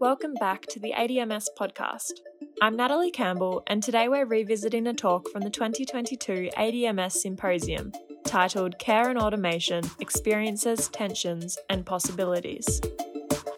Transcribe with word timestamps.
welcome 0.00 0.32
back 0.40 0.62
to 0.62 0.80
the 0.80 0.94
ADMS 0.96 1.44
podcast. 1.58 2.12
I'm 2.62 2.74
Natalie 2.74 3.10
Campbell, 3.10 3.62
and 3.66 3.82
today 3.82 4.08
we're 4.08 4.24
revisiting 4.24 4.86
a 4.86 4.94
talk 4.94 5.28
from 5.28 5.42
the 5.42 5.50
2022 5.50 6.48
ADMS 6.56 7.12
Symposium 7.12 7.92
titled 8.24 8.78
Care 8.78 9.10
and 9.10 9.18
Automation 9.18 9.84
Experiences, 10.00 10.88
Tensions, 10.88 11.58
and 11.68 11.84
Possibilities. 11.84 12.80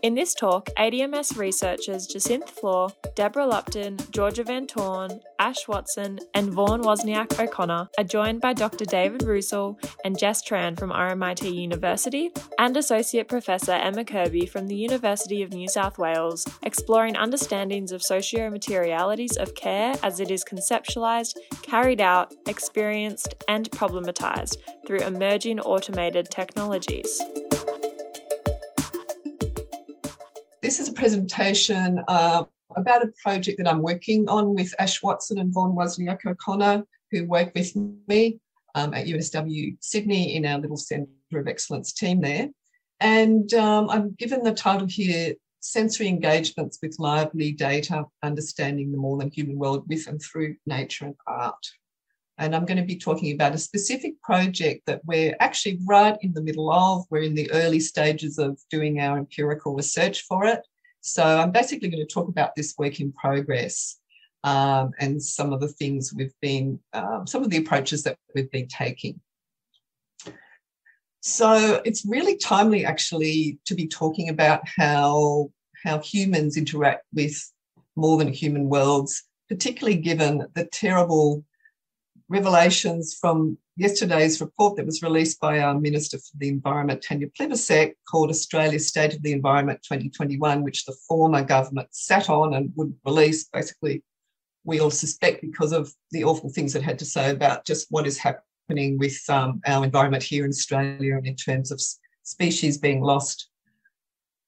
In 0.02 0.14
this 0.14 0.34
talk, 0.34 0.68
ADMS 0.76 1.38
researchers 1.38 2.08
Jacinthe 2.08 2.50
Flore, 2.50 2.90
Deborah 3.14 3.46
Lupton, 3.46 3.96
Georgia 4.10 4.42
Van 4.42 4.66
Toorn, 4.66 5.20
Ash 5.42 5.66
Watson, 5.66 6.20
and 6.34 6.52
Vaughan 6.52 6.82
Wozniak 6.82 7.36
O'Connor 7.36 7.88
are 7.98 8.04
joined 8.04 8.40
by 8.40 8.52
Dr. 8.52 8.84
David 8.84 9.24
Roussel 9.24 9.76
and 10.04 10.16
Jess 10.16 10.40
Tran 10.40 10.78
from 10.78 10.92
RMIT 10.92 11.52
University 11.52 12.30
and 12.60 12.76
Associate 12.76 13.26
Professor 13.26 13.72
Emma 13.72 14.04
Kirby 14.04 14.46
from 14.46 14.68
the 14.68 14.76
University 14.76 15.42
of 15.42 15.52
New 15.52 15.66
South 15.66 15.98
Wales, 15.98 16.46
exploring 16.62 17.16
understandings 17.16 17.90
of 17.90 18.04
socio-materialities 18.04 19.36
of 19.36 19.56
care 19.56 19.96
as 20.04 20.20
it 20.20 20.30
is 20.30 20.44
conceptualized, 20.44 21.34
carried 21.62 22.00
out, 22.00 22.32
experienced, 22.46 23.34
and 23.48 23.68
problematized 23.72 24.58
through 24.86 25.00
emerging 25.00 25.58
automated 25.58 26.30
technologies. 26.30 27.20
This 30.60 30.78
is 30.78 30.88
a 30.88 30.92
presentation 30.92 32.00
uh, 32.06 32.44
about 32.76 33.04
a 33.04 33.12
project 33.22 33.58
that 33.58 33.68
I'm 33.68 33.82
working 33.82 34.28
on 34.28 34.54
with 34.54 34.74
Ash 34.78 35.02
Watson 35.02 35.38
and 35.38 35.52
Vaughan 35.52 35.76
Wozniak 35.76 36.26
O'Connor, 36.26 36.84
who 37.10 37.26
work 37.26 37.52
with 37.54 37.74
me 38.08 38.40
um, 38.74 38.94
at 38.94 39.06
UNSW 39.06 39.76
Sydney 39.80 40.36
in 40.36 40.46
our 40.46 40.58
little 40.58 40.76
Centre 40.76 41.08
of 41.34 41.48
Excellence 41.48 41.92
team 41.92 42.20
there. 42.20 42.48
And 43.00 43.52
um, 43.54 43.90
I'm 43.90 44.12
given 44.12 44.42
the 44.42 44.54
title 44.54 44.86
here 44.86 45.34
Sensory 45.60 46.08
Engagements 46.08 46.78
with 46.82 46.96
Lively 46.98 47.52
Data 47.52 48.04
Understanding 48.22 48.90
the 48.90 48.98
More 48.98 49.18
Than 49.18 49.30
Human 49.30 49.58
World 49.58 49.84
with 49.88 50.06
and 50.08 50.20
Through 50.20 50.56
Nature 50.66 51.06
and 51.06 51.14
Art. 51.26 51.66
And 52.38 52.56
I'm 52.56 52.64
going 52.64 52.78
to 52.78 52.84
be 52.84 52.96
talking 52.96 53.32
about 53.32 53.54
a 53.54 53.58
specific 53.58 54.20
project 54.22 54.82
that 54.86 55.02
we're 55.04 55.36
actually 55.38 55.78
right 55.86 56.16
in 56.22 56.32
the 56.32 56.42
middle 56.42 56.72
of. 56.72 57.04
We're 57.10 57.22
in 57.22 57.34
the 57.34 57.50
early 57.52 57.78
stages 57.78 58.38
of 58.38 58.58
doing 58.70 59.00
our 59.00 59.18
empirical 59.18 59.74
research 59.74 60.22
for 60.22 60.44
it. 60.46 60.66
So 61.02 61.24
I'm 61.24 61.50
basically 61.50 61.88
going 61.88 62.06
to 62.06 62.12
talk 62.12 62.28
about 62.28 62.54
this 62.54 62.74
work 62.78 63.00
in 63.00 63.12
progress 63.12 63.98
um, 64.44 64.92
and 65.00 65.22
some 65.22 65.52
of 65.52 65.60
the 65.60 65.68
things 65.68 66.14
we've 66.14 66.34
been, 66.40 66.78
um, 66.92 67.26
some 67.26 67.42
of 67.42 67.50
the 67.50 67.56
approaches 67.56 68.04
that 68.04 68.16
we've 68.34 68.50
been 68.50 68.68
taking. 68.68 69.20
So 71.20 71.82
it's 71.84 72.04
really 72.06 72.36
timely 72.36 72.84
actually 72.84 73.58
to 73.66 73.74
be 73.74 73.88
talking 73.88 74.28
about 74.28 74.62
how, 74.76 75.50
how 75.84 75.98
humans 75.98 76.56
interact 76.56 77.04
with 77.12 77.36
more 77.96 78.16
than 78.16 78.32
human 78.32 78.68
worlds, 78.68 79.24
particularly 79.48 79.98
given 79.98 80.46
the 80.54 80.66
terrible 80.66 81.44
revelations 82.28 83.16
from 83.20 83.58
yesterday's 83.76 84.40
report 84.40 84.76
that 84.76 84.86
was 84.86 85.02
released 85.02 85.40
by 85.40 85.60
our 85.60 85.78
Minister 85.78 86.18
for 86.18 86.36
the 86.38 86.48
Environment, 86.48 87.02
Tanya 87.02 87.28
Plibersek, 87.28 87.94
called 88.10 88.30
Australia's 88.30 88.88
State 88.88 89.14
of 89.14 89.22
the 89.22 89.32
Environment 89.32 89.80
2021, 89.82 90.62
which 90.62 90.84
the 90.84 90.96
former 91.08 91.42
government 91.42 91.88
sat 91.90 92.28
on 92.28 92.54
and 92.54 92.72
would 92.76 92.94
release. 93.04 93.44
Basically, 93.44 94.02
we 94.64 94.80
all 94.80 94.90
suspect 94.90 95.40
because 95.40 95.72
of 95.72 95.92
the 96.10 96.24
awful 96.24 96.50
things 96.50 96.74
it 96.74 96.82
had 96.82 96.98
to 96.98 97.04
say 97.04 97.30
about 97.30 97.64
just 97.64 97.86
what 97.90 98.06
is 98.06 98.18
happening 98.18 98.98
with 98.98 99.18
um, 99.28 99.60
our 99.66 99.84
environment 99.84 100.22
here 100.22 100.44
in 100.44 100.50
Australia 100.50 101.16
and 101.16 101.26
in 101.26 101.36
terms 101.36 101.70
of 101.70 101.82
species 102.22 102.78
being 102.78 103.02
lost 103.02 103.48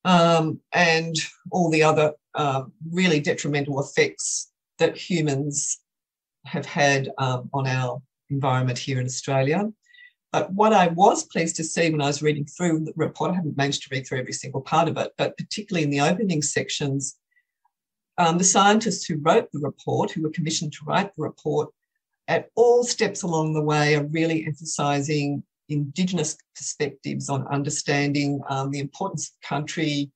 um, 0.05 0.61
and 0.73 1.17
all 1.51 1.71
the 1.71 1.83
other 1.83 2.13
uh, 2.35 2.65
really 2.91 3.21
detrimental 3.21 3.81
effects 3.81 4.51
that 4.79 4.97
humans 4.97 5.81
have 6.45 6.67
had 6.67 7.11
um, 7.19 7.49
on 7.53 7.67
our 7.67 8.03
environment 8.35 8.79
here 8.79 9.01
in 9.01 9.07
Australia. 9.07 9.61
But 10.33 10.53
what 10.53 10.73
I 10.73 10.89
was 10.89 11.27
pleased 11.33 11.57
to 11.57 11.65
see 11.65 11.91
when 11.91 12.03
I 12.03 12.07
was 12.07 12.23
reading 12.23 12.45
through 12.45 12.81
the 12.81 12.93
report, 12.97 13.31
I 13.31 13.37
haven't 13.37 13.57
managed 13.57 13.83
to 13.83 13.89
read 13.93 14.05
through 14.05 14.19
every 14.19 14.33
single 14.33 14.61
part 14.61 14.89
of 14.89 14.97
it, 14.97 15.13
but 15.17 15.37
particularly 15.37 15.85
in 15.85 15.91
the 15.91 16.01
opening 16.01 16.43
sections, 16.43 17.17
um, 18.19 18.39
the 18.39 18.45
scientists 18.45 19.05
who 19.07 19.23
wrote 19.23 19.49
the 19.53 19.61
report, 19.61 20.11
who 20.11 20.23
were 20.23 20.31
commissioned 20.39 20.73
to 20.73 20.85
write 20.87 21.11
the 21.15 21.23
report, 21.23 21.69
at 22.27 22.49
all 22.57 22.85
steps 22.85 23.23
along 23.23 23.53
the 23.53 23.63
way 23.63 23.95
are 23.95 24.07
really 24.07 24.45
emphasising 24.47 25.43
Indigenous 25.69 26.37
perspectives 26.55 27.29
on 27.29 27.47
understanding 27.47 28.41
um, 28.51 28.71
the 28.71 28.81
importance 28.81 29.29
of 29.29 29.49
country 29.49 30.11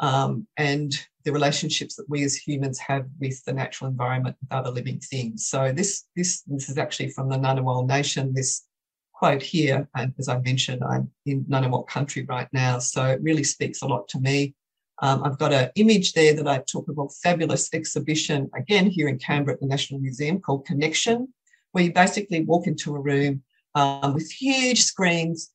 um, 0.00 0.46
and 0.56 0.94
the 1.24 1.32
relationships 1.32 1.96
that 1.96 2.08
we 2.08 2.22
as 2.22 2.36
humans 2.36 2.78
have 2.78 3.06
with 3.18 3.42
the 3.44 3.52
natural 3.52 3.90
environment 3.90 4.36
with 4.40 4.52
other 4.52 4.70
living 4.70 5.00
things. 5.00 5.46
So 5.46 5.72
this 5.72 6.04
this 6.16 6.42
this 6.42 6.68
is 6.68 6.78
actually 6.78 7.10
from 7.10 7.28
the 7.28 7.36
Ngunnawal 7.36 7.86
Nation. 7.86 8.32
This 8.34 8.66
quote 9.12 9.42
here, 9.42 9.88
and 9.94 10.12
as 10.18 10.28
I 10.28 10.38
mentioned, 10.40 10.82
I'm 10.84 11.10
in 11.24 11.44
Ngunnawal 11.44 11.86
country 11.86 12.24
right 12.28 12.48
now, 12.52 12.78
so 12.78 13.04
it 13.06 13.22
really 13.22 13.44
speaks 13.44 13.82
a 13.82 13.86
lot 13.86 14.08
to 14.08 14.20
me. 14.20 14.54
Um, 15.02 15.24
I've 15.24 15.38
got 15.38 15.52
an 15.52 15.70
image 15.74 16.12
there 16.12 16.34
that 16.34 16.46
I 16.46 16.62
took 16.66 16.88
of 16.88 16.98
a 16.98 17.08
fabulous 17.08 17.72
exhibition 17.74 18.50
again 18.54 18.86
here 18.86 19.08
in 19.08 19.18
Canberra 19.18 19.54
at 19.54 19.60
the 19.60 19.66
National 19.66 20.00
Museum 20.00 20.40
called 20.40 20.66
Connection, 20.66 21.32
where 21.72 21.84
you 21.84 21.92
basically 21.92 22.42
walk 22.42 22.66
into 22.66 22.94
a 22.94 23.00
room 23.00 23.42
um, 23.74 24.14
with 24.14 24.30
huge 24.30 24.82
screens 24.82 25.50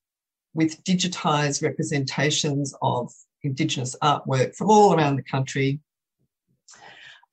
with 0.53 0.83
digitized 0.83 1.63
representations 1.63 2.73
of 2.81 3.13
Indigenous 3.43 3.95
artwork 4.01 4.55
from 4.55 4.69
all 4.69 4.93
around 4.93 5.15
the 5.15 5.23
country. 5.23 5.79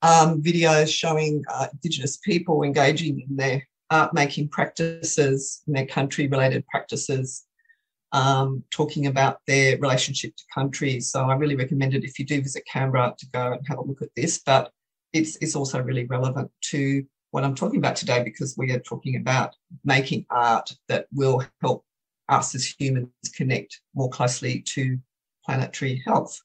Um, 0.01 0.41
videos 0.41 0.89
showing 0.89 1.43
uh, 1.51 1.67
Indigenous 1.73 2.17
people 2.17 2.63
engaging 2.63 3.25
in 3.27 3.35
their 3.35 3.67
art 3.89 4.13
making 4.13 4.49
practices, 4.49 5.61
in 5.67 5.73
their 5.73 5.85
country 5.85 6.27
related 6.27 6.65
practices, 6.67 7.43
um, 8.11 8.63
talking 8.71 9.07
about 9.07 9.39
their 9.47 9.77
relationship 9.79 10.35
to 10.35 10.43
country. 10.53 10.99
So 10.99 11.25
I 11.25 11.35
really 11.35 11.55
recommend 11.55 11.93
it 11.93 12.03
if 12.03 12.19
you 12.19 12.25
do 12.25 12.41
visit 12.41 12.63
Canberra 12.71 13.15
to 13.17 13.29
go 13.33 13.53
and 13.53 13.67
have 13.67 13.79
a 13.79 13.83
look 13.83 14.01
at 14.01 14.09
this. 14.15 14.39
But 14.45 14.71
it's, 15.13 15.37
it's 15.37 15.55
also 15.55 15.81
really 15.81 16.05
relevant 16.05 16.51
to 16.71 17.03
what 17.31 17.43
I'm 17.43 17.55
talking 17.55 17.79
about 17.79 17.95
today 17.95 18.23
because 18.23 18.55
we 18.57 18.71
are 18.71 18.79
talking 18.79 19.15
about 19.17 19.55
making 19.83 20.25
art 20.29 20.71
that 20.87 21.07
will 21.11 21.43
help 21.61 21.83
us 22.29 22.55
as 22.55 22.73
humans 22.79 23.09
connect 23.35 23.79
more 23.95 24.09
closely 24.09 24.61
to 24.73 24.97
planetary 25.47 26.03
health. 26.05 26.39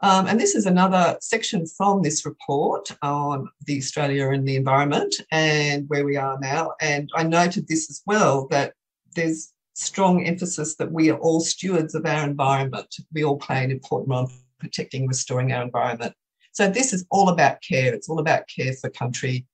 Um, 0.00 0.26
and 0.26 0.40
this 0.40 0.54
is 0.54 0.66
another 0.66 1.16
section 1.20 1.64
from 1.66 2.02
this 2.02 2.26
report 2.26 2.90
on 3.02 3.48
the 3.66 3.78
Australia 3.78 4.30
and 4.30 4.46
the 4.46 4.56
environment 4.56 5.14
and 5.30 5.88
where 5.88 6.04
we 6.04 6.16
are 6.16 6.38
now. 6.40 6.72
And 6.80 7.08
I 7.14 7.22
noted 7.22 7.68
this 7.68 7.88
as 7.88 8.02
well 8.04 8.48
that 8.48 8.74
there's 9.14 9.52
strong 9.74 10.24
emphasis 10.26 10.74
that 10.76 10.90
we 10.90 11.10
are 11.10 11.18
all 11.18 11.40
stewards 11.40 11.94
of 11.94 12.04
our 12.04 12.24
environment. 12.24 12.94
We 13.12 13.24
all 13.24 13.36
play 13.36 13.62
an 13.62 13.70
important 13.70 14.10
role 14.10 14.24
in 14.26 14.30
protecting, 14.58 15.06
restoring 15.06 15.52
our 15.52 15.62
environment. 15.62 16.14
So 16.52 16.68
this 16.68 16.92
is 16.92 17.06
all 17.10 17.28
about 17.28 17.62
care. 17.62 17.94
It's 17.94 18.08
all 18.08 18.18
about 18.18 18.48
care 18.48 18.72
for 18.74 18.90
country, 18.90 19.46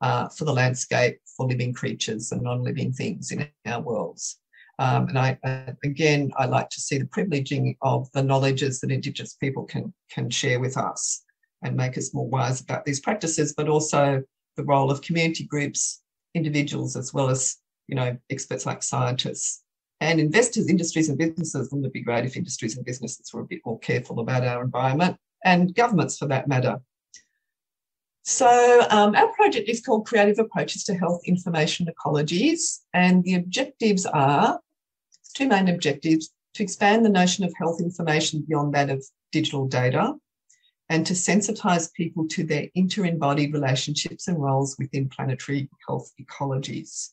uh, 0.00 0.28
for 0.28 0.44
the 0.44 0.52
landscape, 0.52 1.18
for 1.36 1.46
living 1.46 1.74
creatures 1.74 2.30
and 2.30 2.42
non-living 2.42 2.92
things 2.92 3.32
in 3.32 3.48
our 3.66 3.80
worlds. 3.80 4.38
Um, 4.78 5.08
and 5.08 5.18
I, 5.18 5.38
uh, 5.44 5.72
again, 5.84 6.30
I 6.36 6.46
like 6.46 6.70
to 6.70 6.80
see 6.80 6.98
the 6.98 7.04
privileging 7.06 7.76
of 7.82 8.10
the 8.12 8.22
knowledges 8.22 8.80
that 8.80 8.92
Indigenous 8.92 9.34
people 9.34 9.64
can, 9.64 9.92
can 10.10 10.30
share 10.30 10.60
with 10.60 10.76
us 10.76 11.24
and 11.62 11.76
make 11.76 11.98
us 11.98 12.14
more 12.14 12.28
wise 12.28 12.60
about 12.60 12.84
these 12.84 13.00
practices, 13.00 13.54
but 13.56 13.68
also 13.68 14.22
the 14.56 14.64
role 14.64 14.90
of 14.90 15.02
community 15.02 15.44
groups, 15.44 16.02
individuals, 16.34 16.96
as 16.96 17.12
well 17.12 17.28
as, 17.28 17.56
you 17.88 17.96
know, 17.96 18.16
experts 18.30 18.66
like 18.66 18.82
scientists 18.82 19.62
and 20.00 20.20
investors, 20.20 20.68
industries 20.68 21.08
and 21.08 21.18
businesses. 21.18 21.70
Wouldn't 21.72 21.86
it 21.86 21.92
be 21.92 22.02
great 22.02 22.24
if 22.24 22.36
industries 22.36 22.76
and 22.76 22.86
businesses 22.86 23.32
were 23.32 23.40
a 23.40 23.46
bit 23.46 23.60
more 23.66 23.80
careful 23.80 24.20
about 24.20 24.44
our 24.44 24.62
environment 24.62 25.16
and 25.44 25.74
governments 25.74 26.18
for 26.18 26.26
that 26.28 26.46
matter? 26.46 26.80
So 28.22 28.86
um, 28.90 29.16
our 29.16 29.28
project 29.32 29.68
is 29.68 29.80
called 29.80 30.06
Creative 30.06 30.38
Approaches 30.38 30.84
to 30.84 30.94
Health 30.94 31.22
Information 31.24 31.88
Ecologies, 31.88 32.80
and 32.92 33.24
the 33.24 33.34
objectives 33.34 34.04
are 34.04 34.60
two 35.38 35.48
main 35.48 35.68
objectives 35.68 36.30
to 36.54 36.62
expand 36.64 37.04
the 37.04 37.08
notion 37.08 37.44
of 37.44 37.54
health 37.56 37.80
information 37.80 38.44
beyond 38.48 38.74
that 38.74 38.90
of 38.90 39.04
digital 39.30 39.68
data 39.68 40.14
and 40.88 41.06
to 41.06 41.12
sensitize 41.12 41.92
people 41.92 42.26
to 42.26 42.42
their 42.42 42.66
inter-embodied 42.74 43.52
relationships 43.52 44.26
and 44.26 44.42
roles 44.42 44.76
within 44.78 45.08
planetary 45.08 45.68
health 45.86 46.10
ecologies. 46.20 47.10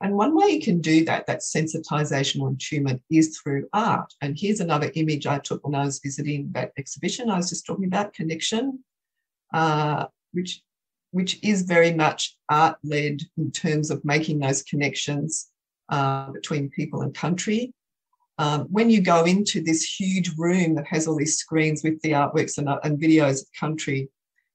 And 0.00 0.14
one 0.14 0.34
way 0.34 0.48
you 0.48 0.60
can 0.60 0.80
do 0.80 1.04
that, 1.04 1.26
that 1.26 1.40
sensitization 1.40 2.40
or 2.40 2.50
attunement, 2.50 3.02
is 3.10 3.38
through 3.38 3.68
art. 3.72 4.12
And 4.20 4.36
here's 4.36 4.60
another 4.60 4.90
image 4.94 5.26
I 5.26 5.38
took 5.38 5.64
when 5.64 5.74
I 5.74 5.84
was 5.84 6.00
visiting 6.00 6.50
that 6.52 6.72
exhibition 6.76 7.30
I 7.30 7.36
was 7.36 7.50
just 7.50 7.66
talking 7.66 7.86
about, 7.86 8.14
Connection, 8.14 8.80
uh, 9.54 10.06
which, 10.32 10.60
which 11.12 11.38
is 11.42 11.62
very 11.62 11.94
much 11.94 12.36
art-led 12.50 13.20
in 13.38 13.52
terms 13.52 13.90
of 13.90 14.04
making 14.04 14.40
those 14.40 14.62
connections 14.62 15.50
uh, 15.88 16.30
between 16.32 16.70
people 16.70 17.02
and 17.02 17.14
country. 17.14 17.72
um, 18.38 18.66
when 18.70 18.90
you 18.90 19.00
go 19.00 19.24
into 19.24 19.62
this 19.62 19.82
huge 19.82 20.30
room 20.36 20.74
that 20.74 20.86
has 20.86 21.06
all 21.06 21.16
these 21.16 21.38
screens 21.38 21.82
with 21.82 22.00
the 22.02 22.12
artworks 22.12 22.58
and, 22.58 22.68
and 22.84 23.00
videos 23.00 23.42
of 23.42 23.48
country, 23.58 24.10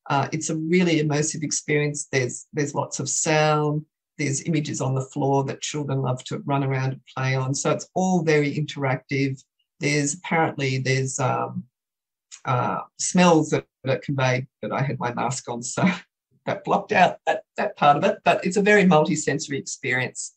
uh, 0.09 0.27
it's 0.31 0.49
a 0.49 0.55
really 0.55 1.01
immersive 1.01 1.43
experience. 1.43 2.07
There's 2.11 2.47
there's 2.53 2.75
lots 2.75 2.99
of 2.99 3.09
sound. 3.09 3.85
There's 4.17 4.43
images 4.43 4.81
on 4.81 4.93
the 4.93 5.01
floor 5.05 5.43
that 5.45 5.61
children 5.61 6.01
love 6.01 6.23
to 6.25 6.39
run 6.39 6.63
around 6.63 6.91
and 6.93 7.01
play 7.15 7.33
on. 7.35 7.55
So 7.55 7.71
it's 7.71 7.89
all 7.95 8.23
very 8.23 8.53
interactive. 8.53 9.41
There's 9.79 10.13
apparently 10.13 10.77
there's 10.77 11.19
um, 11.19 11.63
uh, 12.45 12.81
smells 12.99 13.49
that, 13.49 13.65
that 13.83 14.03
conveyed 14.03 14.47
that 14.61 14.71
I 14.71 14.81
had 14.81 14.99
my 14.99 15.13
mask 15.13 15.49
on, 15.49 15.63
so 15.63 15.83
that 16.45 16.63
blocked 16.63 16.91
out 16.91 17.17
that, 17.25 17.43
that 17.57 17.75
part 17.77 17.97
of 17.97 18.03
it. 18.03 18.17
But 18.23 18.45
it's 18.45 18.57
a 18.57 18.61
very 18.61 18.85
multi-sensory 18.85 19.57
experience. 19.57 20.35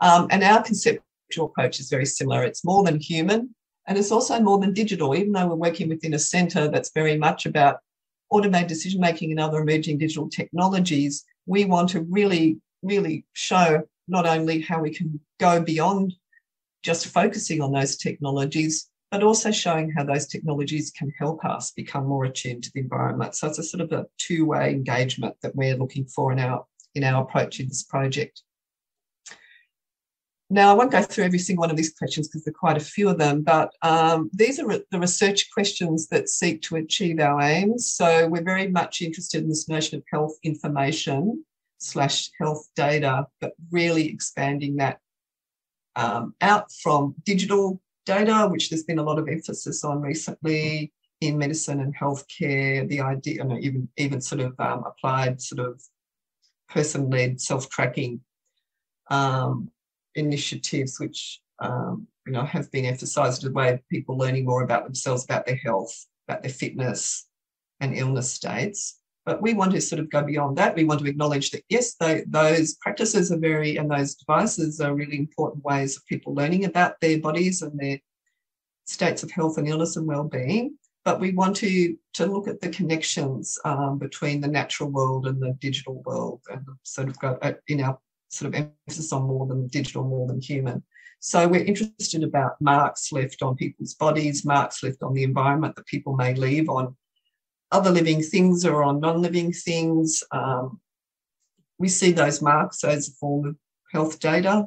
Um, 0.00 0.28
and 0.30 0.42
our 0.42 0.62
conceptual 0.62 1.46
approach 1.46 1.80
is 1.80 1.90
very 1.90 2.06
similar. 2.06 2.42
It's 2.42 2.64
more 2.64 2.82
than 2.82 3.00
human, 3.00 3.54
and 3.86 3.98
it's 3.98 4.12
also 4.12 4.40
more 4.40 4.58
than 4.58 4.72
digital, 4.72 5.14
even 5.14 5.32
though 5.32 5.48
we're 5.48 5.54
working 5.56 5.88
within 5.88 6.14
a 6.14 6.18
centre 6.18 6.68
that's 6.68 6.92
very 6.94 7.16
much 7.18 7.46
about 7.46 7.78
automated 8.30 8.68
decision 8.68 9.00
making 9.00 9.30
and 9.30 9.40
other 9.40 9.60
emerging 9.60 9.98
digital 9.98 10.28
technologies. 10.28 11.24
We 11.46 11.64
want 11.64 11.90
to 11.90 12.02
really, 12.02 12.60
really 12.82 13.26
show 13.32 13.82
not 14.08 14.26
only 14.26 14.60
how 14.60 14.80
we 14.80 14.90
can 14.90 15.20
go 15.38 15.60
beyond 15.60 16.14
just 16.82 17.08
focusing 17.08 17.60
on 17.60 17.72
those 17.72 17.96
technologies, 17.96 18.88
but 19.10 19.22
also 19.22 19.50
showing 19.50 19.90
how 19.90 20.04
those 20.04 20.26
technologies 20.26 20.90
can 20.90 21.12
help 21.18 21.44
us 21.44 21.72
become 21.72 22.06
more 22.06 22.24
attuned 22.24 22.64
to 22.64 22.70
the 22.72 22.80
environment. 22.80 23.34
So 23.34 23.48
it's 23.48 23.58
a 23.58 23.62
sort 23.62 23.80
of 23.80 23.92
a 23.92 24.06
two-way 24.18 24.70
engagement 24.70 25.34
that 25.42 25.54
we're 25.56 25.76
looking 25.76 26.06
for 26.06 26.32
in 26.32 26.38
our 26.38 26.64
in 26.94 27.04
our 27.04 27.22
approach 27.22 27.60
in 27.60 27.68
this 27.68 27.84
project. 27.84 28.42
Now, 30.52 30.72
I 30.72 30.74
won't 30.74 30.90
go 30.90 31.00
through 31.00 31.24
every 31.24 31.38
single 31.38 31.60
one 31.60 31.70
of 31.70 31.76
these 31.76 31.94
questions 31.94 32.26
because 32.26 32.42
there 32.42 32.50
are 32.50 32.54
quite 32.54 32.76
a 32.76 32.84
few 32.84 33.08
of 33.08 33.18
them, 33.18 33.42
but 33.42 33.72
um, 33.82 34.28
these 34.32 34.58
are 34.58 34.66
re- 34.66 34.82
the 34.90 34.98
research 34.98 35.48
questions 35.54 36.08
that 36.08 36.28
seek 36.28 36.60
to 36.62 36.74
achieve 36.74 37.20
our 37.20 37.40
aims. 37.40 37.86
So 37.86 38.26
we're 38.26 38.42
very 38.42 38.66
much 38.66 39.00
interested 39.00 39.42
in 39.44 39.48
this 39.48 39.68
notion 39.68 39.98
of 39.98 40.04
health 40.12 40.36
information 40.42 41.44
slash 41.78 42.30
health 42.40 42.68
data, 42.74 43.28
but 43.40 43.52
really 43.70 44.08
expanding 44.08 44.76
that 44.76 44.98
um, 45.94 46.34
out 46.40 46.72
from 46.82 47.14
digital 47.24 47.80
data, 48.04 48.48
which 48.48 48.70
there's 48.70 48.82
been 48.82 48.98
a 48.98 49.04
lot 49.04 49.20
of 49.20 49.28
emphasis 49.28 49.84
on 49.84 50.00
recently 50.00 50.92
in 51.20 51.38
medicine 51.38 51.80
and 51.80 51.96
healthcare, 51.96 52.88
the 52.88 53.00
idea, 53.00 53.44
know, 53.44 53.58
even, 53.60 53.88
even 53.98 54.20
sort 54.20 54.40
of 54.40 54.58
um, 54.58 54.82
applied 54.84 55.40
sort 55.40 55.64
of 55.64 55.80
person-led 56.68 57.40
self-tracking 57.40 58.20
um, 59.10 59.70
initiatives, 60.14 60.98
which 60.98 61.40
um, 61.60 62.06
you 62.26 62.32
know 62.32 62.44
have 62.44 62.70
been 62.70 62.84
emphasised 62.84 63.44
as 63.44 63.50
a 63.50 63.52
way 63.52 63.80
people 63.90 64.16
learning 64.16 64.44
more 64.44 64.62
about 64.62 64.84
themselves, 64.84 65.24
about 65.24 65.46
their 65.46 65.56
health, 65.56 65.94
about 66.28 66.42
their 66.42 66.52
fitness 66.52 67.26
and 67.80 67.96
illness 67.96 68.32
states. 68.32 68.98
But 69.26 69.42
we 69.42 69.52
want 69.52 69.72
to 69.72 69.80
sort 69.80 70.00
of 70.00 70.10
go 70.10 70.22
beyond 70.22 70.56
that. 70.56 70.74
We 70.74 70.84
want 70.84 71.00
to 71.00 71.06
acknowledge 71.06 71.50
that 71.50 71.62
yes, 71.68 71.94
they, 71.94 72.24
those 72.26 72.74
practices 72.74 73.30
are 73.30 73.38
very, 73.38 73.76
and 73.76 73.90
those 73.90 74.14
devices 74.14 74.80
are 74.80 74.94
really 74.94 75.18
important 75.18 75.64
ways 75.64 75.96
of 75.96 76.06
people 76.06 76.34
learning 76.34 76.64
about 76.64 76.94
their 77.00 77.20
bodies 77.20 77.62
and 77.62 77.78
their 77.78 77.98
states 78.86 79.22
of 79.22 79.30
health 79.30 79.58
and 79.58 79.68
illness 79.68 79.96
and 79.96 80.06
well-being. 80.06 80.76
But 81.04 81.20
we 81.20 81.32
want 81.32 81.56
to 81.56 81.96
to 82.14 82.26
look 82.26 82.48
at 82.48 82.60
the 82.60 82.68
connections 82.68 83.58
um, 83.64 83.98
between 83.98 84.40
the 84.40 84.48
natural 84.48 84.90
world 84.90 85.26
and 85.26 85.40
the 85.40 85.56
digital 85.60 86.02
world, 86.04 86.40
and 86.50 86.66
sort 86.82 87.08
of 87.08 87.18
go 87.18 87.38
uh, 87.40 87.52
in 87.68 87.80
our 87.82 87.98
sort 88.30 88.54
of 88.54 88.70
emphasis 88.86 89.12
on 89.12 89.24
more 89.24 89.46
than 89.46 89.66
digital, 89.68 90.04
more 90.04 90.26
than 90.26 90.40
human. 90.40 90.82
So 91.18 91.46
we're 91.46 91.64
interested 91.64 92.24
about 92.24 92.60
marks 92.60 93.12
left 93.12 93.42
on 93.42 93.54
people's 93.54 93.94
bodies, 93.94 94.44
marks 94.44 94.82
left 94.82 95.02
on 95.02 95.12
the 95.12 95.22
environment 95.22 95.76
that 95.76 95.86
people 95.86 96.16
may 96.16 96.34
leave 96.34 96.70
on 96.70 96.96
other 97.70 97.90
living 97.90 98.22
things 98.22 98.64
or 98.64 98.82
on 98.82 99.00
non-living 99.00 99.52
things. 99.52 100.24
Um, 100.32 100.80
we 101.78 101.88
see 101.88 102.12
those 102.12 102.40
marks 102.40 102.84
as 102.84 103.08
a 103.08 103.12
form 103.12 103.46
of 103.46 103.56
health 103.92 104.18
data. 104.18 104.66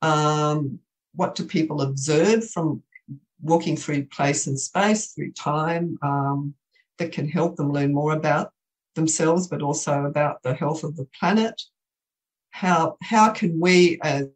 Um, 0.00 0.78
what 1.14 1.34
do 1.34 1.44
people 1.44 1.80
observe 1.80 2.48
from 2.48 2.82
walking 3.40 3.76
through 3.76 4.06
place 4.06 4.46
and 4.46 4.58
space, 4.58 5.12
through 5.12 5.32
time, 5.32 5.98
um, 6.02 6.54
that 6.98 7.12
can 7.12 7.28
help 7.28 7.56
them 7.56 7.72
learn 7.72 7.92
more 7.92 8.12
about 8.12 8.52
themselves, 8.94 9.48
but 9.48 9.62
also 9.62 10.04
about 10.04 10.42
the 10.42 10.54
health 10.54 10.84
of 10.84 10.96
the 10.96 11.08
planet? 11.18 11.60
How, 12.54 12.96
how 13.02 13.30
can 13.30 13.58
we 13.58 13.98
as 14.04 14.28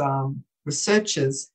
um, 0.00 0.44
researchers 0.64 1.50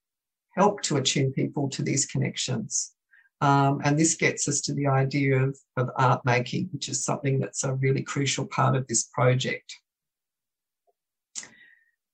help 0.58 0.82
to 0.82 0.98
attune 0.98 1.32
people 1.32 1.70
to 1.70 1.82
these 1.82 2.06
connections? 2.06 2.92
Um, 3.40 3.80
and 3.86 3.98
this 3.98 4.16
gets 4.16 4.46
us 4.50 4.60
to 4.62 4.74
the 4.74 4.88
idea 4.88 5.42
of, 5.42 5.58
of 5.78 5.90
art 5.96 6.26
making, 6.26 6.68
which 6.74 6.90
is 6.90 7.06
something 7.06 7.40
that's 7.40 7.64
a 7.64 7.76
really 7.76 8.02
crucial 8.02 8.46
part 8.46 8.76
of 8.76 8.86
this 8.88 9.06
project. 9.14 9.74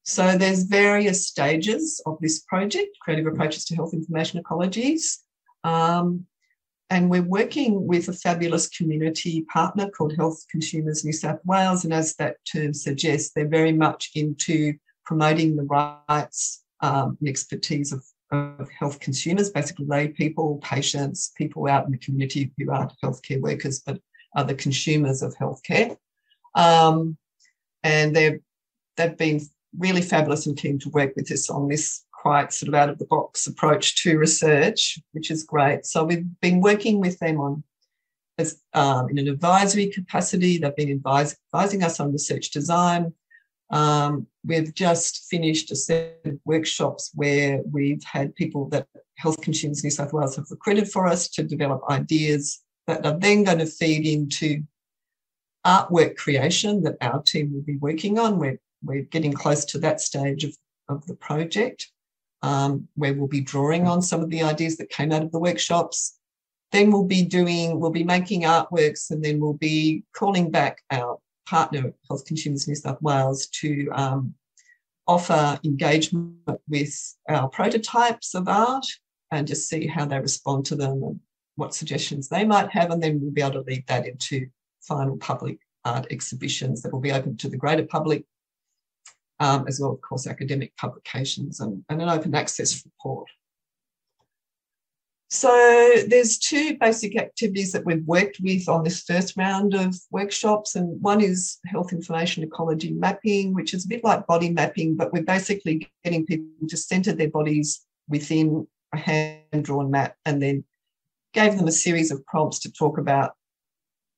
So 0.04 0.38
there's 0.38 0.66
various 0.66 1.25
stages 1.25 2.00
of 2.06 2.19
this 2.22 2.42
project, 2.42 2.96
Creative 3.02 3.25
Approaches 3.25 3.66
to 3.66 3.75
Health 3.75 3.96
Information 3.96 4.40
Ecologies. 4.40 5.18
Um, 5.63 6.28
and 6.90 7.10
we're 7.10 7.24
working 7.24 7.88
with 7.88 8.08
a 8.10 8.14
fabulous 8.14 8.70
community 8.70 9.42
partner 9.52 9.90
called 9.90 10.16
Health 10.16 10.46
Consumers 10.52 11.04
New 11.04 11.14
South 11.14 11.40
Wales. 11.44 11.84
And 11.84 11.94
as 11.94 12.16
that 12.16 12.38
term 12.46 12.74
suggests, 12.74 13.32
they're 13.34 13.48
very 13.48 13.74
much 13.74 14.12
into 14.14 14.76
promoting 15.04 15.56
the 15.56 15.64
rights 15.64 16.64
um, 16.82 17.18
and 17.20 17.30
expertise 17.30 17.92
of 17.92 18.04
of 18.32 18.70
health 18.72 19.00
consumers, 19.00 19.50
basically 19.52 19.86
lay 19.86 20.08
people, 20.08 20.60
patients, 20.64 21.32
people 21.36 21.68
out 21.68 21.86
in 21.86 21.92
the 21.92 21.98
community 21.98 22.52
who 22.58 22.72
aren't 22.72 22.94
healthcare 23.04 23.40
workers 23.40 23.81
but 23.86 24.00
are 24.36 24.44
the 24.44 24.56
consumers 24.56 25.22
of 25.22 25.36
healthcare. 25.36 25.96
Um, 26.56 27.18
and 27.84 28.16
they've 28.16 28.40
they've 28.98 29.18
been 29.18 29.42
really 29.78 30.02
fabulous 30.02 30.48
and 30.48 30.58
keen 30.58 30.80
to 30.80 30.90
work 30.90 31.16
with 31.16 31.31
us 31.31 31.50
on 31.50 31.68
this 31.68 32.05
quite 32.25 32.51
sort 32.51 32.69
of 32.69 32.74
out 32.74 32.89
of 32.89 32.98
the 32.98 33.06
box 33.06 33.45
approach 33.45 34.01
to 34.01 34.18
research, 34.18 35.00
which 35.12 35.30
is 35.30 35.44
great. 35.44 35.86
So 35.86 36.04
we've 36.04 36.25
been 36.42 36.60
working 36.60 37.00
with 37.00 37.19
them 37.19 37.39
on 37.39 37.63
as 38.39 38.62
um, 38.74 39.10
in 39.10 39.19
an 39.19 39.27
advisory 39.27 39.88
capacity. 39.92 40.57
They've 40.57 40.75
been 40.75 40.89
advise, 40.89 41.38
advising 41.54 41.83
us 41.83 42.00
on 42.00 42.12
research 42.12 42.50
design, 42.50 43.13
um, 43.69 44.27
we've 44.45 44.74
just 44.74 45.27
finished 45.30 45.72
a 45.72 45.75
set 45.75 46.19
of 46.25 46.39
workshops 46.45 47.12
where 47.16 47.62
we've 47.72 48.04
had 48.04 48.36
people 48.36 48.69
that 48.69 48.88
Health 49.18 49.42
Consumers 49.42 49.83
New 49.83 49.89
South 49.89 50.13
Wales 50.13 50.36
have 50.36 50.51
recruited 50.51 50.89
for 50.89 51.07
us 51.07 51.28
to 51.30 51.44
develop 51.44 51.81
ideas 51.90 52.61
that 52.88 53.06
are 53.06 53.18
then 53.18 53.44
going 53.44 53.59
to 53.59 53.66
feed 53.66 54.06
into 54.06 54.64
artwork 55.66 56.16
creation 56.16 56.83
that 56.83 56.97
our 57.02 57.21
team 57.23 57.54
will 57.54 57.64
be 57.64 57.78
working 57.78 58.19
on. 58.19 58.38
We're, 58.38 58.59
we're 58.83 59.02
getting 59.04 59.33
close 59.33 59.66
to 59.66 59.80
that 59.80 60.00
stage 60.00 60.44
of, 60.44 60.56
of 60.88 61.06
the 61.07 61.16
project 61.16 61.92
um, 62.45 62.87
where 62.94 63.14
we'll 63.14 63.28
be 63.28 63.42
drawing 63.42 63.87
on 63.87 64.04
some 64.04 64.21
of 64.21 64.30
the 64.30 64.44
ideas 64.44 64.78
that 64.78 64.90
came 64.90 65.11
out 65.11 65.23
of 65.23 65.31
the 65.31 65.40
workshops. 65.40 66.19
Then 66.71 66.92
we'll 66.92 67.06
be 67.06 67.23
doing, 67.23 67.80
we'll 67.80 67.90
be 67.90 68.04
making 68.04 68.44
artworks 68.44 69.09
and 69.09 69.23
then 69.23 69.40
we'll 69.40 69.54
be 69.54 70.04
calling 70.16 70.52
back 70.52 70.83
our 70.92 71.18
partner 71.47 71.94
Health 72.07 72.23
Consumers 72.25 72.68
New 72.68 72.75
South 72.75 73.02
Wales 73.02 73.47
to 73.61 73.90
um, 73.94 74.35
offer 75.07 75.59
engagement 75.64 76.35
with 76.69 77.16
our 77.28 77.49
prototypes 77.49 78.35
of 78.35 78.47
art 78.47 78.85
and 79.31 79.47
just 79.47 79.68
see 79.68 79.87
how 79.87 80.06
they 80.06 80.19
respond 80.19 80.66
to 80.66 80.75
them 80.75 81.02
and 81.02 81.19
what 81.56 81.73
suggestions 81.73 82.30
they 82.30 82.45
might 82.45 82.69
have. 82.69 82.92
And 82.92 83.02
then 83.02 83.19
we'll 83.19 83.31
be 83.31 83.42
able 83.42 83.54
to 83.54 83.61
lead 83.61 83.85
that 83.87 84.07
into 84.07 84.47
final 84.81 85.18
public 85.18 85.57
art 85.83 86.06
exhibitions 86.11 86.83
that 86.83 86.94
will 86.94 86.99
be 86.99 87.11
open 87.11 87.37
to 87.37 87.49
the 87.49 87.57
greater 87.57 87.85
public, 87.85 88.23
um, 89.39 89.65
as 89.68 89.80
well, 89.80 89.92
of 89.92 90.01
course, 90.01 90.27
academic 90.27 90.75
publications 90.77 91.59
and, 91.59 91.83
and 91.89 92.01
an 92.01 92.09
open 92.09 92.33
access 92.35 92.83
report. 92.85 93.27
So 95.30 95.49
there's 96.07 96.37
two 96.37 96.77
basic 96.77 97.18
activities 97.18 97.71
that 97.71 97.85
we've 97.85 98.06
worked 98.06 98.37
with 98.42 98.69
on 98.69 98.83
this 98.83 99.01
first 99.01 99.35
round 99.35 99.73
of 99.73 99.95
workshops, 100.11 100.75
and 100.75 101.01
one 101.01 101.19
is 101.19 101.57
health 101.65 101.92
information 101.92 102.44
ecology 102.44 102.94
mapping, 102.94 103.54
which 103.54 103.73
is 103.73 103.85
a 103.85 103.87
bit 103.87 104.04
like 104.04 104.27
body 104.27 104.51
mapping, 104.51 104.95
but 104.95 105.11
we're 105.11 105.23
basically 105.23 105.92
getting 106.04 106.25
people 106.25 106.68
to 106.69 106.77
centre 106.77 107.11
their 107.11 107.30
bodies 107.30 107.85
within 108.07 108.68
a 108.94 108.97
hand-drawn 108.97 109.89
map, 109.92 110.15
and 110.25 110.42
then 110.42 110.63
gave 111.33 111.57
them 111.57 111.68
a 111.68 111.71
series 111.71 112.11
of 112.11 112.25
prompts 112.25 112.59
to 112.59 112.71
talk 112.71 112.97
about 112.97 113.33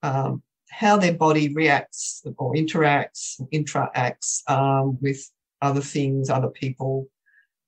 um, 0.04 0.44
how 0.70 0.98
their 0.98 1.14
body 1.14 1.54
reacts 1.54 2.24
or 2.38 2.54
interacts, 2.54 3.42
interacts 3.54 4.48
um, 4.50 4.98
with 5.02 5.30
other 5.62 5.82
things, 5.82 6.30
other 6.30 6.50
people, 6.50 7.08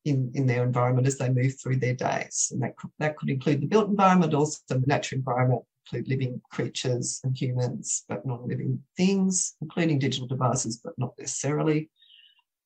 in, 0.05 0.31
in 0.33 0.47
their 0.47 0.63
environment 0.63 1.07
as 1.07 1.17
they 1.17 1.29
move 1.29 1.59
through 1.59 1.77
their 1.77 1.93
days. 1.93 2.49
And 2.51 2.61
that, 2.61 2.73
that 2.99 3.17
could 3.17 3.29
include 3.29 3.61
the 3.61 3.67
built 3.67 3.89
environment, 3.89 4.33
also 4.33 4.59
the 4.67 4.81
natural 4.85 5.19
environment, 5.19 5.63
include 5.85 6.07
living 6.07 6.41
creatures 6.51 7.19
and 7.23 7.37
humans, 7.37 8.05
but 8.07 8.25
non-living 8.25 8.81
things, 8.95 9.55
including 9.61 9.99
digital 9.99 10.27
devices, 10.27 10.79
but 10.83 10.93
not 10.97 11.13
necessarily. 11.17 11.89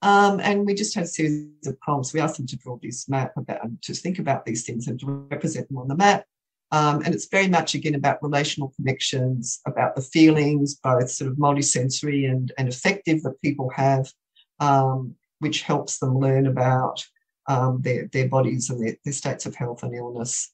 Um, 0.02 0.40
and 0.42 0.66
we 0.66 0.74
just 0.74 0.96
had 0.96 1.06
a 1.06 1.08
series 1.08 1.66
of 1.66 1.80
prompts. 1.80 2.14
We 2.14 2.20
asked 2.20 2.38
them 2.38 2.48
to 2.48 2.58
draw 2.58 2.78
this 2.82 3.08
map 3.08 3.32
about, 3.38 3.62
to 3.84 3.94
think 3.94 4.20
about 4.20 4.46
these 4.46 4.66
things 4.66 4.88
and 4.88 5.00
to 5.00 5.28
represent 5.32 5.70
them 5.70 5.78
on 5.78 5.88
the 5.88 5.96
map. 5.96 6.26
Um, 6.74 7.04
and 7.06 7.14
it's 7.14 7.28
very 7.28 7.48
much 7.48 7.76
again 7.76 7.94
about 7.94 8.24
relational 8.24 8.74
connections, 8.76 9.62
about 9.68 9.96
the 9.96 10.02
feelings, 10.02 10.74
both 10.74 11.12
sort 11.12 11.30
of 11.30 11.38
multisensory 11.38 12.28
and, 12.28 12.52
and 12.58 12.68
affective 12.68 13.22
that 13.22 13.40
people 13.44 13.70
have, 13.76 14.12
um, 14.60 15.14
which 15.38 15.62
helps 15.62 16.00
them 16.00 16.18
learn 16.18 16.48
about 16.48 17.06
um, 17.48 17.80
their, 17.84 18.08
their 18.12 18.28
bodies 18.28 18.72
and 18.72 18.84
their, 18.84 18.96
their, 19.06 19.14
states 19.14 19.46
of 19.46 19.54
health 19.54 19.84
and 19.84 19.94
illness. 19.94 20.52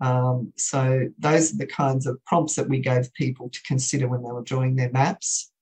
Um, 0.00 0.52
so 0.56 1.08
those 1.20 1.54
are 1.54 1.58
the 1.58 1.66
kinds 1.66 2.04
of 2.04 2.18
prompts 2.24 2.56
that 2.56 2.68
we 2.68 2.80
gave 2.80 3.14
people 3.14 3.48
to 3.48 3.62
consider 3.62 4.08
when 4.08 4.24
they 4.24 4.32
were 4.32 4.42
drawing 4.42 4.74
their 4.74 4.90
maps. 4.90 5.52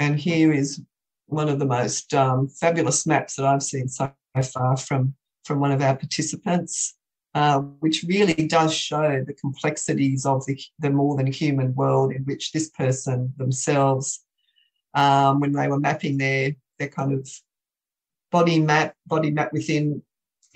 And 0.00 0.18
here 0.18 0.52
is 0.52 0.82
one 1.26 1.48
of 1.48 1.60
the 1.60 1.66
most 1.66 2.12
um, 2.12 2.48
fabulous 2.48 3.06
maps 3.06 3.36
that 3.36 3.46
I've 3.46 3.62
seen 3.62 3.86
so 3.86 4.12
far 4.52 4.76
from, 4.76 5.14
from 5.44 5.60
one 5.60 5.70
of 5.70 5.80
our 5.80 5.94
participants. 5.94 6.97
Uh, 7.34 7.60
which 7.80 8.04
really 8.08 8.48
does 8.48 8.74
show 8.74 9.22
the 9.26 9.34
complexities 9.34 10.24
of 10.24 10.44
the, 10.46 10.58
the 10.78 10.90
more 10.90 11.14
than 11.16 11.26
human 11.26 11.74
world 11.74 12.10
in 12.10 12.22
which 12.24 12.50
this 12.52 12.70
person 12.70 13.32
themselves, 13.36 14.24
um, 14.94 15.38
when 15.38 15.52
they 15.52 15.68
were 15.68 15.78
mapping 15.78 16.16
their, 16.16 16.52
their 16.78 16.88
kind 16.88 17.12
of 17.12 17.28
body 18.32 18.58
map, 18.58 18.94
body 19.06 19.30
map 19.30 19.52
within 19.52 20.02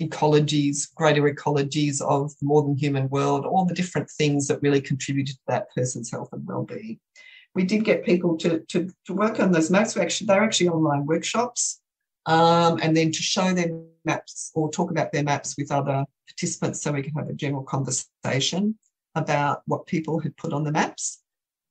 ecologies, 0.01 0.93
greater 0.95 1.21
ecologies 1.21 2.01
of 2.01 2.31
the 2.39 2.45
more 2.45 2.63
than 2.63 2.75
human 2.75 3.07
world, 3.09 3.45
all 3.45 3.65
the 3.65 3.75
different 3.75 4.09
things 4.09 4.47
that 4.47 4.61
really 4.61 4.81
contributed 4.81 5.35
to 5.35 5.41
that 5.47 5.67
person's 5.75 6.11
health 6.11 6.29
and 6.33 6.45
well-being. 6.45 6.99
We 7.55 7.63
did 7.65 7.85
get 7.85 8.03
people 8.03 8.35
to, 8.39 8.59
to, 8.69 8.89
to 9.05 9.13
work 9.13 9.39
on 9.39 9.51
those 9.51 9.69
maps. 9.69 9.95
We 9.95 10.01
actually, 10.01 10.27
they're 10.27 10.43
actually 10.43 10.69
online 10.69 11.05
workshops 11.05 11.81
um, 12.25 12.79
and 12.81 12.97
then 12.97 13.11
to 13.11 13.21
show 13.21 13.53
their 13.53 13.69
maps 14.05 14.51
or 14.55 14.71
talk 14.71 14.91
about 14.91 15.11
their 15.11 15.23
maps 15.23 15.55
with 15.57 15.71
other 15.71 16.05
participants 16.27 16.81
so 16.81 16.91
we 16.91 17.01
can 17.01 17.13
have 17.13 17.29
a 17.29 17.33
general 17.33 17.63
conversation 17.63 18.77
about 19.15 19.61
what 19.65 19.85
people 19.85 20.19
had 20.19 20.35
put 20.37 20.53
on 20.53 20.63
the 20.63 20.71
maps. 20.71 21.21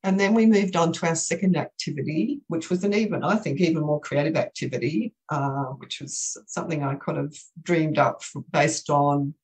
And 0.04 0.18
then 0.18 0.34
we 0.34 0.46
moved 0.46 0.74
on 0.74 0.92
to 0.94 1.06
our 1.06 1.14
second 1.14 1.56
activity, 1.56 2.40
which 2.48 2.70
was 2.70 2.82
an 2.82 2.92
even, 2.92 3.22
I 3.22 3.36
think, 3.36 3.60
even 3.60 3.82
more 3.82 4.00
creative 4.00 4.36
activity, 4.36 5.14
uh, 5.28 5.66
which 5.78 6.00
was 6.00 6.36
something 6.46 6.82
I 6.82 6.96
kind 6.96 7.18
of 7.18 7.36
dreamed 7.62 7.98
up 7.98 8.22
based 8.50 8.90
on 8.90 9.34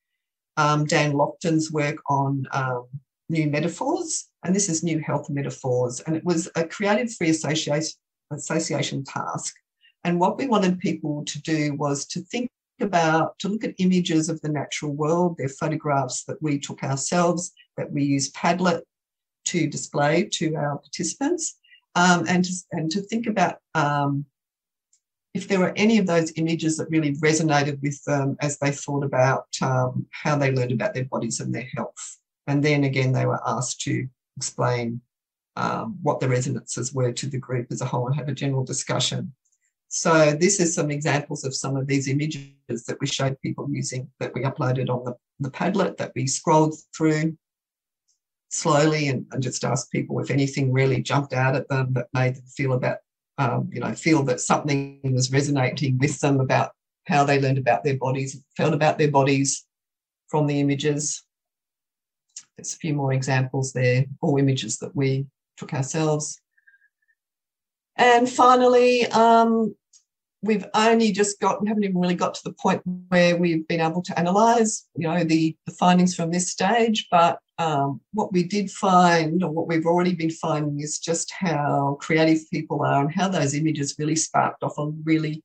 um, 0.57 0.85
Dan 0.85 1.13
Lockton's 1.13 1.71
work 1.71 1.99
on 2.09 2.45
um, 2.53 2.87
new 3.29 3.49
metaphors. 3.49 4.29
And 4.45 4.55
this 4.55 4.69
is 4.69 4.83
new 4.83 4.99
health 4.99 5.31
metaphors. 5.31 6.01
And 6.01 6.17
it 6.17 6.25
was 6.25 6.49
a 6.57 6.65
creative 6.65 7.13
free 7.15 7.31
association, 7.31 7.95
association 8.33 9.05
task 9.05 9.55
and 10.05 10.21
what 10.21 10.39
we 10.39 10.47
wanted 10.47 10.79
people 10.79 11.25
to 11.27 11.43
do 11.43 11.75
was 11.75 12.07
to 12.07 12.21
think 12.21 12.51
about, 12.81 13.39
to 13.41 13.49
look 13.49 13.65
at 13.65 13.75
images 13.79 14.29
of 14.29 14.41
the 14.41 14.49
natural 14.49 14.93
world, 14.93 15.37
They're 15.37 15.49
photographs 15.49 16.25
that 16.25 16.41
we 16.43 16.59
took 16.59 16.83
ourselves, 16.83 17.53
that 17.77 17.91
we 17.93 18.05
use 18.05 18.33
Padlet 18.33 18.83
to 19.47 19.67
display 19.67 20.25
to 20.33 20.55
our 20.57 20.79
participants, 20.79 21.59
um, 21.95 22.25
and, 22.29 22.45
to, 22.45 22.53
and 22.73 22.91
to 22.91 23.01
think 23.03 23.27
about 23.27 23.57
um, 23.75 24.27
if 25.35 25.49
there 25.49 25.61
were 25.61 25.73
any 25.77 25.99
of 25.99 26.07
those 26.07 26.33
images 26.37 26.77
that 26.77 26.91
really 26.91 27.15
resonated 27.17 27.81
with 27.83 28.03
them 28.05 28.37
as 28.41 28.59
they 28.59 28.71
thought 28.71 29.05
about 29.05 29.47
um, 29.63 30.07
how 30.11 30.37
they 30.37 30.53
learned 30.53 30.73
about 30.73 30.95
their 30.95 31.05
bodies 31.05 31.41
and 31.41 31.55
their 31.55 31.69
health. 31.77 32.19
And 32.47 32.63
then 32.63 32.85
again, 32.85 33.13
they 33.13 33.27
were 33.27 33.41
asked 33.47 33.81
to 33.83 34.09
explain 34.37 35.01
um, 35.57 35.99
what 36.03 36.21
the 36.21 36.29
resonances 36.29 36.95
were 36.95 37.13
to 37.13 37.27
the 37.27 37.39
group 37.39 37.67
as 37.71 37.81
a 37.81 37.85
whole 37.85 38.07
and 38.07 38.17
have 38.17 38.29
a 38.29 38.33
general 38.33 38.65
discussion. 38.65 39.33
So 39.89 40.33
this 40.33 40.61
is 40.61 40.75
some 40.75 40.91
examples 40.91 41.45
of 41.45 41.55
some 41.55 41.77
of 41.77 41.87
these 41.87 42.09
images 42.09 42.85
that 42.87 42.99
we 43.01 43.07
showed 43.07 43.41
people 43.41 43.67
using 43.71 44.11
that 44.21 44.35
we 44.35 44.43
uploaded 44.43 44.91
on 44.91 45.05
the, 45.05 45.15
the 45.41 45.51
Padlet 45.51 45.97
that 45.97 46.13
we 46.15 46.27
scrolled 46.27 46.75
through 46.95 47.37
slowly 48.51 49.09
and, 49.09 49.27
and 49.33 49.43
just 49.43 49.65
asked 49.65 49.91
people 49.91 50.21
if 50.21 50.31
anything 50.31 50.73
really 50.73 51.03
jumped 51.03 51.33
out 51.33 51.57
at 51.57 51.69
them 51.69 51.93
that 51.95 52.09
made 52.13 52.37
them 52.37 52.45
feel 52.47 52.75
about, 52.75 52.99
um, 53.39 53.69
you 53.73 53.81
know, 53.81 53.93
feel 53.95 54.23
that 54.25 54.41
something 54.41 55.01
was 55.05 55.33
resonating 55.33 55.99
with 55.99 56.19
them 56.21 56.41
about 56.41 56.73
how 57.07 57.25
they 57.25 57.41
learned 57.41 57.59
about 57.59 57.83
their 57.83 57.97
bodies, 57.97 58.43
felt 58.57 58.75
about 58.75 58.99
their 58.99 59.11
bodies 59.11 59.67
from 60.29 60.47
the 60.47 60.61
images. 60.61 61.25
There's 62.57 62.75
a 62.75 62.79
few 62.79 62.93
more 62.93 63.13
examples 63.15 63.73
there, 63.73 64.05
all 64.21 64.37
images 64.37 64.79
that 64.79 64.95
we 64.95 65.27
took 65.57 65.73
ourselves. 65.73 66.41
And 67.97 68.29
finally, 68.29 69.07
um, 69.07 69.75
we've 70.43 70.67
only 70.75 71.11
just 71.11 71.41
got, 71.41 71.61
we 71.61 71.69
haven't 71.69 71.85
even 71.85 72.01
really 72.01 72.15
got 72.15 72.35
to 72.35 72.45
the 72.45 72.53
point 72.53 72.83
where 73.09 73.37
we've 73.37 73.67
been 73.67 73.81
able 73.81 74.03
to 74.03 74.19
analyse, 74.19 74.87
you 74.95 75.09
know, 75.09 75.25
the, 75.25 75.57
the 75.67 75.73
findings 75.73 76.15
from 76.15 76.31
this 76.31 76.51
stage. 76.51 77.09
But 77.11 77.41
um, 77.59 78.01
what 78.13 78.33
we 78.33 78.45
did 78.45 78.71
find, 78.71 79.43
or 79.43 79.51
what 79.51 79.67
we've 79.67 79.87
already 79.87 80.15
been 80.15 80.31
finding, 80.31 80.81
is 80.81 80.99
just 80.99 81.33
how 81.33 81.97
creative 82.01 82.49
people 82.53 82.85
are 82.85 83.01
and 83.01 83.13
how 83.13 83.29
those 83.29 83.55
images 83.55 83.97
really 83.99 84.15
sparked 84.15 84.63
off 84.63 84.79
on 84.79 85.03
really, 85.05 85.43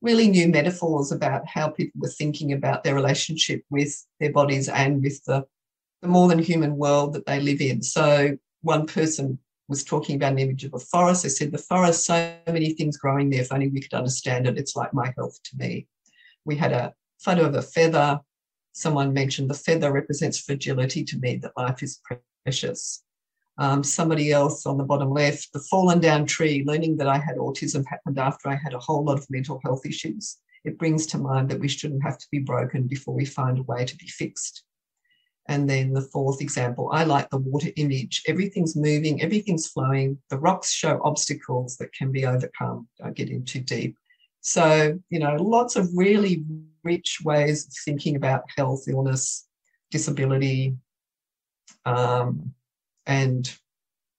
really 0.00 0.28
new 0.28 0.48
metaphors 0.48 1.12
about 1.12 1.46
how 1.46 1.68
people 1.68 2.00
were 2.00 2.08
thinking 2.08 2.52
about 2.52 2.82
their 2.82 2.94
relationship 2.94 3.62
with 3.68 4.06
their 4.20 4.32
bodies 4.32 4.70
and 4.70 5.02
with 5.02 5.22
the, 5.26 5.44
the 6.00 6.08
more 6.08 6.28
than 6.28 6.38
human 6.38 6.76
world 6.76 7.12
that 7.12 7.26
they 7.26 7.40
live 7.40 7.60
in. 7.60 7.82
So 7.82 8.38
one 8.62 8.86
person 8.86 9.38
was 9.70 9.84
talking 9.84 10.16
about 10.16 10.32
an 10.32 10.40
image 10.40 10.64
of 10.64 10.74
a 10.74 10.78
forest. 10.78 11.24
I 11.24 11.28
said, 11.28 11.52
the 11.52 11.58
forest, 11.58 12.04
so 12.04 12.34
many 12.48 12.74
things 12.74 12.96
growing 12.96 13.30
there. 13.30 13.40
If 13.40 13.52
only 13.52 13.68
we 13.68 13.80
could 13.80 13.94
understand 13.94 14.46
it, 14.48 14.58
it's 14.58 14.74
like 14.74 14.92
my 14.92 15.14
health 15.16 15.38
to 15.44 15.56
me. 15.56 15.86
We 16.44 16.56
had 16.56 16.72
a 16.72 16.92
photo 17.20 17.46
of 17.46 17.54
a 17.54 17.62
feather. 17.62 18.18
Someone 18.72 19.14
mentioned 19.14 19.48
the 19.48 19.54
feather 19.54 19.92
represents 19.92 20.40
fragility 20.40 21.04
to 21.04 21.18
me, 21.18 21.36
that 21.36 21.56
life 21.56 21.82
is 21.84 22.00
precious. 22.44 23.04
Um, 23.58 23.84
somebody 23.84 24.32
else 24.32 24.66
on 24.66 24.76
the 24.76 24.84
bottom 24.84 25.12
left, 25.12 25.52
the 25.52 25.60
fallen 25.60 26.00
down 26.00 26.26
tree, 26.26 26.64
learning 26.66 26.96
that 26.96 27.08
I 27.08 27.18
had 27.18 27.36
autism 27.36 27.84
happened 27.86 28.18
after 28.18 28.48
I 28.48 28.56
had 28.56 28.74
a 28.74 28.78
whole 28.78 29.04
lot 29.04 29.18
of 29.18 29.26
mental 29.30 29.60
health 29.62 29.86
issues. 29.86 30.38
It 30.64 30.78
brings 30.78 31.06
to 31.06 31.18
mind 31.18 31.48
that 31.50 31.60
we 31.60 31.68
shouldn't 31.68 32.02
have 32.02 32.18
to 32.18 32.26
be 32.32 32.40
broken 32.40 32.88
before 32.88 33.14
we 33.14 33.24
find 33.24 33.58
a 33.58 33.62
way 33.62 33.84
to 33.84 33.96
be 33.96 34.06
fixed. 34.06 34.64
And 35.50 35.68
then 35.68 35.92
the 35.92 36.00
fourth 36.00 36.40
example, 36.40 36.90
I 36.92 37.02
like 37.02 37.28
the 37.28 37.38
water 37.38 37.70
image. 37.74 38.22
Everything's 38.28 38.76
moving, 38.76 39.20
everything's 39.20 39.66
flowing. 39.66 40.16
The 40.30 40.38
rocks 40.38 40.70
show 40.70 41.00
obstacles 41.02 41.76
that 41.78 41.92
can 41.92 42.12
be 42.12 42.24
overcome. 42.24 42.86
Don't 42.98 43.16
get 43.16 43.30
in 43.30 43.44
too 43.44 43.58
deep. 43.58 43.96
So, 44.42 44.96
you 45.10 45.18
know, 45.18 45.34
lots 45.34 45.74
of 45.74 45.88
really 45.92 46.44
rich 46.84 47.18
ways 47.24 47.66
of 47.66 47.72
thinking 47.84 48.14
about 48.14 48.44
health, 48.56 48.84
illness, 48.86 49.48
disability, 49.90 50.76
um, 51.84 52.54
and 53.06 53.52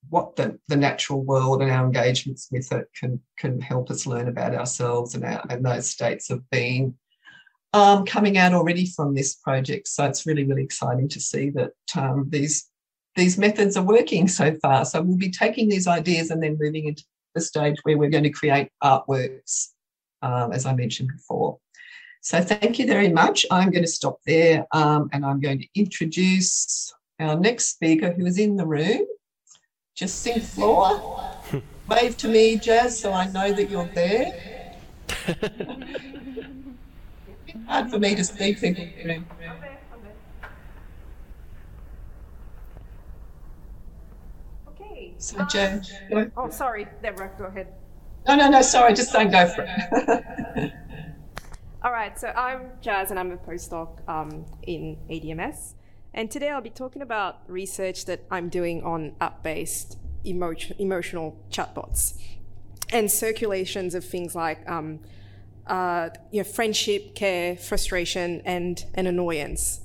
what 0.09 0.35
the, 0.35 0.59
the 0.67 0.75
natural 0.75 1.23
world 1.23 1.61
and 1.61 1.71
our 1.71 1.85
engagements 1.85 2.49
with 2.51 2.69
it 2.73 2.87
can 2.93 3.21
can 3.37 3.61
help 3.61 3.89
us 3.89 4.05
learn 4.05 4.27
about 4.27 4.53
ourselves 4.53 5.15
and 5.15 5.23
our 5.23 5.45
and 5.49 5.65
those 5.65 5.87
states 5.87 6.29
of 6.29 6.47
being 6.49 6.93
um, 7.73 8.05
coming 8.05 8.37
out 8.37 8.53
already 8.53 8.85
from 8.85 9.15
this 9.15 9.35
project. 9.35 9.87
So 9.87 10.05
it's 10.05 10.25
really, 10.25 10.43
really 10.43 10.63
exciting 10.63 11.07
to 11.09 11.19
see 11.19 11.49
that 11.51 11.71
um, 11.95 12.25
these 12.29 12.67
these 13.15 13.37
methods 13.37 13.75
are 13.75 13.83
working 13.83 14.27
so 14.27 14.55
far. 14.61 14.85
So 14.85 15.01
we'll 15.01 15.17
be 15.17 15.31
taking 15.31 15.67
these 15.67 15.85
ideas 15.85 16.31
and 16.31 16.41
then 16.41 16.57
moving 16.57 16.85
into 16.85 17.03
the 17.35 17.41
stage 17.41 17.75
where 17.83 17.97
we're 17.97 18.09
going 18.09 18.23
to 18.23 18.29
create 18.29 18.69
artworks, 18.81 19.69
um, 20.21 20.53
as 20.53 20.65
I 20.65 20.73
mentioned 20.73 21.09
before. 21.09 21.57
So 22.21 22.41
thank 22.41 22.79
you 22.79 22.87
very 22.87 23.09
much. 23.09 23.45
I'm 23.51 23.69
going 23.69 23.83
to 23.83 23.91
stop 23.91 24.19
there 24.25 24.65
um, 24.71 25.09
and 25.11 25.25
I'm 25.25 25.41
going 25.41 25.59
to 25.59 25.67
introduce 25.75 26.93
our 27.19 27.37
next 27.37 27.69
speaker 27.69 28.13
who 28.13 28.25
is 28.25 28.37
in 28.37 28.55
the 28.55 28.65
room, 28.65 29.05
Jacinthe 29.95 30.43
Flore. 30.43 31.35
Wave 31.89 32.15
to 32.17 32.29
me, 32.29 32.57
Jazz, 32.57 32.97
so 32.97 33.11
I 33.11 33.27
know 33.27 33.51
that 33.51 33.69
you're 33.69 33.89
there. 33.93 34.77
hard 37.67 37.89
for 37.89 37.99
me 37.99 38.15
to 38.15 38.23
see 38.23 38.53
people. 38.53 38.85
Okay. 44.69 45.13
So, 45.17 45.45
Joe. 45.45 45.81
Oh, 46.37 46.49
sorry, 46.49 46.87
Deborah, 47.01 47.31
go 47.37 47.45
ahead. 47.45 47.67
No, 48.27 48.35
no, 48.35 48.49
no, 48.49 48.61
sorry, 48.61 48.93
just 48.93 49.11
don't 49.11 49.31
go 49.31 49.47
for 49.47 49.65
it. 49.67 50.73
All 51.83 51.91
right, 51.91 52.19
so 52.19 52.27
I'm 52.27 52.69
Jazz 52.81 53.09
and 53.09 53.19
I'm 53.19 53.31
a 53.31 53.37
postdoc 53.37 54.07
um, 54.07 54.45
in 54.63 54.97
ADMS. 55.09 55.73
And 56.13 56.29
today 56.29 56.49
I'll 56.49 56.61
be 56.61 56.69
talking 56.69 57.01
about 57.01 57.39
research 57.47 58.05
that 58.05 58.23
I'm 58.29 58.49
doing 58.49 58.83
on 58.83 59.13
app 59.19 59.41
based 59.41 59.97
emotion, 60.23 60.75
emotional 60.77 61.39
chatbots 61.49 62.21
and 62.91 63.09
circulations 63.09 63.95
of 63.95 64.03
things 64.03 64.35
like 64.35 64.69
um, 64.69 64.99
uh, 65.67 66.09
you 66.31 66.39
know, 66.39 66.43
friendship, 66.43 67.15
care, 67.15 67.55
frustration, 67.55 68.41
and, 68.45 68.85
and 68.93 69.07
annoyance. 69.07 69.81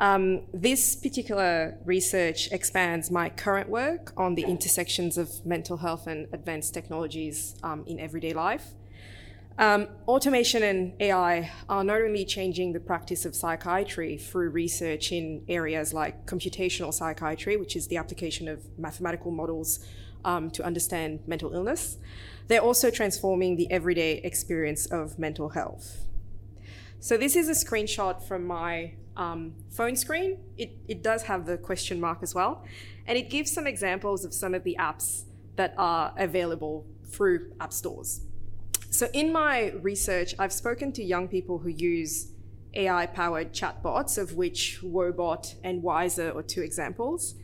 Um, 0.00 0.42
this 0.54 0.94
particular 0.94 1.76
research 1.84 2.52
expands 2.52 3.10
my 3.10 3.30
current 3.30 3.68
work 3.68 4.12
on 4.16 4.36
the 4.36 4.42
intersections 4.42 5.18
of 5.18 5.44
mental 5.44 5.76
health 5.76 6.06
and 6.06 6.28
advanced 6.32 6.72
technologies 6.72 7.56
um, 7.64 7.84
in 7.86 7.98
everyday 7.98 8.32
life. 8.32 8.74
Um, 9.58 9.88
automation 10.06 10.62
and 10.62 10.92
AI 11.00 11.50
are 11.68 11.82
not 11.82 12.00
only 12.00 12.24
changing 12.24 12.72
the 12.74 12.78
practice 12.78 13.24
of 13.24 13.34
psychiatry 13.34 14.16
through 14.16 14.50
research 14.50 15.10
in 15.10 15.42
areas 15.48 15.92
like 15.92 16.26
computational 16.26 16.94
psychiatry, 16.94 17.56
which 17.56 17.74
is 17.74 17.88
the 17.88 17.96
application 17.96 18.46
of 18.46 18.62
mathematical 18.78 19.32
models 19.32 19.84
um, 20.24 20.48
to 20.52 20.64
understand 20.64 21.18
mental 21.26 21.52
illness, 21.52 21.96
they're 22.48 22.62
also 22.62 22.90
transforming 22.90 23.56
the 23.56 23.70
everyday 23.70 24.18
experience 24.18 24.86
of 24.86 25.18
mental 25.18 25.50
health. 25.50 26.06
So, 27.00 27.16
this 27.16 27.36
is 27.36 27.48
a 27.48 27.52
screenshot 27.52 28.26
from 28.26 28.44
my 28.46 28.94
um, 29.16 29.54
phone 29.70 29.94
screen. 29.94 30.38
It, 30.56 30.76
it 30.88 31.02
does 31.02 31.22
have 31.24 31.46
the 31.46 31.56
question 31.56 32.00
mark 32.00 32.18
as 32.22 32.34
well, 32.34 32.64
and 33.06 33.16
it 33.16 33.30
gives 33.30 33.52
some 33.52 33.66
examples 33.66 34.24
of 34.24 34.34
some 34.34 34.54
of 34.54 34.64
the 34.64 34.76
apps 34.80 35.24
that 35.56 35.74
are 35.78 36.12
available 36.16 36.86
through 37.08 37.52
app 37.60 37.72
stores. 37.72 38.22
So, 38.90 39.08
in 39.12 39.32
my 39.32 39.72
research, 39.82 40.34
I've 40.38 40.52
spoken 40.52 40.92
to 40.92 41.04
young 41.04 41.28
people 41.28 41.58
who 41.58 41.68
use 41.68 42.32
AI 42.74 43.06
powered 43.06 43.52
chatbots, 43.52 44.18
of 44.18 44.34
which 44.34 44.80
Woebot 44.82 45.54
and 45.62 45.82
Wysa 45.82 46.34
are 46.34 46.42
two 46.42 46.62
examples. 46.62 47.34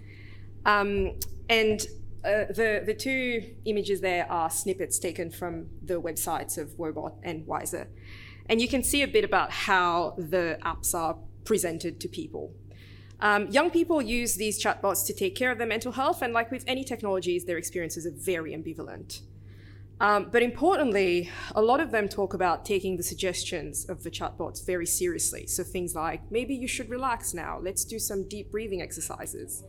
Um, 0.67 1.19
and 1.49 1.87
uh, 2.25 2.47
the, 2.47 2.83
the 2.85 2.95
two 2.95 3.55
images 3.65 4.01
there 4.01 4.31
are 4.31 4.51
snippets 4.51 4.99
taken 4.99 5.31
from 5.31 5.67
the 5.83 6.01
websites 6.01 6.57
of 6.59 6.71
Woebot 6.79 7.15
and 7.23 7.47
Wysa. 7.47 7.87
And 8.49 8.61
you 8.61 8.69
can 8.69 8.83
see 8.83 9.03
a 9.03 9.09
bit 9.09 9.25
about 9.25 9.51
how 9.51 10.15
the 10.19 10.59
apps 10.65 10.95
are 10.95 11.19
presented 11.45 12.01
to 12.01 12.09
people. 12.09 12.53
Um, 13.21 13.47
young 13.49 13.71
people 13.71 14.03
use 14.03 14.35
these 14.35 14.63
chatbots 14.63 15.07
to 15.07 15.15
take 15.15 15.35
care 15.35 15.51
of 15.51 15.59
their 15.59 15.67
mental 15.67 15.93
health, 15.93 16.21
and 16.21 16.33
like 16.33 16.51
with 16.51 16.65
any 16.67 16.85
technologies, 16.85 17.45
their 17.45 17.59
experiences 17.59 18.07
are 18.07 18.13
very 18.15 18.53
ambivalent. 18.53 19.21
Um, 20.01 20.29
but 20.31 20.43
importantly, 20.43 21.31
a 21.55 21.63
lot 21.63 21.81
of 21.81 21.93
them 21.93 22.09
talk 22.09 22.35
about 22.35 22.65
taking 22.65 22.97
the 22.97 23.03
suggestions 23.03 23.89
of 23.89 24.03
the 24.03 24.11
chatbots 24.11 24.67
very 24.67 24.87
seriously. 24.87 25.47
So 25.47 25.63
things 25.63 25.95
like, 25.95 26.21
maybe 26.31 26.55
you 26.55 26.67
should 26.67 26.91
relax 26.91 27.33
now, 27.33 27.61
let's 27.63 27.85
do 27.85 27.99
some 27.99 28.29
deep 28.29 28.51
breathing 28.51 28.83
exercises. 28.83 29.63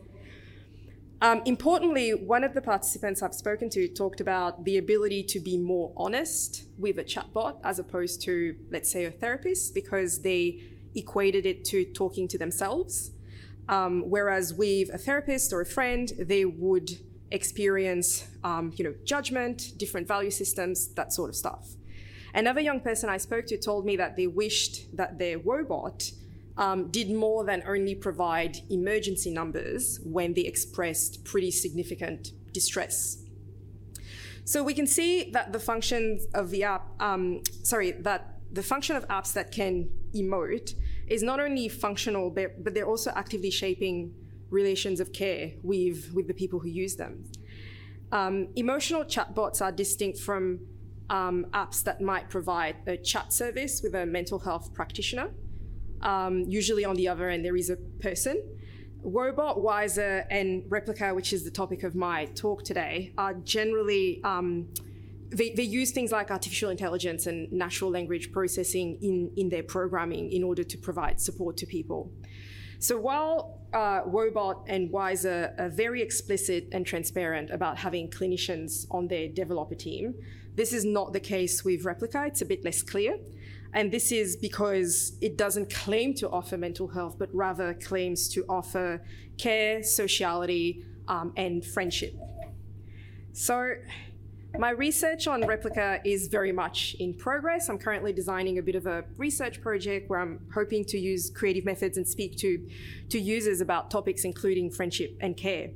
Um, 1.22 1.40
importantly, 1.46 2.10
one 2.10 2.44
of 2.44 2.52
the 2.52 2.60
participants 2.60 3.22
I've 3.22 3.34
spoken 3.34 3.70
to 3.70 3.88
talked 3.88 4.20
about 4.20 4.64
the 4.64 4.76
ability 4.76 5.22
to 5.24 5.40
be 5.40 5.56
more 5.56 5.92
honest 5.96 6.64
with 6.76 6.98
a 6.98 7.04
chatbot 7.04 7.58
as 7.64 7.78
opposed 7.78 8.20
to, 8.22 8.54
let's 8.70 8.90
say, 8.90 9.06
a 9.06 9.10
therapist, 9.10 9.74
because 9.74 10.20
they 10.20 10.60
equated 10.94 11.46
it 11.46 11.64
to 11.66 11.86
talking 11.86 12.28
to 12.28 12.38
themselves. 12.38 13.12
Um, 13.68 14.04
whereas 14.10 14.52
with 14.52 14.92
a 14.92 14.98
therapist 14.98 15.52
or 15.54 15.62
a 15.62 15.66
friend, 15.66 16.12
they 16.18 16.44
would 16.44 16.98
experience, 17.30 18.28
um, 18.44 18.72
you 18.76 18.84
know, 18.84 18.94
judgment, 19.04 19.72
different 19.78 20.06
value 20.06 20.30
systems, 20.30 20.88
that 20.94 21.12
sort 21.14 21.30
of 21.30 21.36
stuff. 21.36 21.76
Another 22.34 22.60
young 22.60 22.80
person 22.80 23.08
I 23.08 23.16
spoke 23.16 23.46
to 23.46 23.56
told 23.56 23.86
me 23.86 23.96
that 23.96 24.16
they 24.16 24.26
wished 24.26 24.94
that 24.96 25.18
their 25.18 25.38
robot 25.38 26.10
um, 26.56 26.90
did 26.90 27.10
more 27.10 27.44
than 27.44 27.62
only 27.66 27.94
provide 27.94 28.58
emergency 28.70 29.30
numbers 29.30 30.00
when 30.04 30.34
they 30.34 30.42
expressed 30.42 31.24
pretty 31.24 31.50
significant 31.50 32.32
distress. 32.52 33.22
So 34.44 34.62
we 34.62 34.74
can 34.74 34.86
see 34.86 35.30
that 35.32 35.52
the 35.52 35.58
functions 35.58 36.26
of 36.34 36.50
the 36.50 36.62
app, 36.62 36.86
um, 37.00 37.42
sorry, 37.64 37.90
that 37.92 38.38
the 38.52 38.62
function 38.62 38.96
of 38.96 39.06
apps 39.08 39.32
that 39.32 39.50
can 39.50 39.90
emote 40.14 40.74
is 41.08 41.22
not 41.22 41.40
only 41.40 41.68
functional, 41.68 42.30
but, 42.30 42.62
but 42.62 42.72
they're 42.72 42.86
also 42.86 43.10
actively 43.14 43.50
shaping 43.50 44.14
relations 44.50 45.00
of 45.00 45.12
care 45.12 45.52
with, 45.62 46.12
with 46.14 46.28
the 46.28 46.34
people 46.34 46.60
who 46.60 46.68
use 46.68 46.96
them. 46.96 47.24
Um, 48.12 48.48
emotional 48.54 49.04
chatbots 49.04 49.60
are 49.60 49.72
distinct 49.72 50.20
from 50.20 50.60
um, 51.10 51.46
apps 51.52 51.82
that 51.84 52.00
might 52.00 52.30
provide 52.30 52.76
a 52.86 52.96
chat 52.96 53.32
service 53.32 53.82
with 53.82 53.94
a 53.94 54.06
mental 54.06 54.38
health 54.38 54.72
practitioner. 54.72 55.30
Um, 56.02 56.44
usually 56.48 56.84
on 56.84 56.96
the 56.96 57.08
other 57.08 57.28
end, 57.28 57.44
there 57.44 57.56
is 57.56 57.70
a 57.70 57.76
person. 57.76 58.42
Woebot, 59.04 59.58
Wysa, 59.62 60.26
and 60.30 60.64
Replika, 60.64 61.14
which 61.14 61.32
is 61.32 61.44
the 61.44 61.50
topic 61.50 61.84
of 61.84 61.94
my 61.94 62.24
talk 62.26 62.64
today, 62.64 63.12
are 63.16 63.34
generally 63.34 64.20
um, 64.24 64.68
they, 65.30 65.50
they, 65.50 65.62
use 65.62 65.90
things 65.90 66.12
like 66.12 66.30
artificial 66.30 66.70
intelligence 66.70 67.26
and 67.26 67.50
natural 67.52 67.90
language 67.90 68.32
processing 68.32 68.98
in, 69.02 69.30
in 69.36 69.48
their 69.48 69.62
programming 69.62 70.30
in 70.30 70.42
order 70.44 70.62
to 70.62 70.78
provide 70.78 71.20
support 71.20 71.56
to 71.58 71.66
people. 71.66 72.12
So 72.78 72.98
while 72.98 73.60
uh, 73.72 74.02
Woebot 74.02 74.64
and 74.68 74.90
Wysa 74.90 75.58
are 75.58 75.68
very 75.68 76.02
explicit 76.02 76.68
and 76.72 76.86
transparent 76.86 77.50
about 77.50 77.78
having 77.78 78.08
clinicians 78.08 78.86
on 78.90 79.08
their 79.08 79.28
developer 79.28 79.74
team, 79.74 80.14
this 80.54 80.72
is 80.72 80.84
not 80.84 81.12
the 81.12 81.20
case 81.20 81.64
with 81.64 81.84
Replika. 81.84 82.26
It's 82.28 82.42
a 82.42 82.46
bit 82.46 82.64
less 82.64 82.82
clear. 82.82 83.18
And 83.76 83.92
this 83.92 84.10
is 84.10 84.36
because 84.36 85.18
it 85.20 85.36
doesn't 85.36 85.68
claim 85.70 86.14
to 86.14 86.30
offer 86.30 86.56
mental 86.56 86.88
health, 86.88 87.16
but 87.18 87.28
rather 87.34 87.74
claims 87.74 88.26
to 88.30 88.42
offer 88.48 89.02
care, 89.36 89.82
sociality, 89.82 90.82
um, 91.08 91.34
and 91.36 91.62
friendship. 91.62 92.16
So 93.34 93.74
my 94.58 94.70
research 94.70 95.26
on 95.26 95.42
Replika 95.42 96.00
is 96.06 96.28
very 96.28 96.52
much 96.52 96.96
in 97.00 97.12
progress. 97.12 97.68
I'm 97.68 97.76
currently 97.76 98.14
designing 98.14 98.56
a 98.56 98.62
bit 98.62 98.76
of 98.76 98.86
a 98.86 99.04
research 99.18 99.60
project 99.60 100.08
where 100.08 100.20
I'm 100.20 100.40
hoping 100.54 100.82
to 100.86 100.98
use 100.98 101.28
creative 101.28 101.66
methods 101.66 101.98
and 101.98 102.08
speak 102.08 102.38
to, 102.38 102.66
to 103.10 103.20
users 103.20 103.60
about 103.60 103.90
topics 103.90 104.24
including 104.24 104.70
friendship 104.70 105.18
and 105.20 105.36
care. 105.36 105.68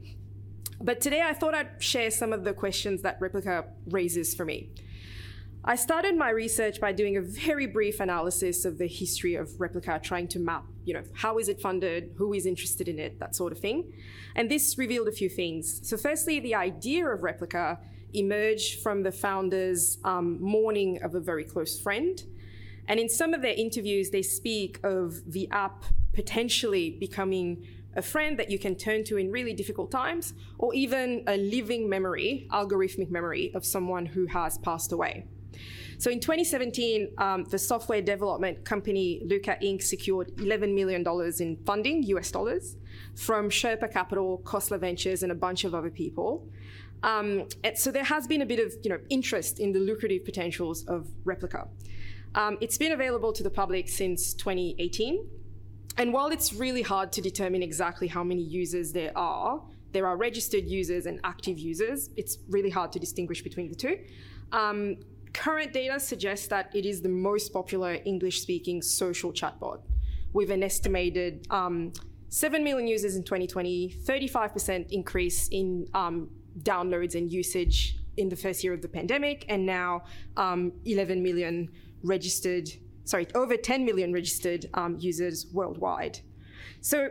But 0.81 1.03
today 1.03 1.21
I 1.21 1.35
thought 1.35 1.55
I'd 1.55 1.83
share 1.83 2.11
some 2.11 2.33
of 2.33 2.45
the 2.45 2.55
questions 2.55 3.03
that 3.03 3.21
Replika 3.21 3.67
raises 3.91 4.35
for 4.35 4.47
me. 4.47 4.71
I 5.63 5.77
started 5.77 6.17
my 6.17 6.31
research 6.31 6.81
by 6.81 6.93
doing 6.93 7.19
a 7.19 7.21
very 7.21 7.67
brief 7.67 8.01
analysis 8.01 8.65
of 8.65 8.79
the 8.79 8.87
history 8.87 9.35
of 9.35 9.51
Replika, 9.59 10.03
trying 10.03 10.27
to 10.29 10.39
map, 10.39 10.65
you 10.87 10.95
know, 10.95 11.03
how 11.13 11.37
is 11.37 11.51
it 11.51 11.61
funded, 11.61 12.15
who 12.17 12.33
is 12.33 12.47
interested 12.47 12.89
in 12.89 12.99
it, 12.99 13.21
that 13.21 13.37
sort 13.37 13.53
of 13.53 13.59
thing. 13.59 13.93
And 14.35 14.51
this 14.51 14.79
revealed 14.79 15.09
a 15.09 15.13
few 15.13 15.29
things. 15.29 15.87
So 15.87 15.99
firstly, 15.99 16.41
the 16.41 16.55
idea 16.55 17.07
of 17.07 17.21
Replika 17.21 17.77
emerged 18.15 18.83
from 18.83 19.03
the 19.03 19.13
founders' 19.13 19.99
um, 20.03 20.41
mourning 20.41 21.03
of 21.03 21.15
a 21.15 21.21
very 21.21 21.45
close 21.45 21.79
friend. 21.79 22.23
And 22.89 22.99
in 22.99 23.11
some 23.11 23.35
of 23.35 23.43
their 23.43 23.55
interviews, 23.55 24.09
they 24.09 24.23
speak 24.23 24.81
of 24.83 25.31
the 25.31 25.47
app 25.51 25.85
potentially 26.15 26.97
becoming 26.99 27.67
a 27.95 28.03
friend 28.03 28.39
that 28.39 28.51
you 28.51 28.59
can 28.59 28.77
turn 28.77 29.05
to 29.05 29.19
in 29.19 29.31
really 29.31 29.53
difficult 29.53 29.91
times, 29.91 30.33
or 30.59 30.73
even 30.75 31.23
a 31.27 31.37
living 31.37 31.87
memory, 31.87 32.49
algorithmic 32.51 33.11
memory 33.11 33.53
of 33.55 33.67
someone 33.67 34.07
who 34.07 34.25
has 34.25 34.57
passed 34.57 34.91
away. 34.91 35.27
So 36.01 36.11
in 36.11 36.19
2017, 36.19 37.13
um, 37.19 37.45
the 37.45 37.59
software 37.59 38.01
development 38.01 38.65
company 38.65 39.21
Luka 39.27 39.59
Inc. 39.63 39.83
secured 39.83 40.35
$11 40.37 40.75
million 40.75 41.05
in 41.41 41.63
funding, 41.67 42.03
US 42.05 42.31
dollars, 42.31 42.77
from 43.17 43.51
Sherpa 43.51 43.93
Capital, 43.93 44.41
Khosla 44.43 44.81
Ventures, 44.81 45.23
and 45.23 45.31
a 45.31 45.35
bunch 45.35 45.65
of 45.65 45.75
other 45.75 45.91
people. 45.91 46.49
Um, 47.03 47.49
so 47.75 47.91
there 47.91 48.05
has 48.05 48.27
been 48.27 48.41
a 48.41 48.47
bit 48.47 48.61
of 48.61 48.73
you 48.83 48.89
know 48.89 48.99
interest 49.11 49.61
in 49.61 49.73
the 49.73 49.79
lucrative 49.79 50.25
potentials 50.25 50.87
of 50.87 51.07
Replika. 51.27 51.69
Um, 52.35 52.57
it's 52.63 52.79
been 52.79 52.93
available 52.93 53.35
to 53.35 53.43
the 53.43 53.51
public 53.51 53.87
since 53.87 54.33
2018, 54.33 55.29
and 55.99 56.15
while 56.15 56.29
it's 56.29 56.55
really 56.55 56.83
hard 56.83 57.13
to 57.13 57.21
determine 57.21 57.63
exactly 57.63 58.09
how 58.09 58.25
many 58.25 58.43
users 58.43 58.91
there 58.93 59.13
are, 59.17 59.61
there 59.93 60.07
are 60.07 60.17
registered 60.17 60.65
users 60.65 61.05
and 61.05 61.21
active 61.25 61.59
users. 61.59 62.09
It's 62.17 62.39
really 62.49 62.71
hard 62.71 62.91
to 62.93 62.99
distinguish 62.99 63.43
between 63.43 63.69
the 63.69 63.75
two. 63.75 63.99
Um, 64.53 64.97
current 65.33 65.73
data 65.73 65.99
suggests 66.01 66.47
that 66.49 66.75
it 66.75 66.87
is 66.87 67.03
the 67.03 67.09
most 67.09 67.53
popular 67.53 67.99
English-speaking 68.05 68.83
social 68.83 69.33
chatbot, 69.33 69.81
with 70.33 70.51
an 70.51 70.63
estimated 70.63 71.47
um, 71.51 71.93
7 72.29 72.63
million 72.63 72.87
users 72.87 73.17
in 73.17 73.25
2020, 73.25 73.97
35% 74.05 74.91
increase 74.91 75.49
in 75.49 75.87
um, 75.95 76.31
downloads 76.63 77.15
and 77.15 77.33
usage 77.33 77.97
in 78.17 78.29
the 78.29 78.37
first 78.37 78.63
year 78.63 78.73
of 78.73 78.83
the 78.83 78.89
pandemic, 78.89 79.45
and 79.49 79.65
now 79.65 80.03
um, 80.37 80.73
11 80.85 81.23
million 81.23 81.69
registered, 82.03 82.69
sorry, 83.05 83.27
over 83.35 83.57
10 83.57 83.85
million 83.85 84.13
registered 84.13 84.67
um, 84.75 84.97
users 85.01 85.47
worldwide. 85.53 86.21
So 86.81 87.11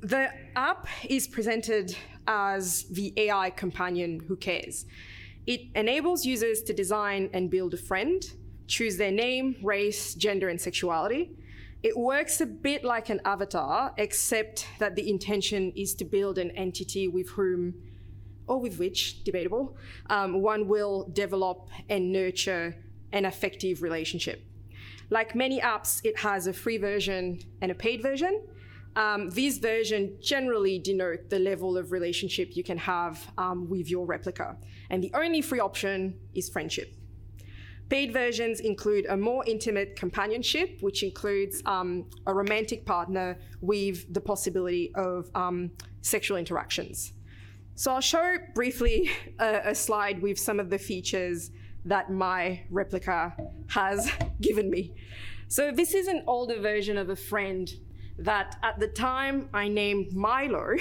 the 0.00 0.30
app 0.56 0.86
is 1.08 1.26
presented 1.26 1.96
as 2.26 2.84
the 2.84 3.12
AI 3.16 3.50
companion 3.50 4.20
who 4.20 4.36
cares. 4.36 4.86
It 5.46 5.62
enables 5.74 6.24
users 6.24 6.62
to 6.62 6.72
design 6.72 7.30
and 7.32 7.50
build 7.50 7.74
a 7.74 7.76
friend, 7.76 8.22
choose 8.66 8.96
their 8.96 9.10
name, 9.10 9.56
race, 9.62 10.14
gender, 10.14 10.48
and 10.48 10.60
sexuality. 10.60 11.36
It 11.82 11.96
works 11.96 12.40
a 12.40 12.46
bit 12.46 12.84
like 12.84 13.08
an 13.08 13.20
avatar, 13.24 13.94
except 13.96 14.66
that 14.78 14.96
the 14.96 15.08
intention 15.08 15.72
is 15.74 15.94
to 15.94 16.04
build 16.04 16.36
an 16.38 16.50
entity 16.50 17.08
with 17.08 17.30
whom 17.30 17.74
or 18.46 18.60
with 18.60 18.78
which, 18.78 19.24
debatable, 19.24 19.76
um, 20.10 20.42
one 20.42 20.68
will 20.68 21.08
develop 21.12 21.68
and 21.88 22.12
nurture 22.12 22.76
an 23.12 23.24
effective 23.24 23.82
relationship. 23.82 24.44
Like 25.08 25.34
many 25.34 25.60
apps, 25.60 26.00
it 26.04 26.18
has 26.18 26.46
a 26.46 26.52
free 26.52 26.76
version 26.76 27.40
and 27.60 27.70
a 27.70 27.74
paid 27.74 28.02
version. 28.02 28.42
Um, 28.96 29.30
these 29.30 29.58
versions 29.58 30.24
generally 30.24 30.78
denote 30.78 31.30
the 31.30 31.38
level 31.38 31.76
of 31.76 31.92
relationship 31.92 32.56
you 32.56 32.64
can 32.64 32.78
have 32.78 33.30
um, 33.38 33.68
with 33.68 33.88
your 33.88 34.04
replica, 34.04 34.56
And 34.90 35.02
the 35.02 35.12
only 35.14 35.42
free 35.42 35.60
option 35.60 36.18
is 36.34 36.48
friendship. 36.48 36.94
Paid 37.88 38.12
versions 38.12 38.60
include 38.60 39.06
a 39.06 39.16
more 39.16 39.44
intimate 39.46 39.96
companionship, 39.96 40.78
which 40.80 41.02
includes 41.02 41.60
um, 41.66 42.06
a 42.26 42.32
romantic 42.32 42.84
partner 42.84 43.38
with 43.60 44.12
the 44.12 44.20
possibility 44.20 44.92
of 44.94 45.28
um, 45.34 45.72
sexual 46.00 46.36
interactions. 46.36 47.12
So 47.74 47.92
I'll 47.92 48.00
show 48.00 48.36
briefly 48.54 49.10
a, 49.38 49.70
a, 49.70 49.74
slide 49.74 50.22
with 50.22 50.38
some 50.38 50.60
of 50.60 50.70
the 50.70 50.78
features 50.78 51.50
that 51.84 52.12
my 52.12 52.62
replica 52.70 53.34
has 53.68 54.10
given 54.40 54.70
me. 54.70 54.94
So 55.48 55.72
this 55.72 55.94
is 55.94 56.06
an 56.06 56.22
older 56.26 56.60
version 56.60 56.96
of 56.96 57.10
a 57.10 57.16
friend 57.16 57.68
that 58.24 58.56
at 58.62 58.78
the 58.78 58.88
time 58.88 59.48
I 59.52 59.68
named 59.68 60.14
Milo, 60.14 60.76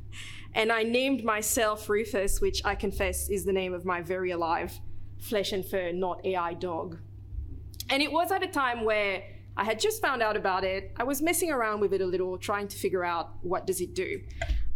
and 0.54 0.70
I 0.70 0.82
named 0.82 1.24
myself 1.24 1.88
Rufus, 1.88 2.40
which 2.40 2.62
I 2.64 2.74
confess 2.74 3.28
is 3.28 3.44
the 3.44 3.52
name 3.52 3.74
of 3.74 3.84
my 3.84 4.02
very 4.02 4.30
alive 4.30 4.78
flesh 5.18 5.52
and 5.52 5.64
fur, 5.64 5.92
not 5.92 6.24
AI 6.26 6.52
dog. 6.54 6.98
And 7.88 8.02
it 8.02 8.10
was 8.10 8.32
at 8.32 8.42
a 8.42 8.48
time 8.48 8.84
where 8.84 9.22
I 9.56 9.64
had 9.64 9.78
just 9.78 10.02
found 10.02 10.22
out 10.22 10.36
about 10.36 10.64
it. 10.64 10.92
I 10.96 11.04
was 11.04 11.22
messing 11.22 11.50
around 11.50 11.80
with 11.80 11.92
it 11.92 12.00
a 12.00 12.06
little, 12.06 12.36
trying 12.38 12.68
to 12.68 12.76
figure 12.76 13.04
out 13.04 13.30
what 13.42 13.66
does 13.66 13.80
it 13.80 13.94
do. 13.94 14.20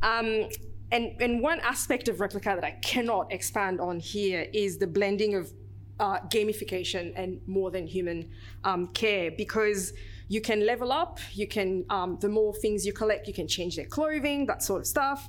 Um, 0.02 0.48
and, 0.92 1.20
and 1.20 1.42
one 1.42 1.61
aspect 1.61 2.09
of 2.09 2.18
Replika 2.18 2.55
that 2.55 2.64
I 2.64 2.79
cannot 2.83 3.33
expand 3.33 3.81
on 3.81 3.98
here 3.98 4.46
is 4.52 4.79
the 4.79 4.87
blending 4.87 5.35
of 5.35 5.52
uh, 5.98 6.20
gamification 6.29 7.12
and 7.16 7.40
more 7.46 7.70
than 7.70 7.87
human 7.87 8.31
um, 8.64 8.88
care 8.88 9.31
because 9.31 9.94
you 10.28 10.40
can 10.40 10.66
level 10.66 10.92
up, 10.92 11.18
you 11.32 11.46
can, 11.46 11.84
um, 11.90 12.18
the 12.20 12.28
more 12.28 12.54
things 12.54 12.84
you 12.84 12.92
collect, 12.92 13.28
you 13.28 13.34
can 13.34 13.46
change 13.46 13.76
their 13.76 13.86
clothing, 13.86 14.46
that 14.46 14.62
sort 14.62 14.80
of 14.80 14.86
stuff. 14.86 15.28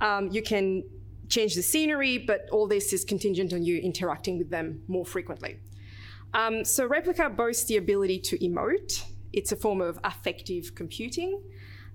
Um, 0.00 0.28
you 0.30 0.42
can 0.42 0.84
change 1.28 1.54
the 1.54 1.62
scenery, 1.62 2.18
but 2.18 2.48
all 2.52 2.68
this 2.68 2.92
is 2.92 3.04
contingent 3.04 3.52
on 3.52 3.64
you 3.64 3.78
interacting 3.78 4.38
with 4.38 4.50
them 4.50 4.82
more 4.86 5.04
frequently. 5.04 5.58
Um, 6.34 6.64
so 6.64 6.86
replica 6.86 7.28
boasts 7.30 7.64
the 7.64 7.76
ability 7.76 8.20
to 8.20 8.38
emote. 8.38 9.04
It's 9.32 9.52
a 9.52 9.56
form 9.56 9.80
of 9.80 9.98
affective 10.04 10.74
computing. 10.74 11.42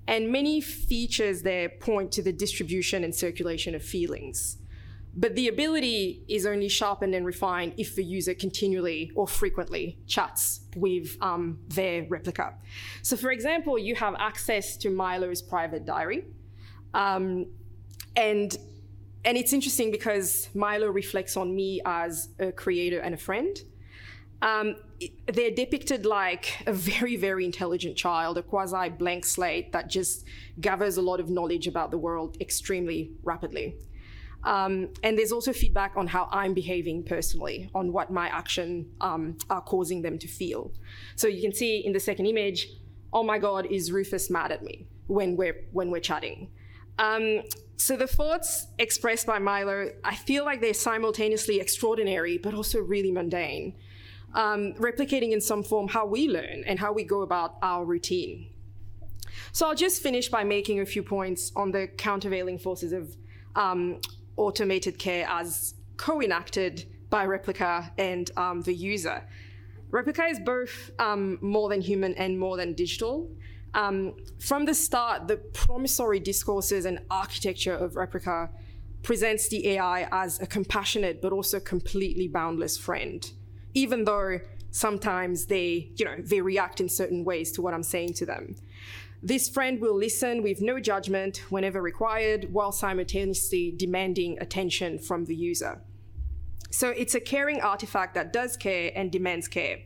And 0.08 0.32
many 0.32 0.62
features 0.62 1.44
there 1.44 1.70
point 1.70 2.12
to 2.14 2.22
the 2.22 2.34
distribution 2.34 3.04
and 3.04 3.14
circulation 3.14 3.76
of 3.76 3.84
feelings. 3.84 4.58
But 5.14 5.36
the 5.36 5.50
ability 5.50 6.24
is 6.28 6.46
only 6.46 6.70
sharpened 6.70 7.14
and 7.14 7.26
refined 7.26 7.74
if 7.78 7.96
the 7.96 8.04
user 8.04 8.34
continually 8.34 9.12
or 9.14 9.28
frequently 9.28 10.00
chats 10.08 10.62
with 10.76 11.18
um, 11.22 11.60
their 11.68 12.06
replica. 12.10 12.54
So, 13.02 13.18
for 13.18 13.32
example, 13.32 13.78
you 13.78 13.96
have 13.96 14.16
access 14.20 14.78
to 14.78 14.90
Milo's 14.90 15.42
private 15.42 15.86
diary. 15.86 16.26
Um, 16.94 17.48
and 18.16 18.58
and 19.24 19.38
it's 19.38 19.54
interesting 19.54 19.92
because 19.92 20.50
Milo 20.56 20.88
reflects 20.88 21.38
on 21.38 21.56
me 21.56 21.80
as 21.86 22.30
a 22.40 22.52
creator 22.52 23.00
and 23.00 23.14
a 23.14 23.18
friend. 23.18 23.56
Um, 24.42 24.76
they're 25.28 25.52
depicted 25.52 26.06
like 26.06 26.64
a 26.66 26.74
very, 26.74 27.16
very 27.16 27.46
intelligent 27.46 27.96
child, 27.96 28.40
a 28.40 28.44
quasi 28.44 28.90
blank 28.90 29.26
slate 29.26 29.72
that 29.74 29.90
just 29.90 30.26
gathers 30.60 30.98
a 30.98 31.02
lot 31.02 31.20
of 31.20 31.30
knowledge 31.30 31.68
about 31.68 31.92
the 31.92 32.00
world 32.00 32.38
extremely 32.42 33.12
rapidly. 33.24 33.76
Um, 34.44 34.90
and 35.04 35.18
there's 35.18 35.32
also 35.32 35.54
feedback 35.54 35.94
on 35.96 36.08
how 36.08 36.28
I'm 36.32 36.54
behaving 36.54 37.04
personally, 37.04 37.70
on 37.76 37.92
what 37.94 38.12
my 38.12 38.28
action 38.28 38.92
um, 39.00 39.38
are 39.50 39.62
causing 39.62 40.02
them 40.02 40.18
to 40.20 40.28
feel. 40.28 40.72
So 41.16 41.28
you 41.28 41.42
can 41.42 41.54
see 41.54 41.78
in 41.86 41.94
the 41.94 42.00
second 42.00 42.26
image, 42.26 42.68
oh 43.14 43.24
my 43.24 43.38
God, 43.38 43.68
is 43.68 43.92
Rufus 43.92 44.30
mad 44.30 44.52
at 44.52 44.64
me 44.64 44.88
when 45.08 45.36
we're 45.36 45.66
when 45.72 45.92
we're 45.92 46.02
chatting? 46.02 46.50
Um, 46.98 47.42
so 47.78 47.96
the 47.96 48.08
thoughts 48.08 48.68
expressed 48.78 49.26
by 49.26 49.40
Milo, 49.40 49.90
I 50.04 50.16
feel 50.16 50.46
like 50.46 50.62
they're 50.62 50.74
simultaneously 50.74 51.60
extraordinary, 51.60 52.38
but 52.38 52.54
also 52.54 52.80
really 52.80 53.12
mundane, 53.12 53.76
um, 54.34 54.74
replicating 54.74 55.32
in 55.32 55.42
some 55.42 55.64
form 55.64 55.88
how 55.88 56.06
we 56.06 56.28
learn 56.28 56.64
and 56.66 56.80
how 56.80 56.94
we 56.94 57.04
go 57.04 57.22
about 57.22 57.56
our 57.62 57.86
routine. 57.86 58.50
So 59.52 59.68
I'll 59.68 59.76
just 59.76 60.02
finish 60.02 60.30
by 60.30 60.44
making 60.44 60.80
a 60.80 60.86
few 60.86 61.04
points 61.04 61.52
on 61.56 61.72
the 61.72 61.88
countervailing 61.88 62.60
forces 62.60 62.94
of 62.94 63.16
um, 63.56 64.00
automated 64.42 64.98
care 64.98 65.26
as 65.30 65.76
co-enacted 65.98 66.86
by 67.10 67.26
Replika 67.26 67.92
and 67.98 68.32
um, 68.38 68.62
the 68.62 68.74
user. 68.74 69.24
Replika 69.92 70.32
is 70.32 70.40
both 70.40 70.92
um, 71.00 71.38
more 71.42 71.70
than 71.70 71.82
human 71.82 72.14
and 72.16 72.40
more 72.40 72.58
than 72.58 72.74
digital. 72.74 73.30
Um, 73.74 74.14
from 74.40 74.66
the 74.66 74.74
start, 74.74 75.28
the 75.28 75.38
promissory 75.38 76.20
discourses 76.20 76.86
and 76.86 77.00
architecture 77.10 77.74
of 77.74 77.94
Replika 77.94 78.50
presents 79.04 79.50
the 79.50 79.68
AI 79.70 80.08
as 80.12 80.42
a 80.42 80.48
compassionate 80.48 81.22
but 81.22 81.32
also 81.32 81.60
completely 81.60 82.28
boundless 82.28 82.78
friend, 82.78 83.32
even 83.74 84.06
though 84.06 84.40
sometimes 84.72 85.46
they, 85.48 85.92
you 85.96 86.06
know, 86.06 86.16
they 86.20 86.42
react 86.42 86.80
in 86.80 86.88
certain 86.88 87.24
ways 87.24 87.52
to 87.54 87.62
what 87.62 87.74
I'm 87.74 87.84
saying 87.84 88.14
to 88.16 88.26
them. 88.26 88.56
This 89.24 89.48
friend 89.48 89.80
will 89.80 89.96
listen 89.96 90.42
with 90.42 90.62
no 90.62 90.80
judgment 90.80 91.44
whenever 91.50 91.80
required, 91.80 92.52
while 92.52 92.72
simultaneously 92.72 93.72
demanding 93.78 94.40
attention 94.40 94.98
from 94.98 95.26
the 95.26 95.36
user. 95.36 95.80
So 96.72 96.90
it's 96.90 97.14
a 97.14 97.20
caring 97.20 97.62
artifact 97.62 98.16
that 98.16 98.34
does 98.34 98.58
care 98.58 98.92
and 98.96 99.12
demands 99.12 99.48
care. 99.48 99.78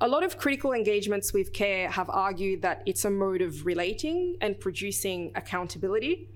A 0.00 0.08
lot 0.08 0.24
of 0.24 0.38
critical 0.38 0.72
engagements 0.72 1.34
with 1.34 1.52
care 1.52 1.90
have 1.90 2.08
argued 2.08 2.62
that 2.62 2.82
it's 2.86 3.04
a 3.04 3.10
mode 3.10 3.42
of 3.42 3.66
relating 3.66 4.36
and 4.40 4.58
producing 4.58 5.32
accountability. 5.34 6.30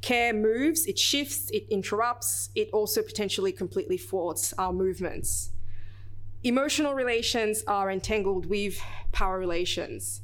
Care 0.00 0.32
moves, 0.32 0.86
it 0.86 0.98
shifts, 0.98 1.50
it 1.50 1.66
interrupts, 1.68 2.48
it 2.54 2.70
also 2.72 3.02
potentially 3.02 3.52
completely 3.52 3.98
thwarts 3.98 4.54
our 4.56 4.72
movements. 4.72 5.50
Emotional 6.44 6.94
relations 6.94 7.62
are 7.66 7.90
entangled 7.90 8.46
with 8.46 8.80
power 9.12 9.38
relations. 9.38 10.22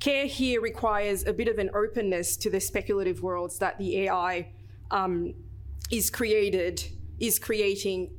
Care 0.00 0.26
here 0.26 0.60
requires 0.60 1.26
a 1.26 1.32
bit 1.32 1.46
of 1.46 1.58
an 1.58 1.70
openness 1.74 2.36
to 2.38 2.50
the 2.50 2.60
speculative 2.60 3.22
worlds 3.22 3.58
that 3.58 3.78
the 3.78 4.00
AI 4.02 4.50
um, 4.90 5.34
is 5.90 6.10
created, 6.10 6.82
is 7.18 7.38
creating 7.38 8.10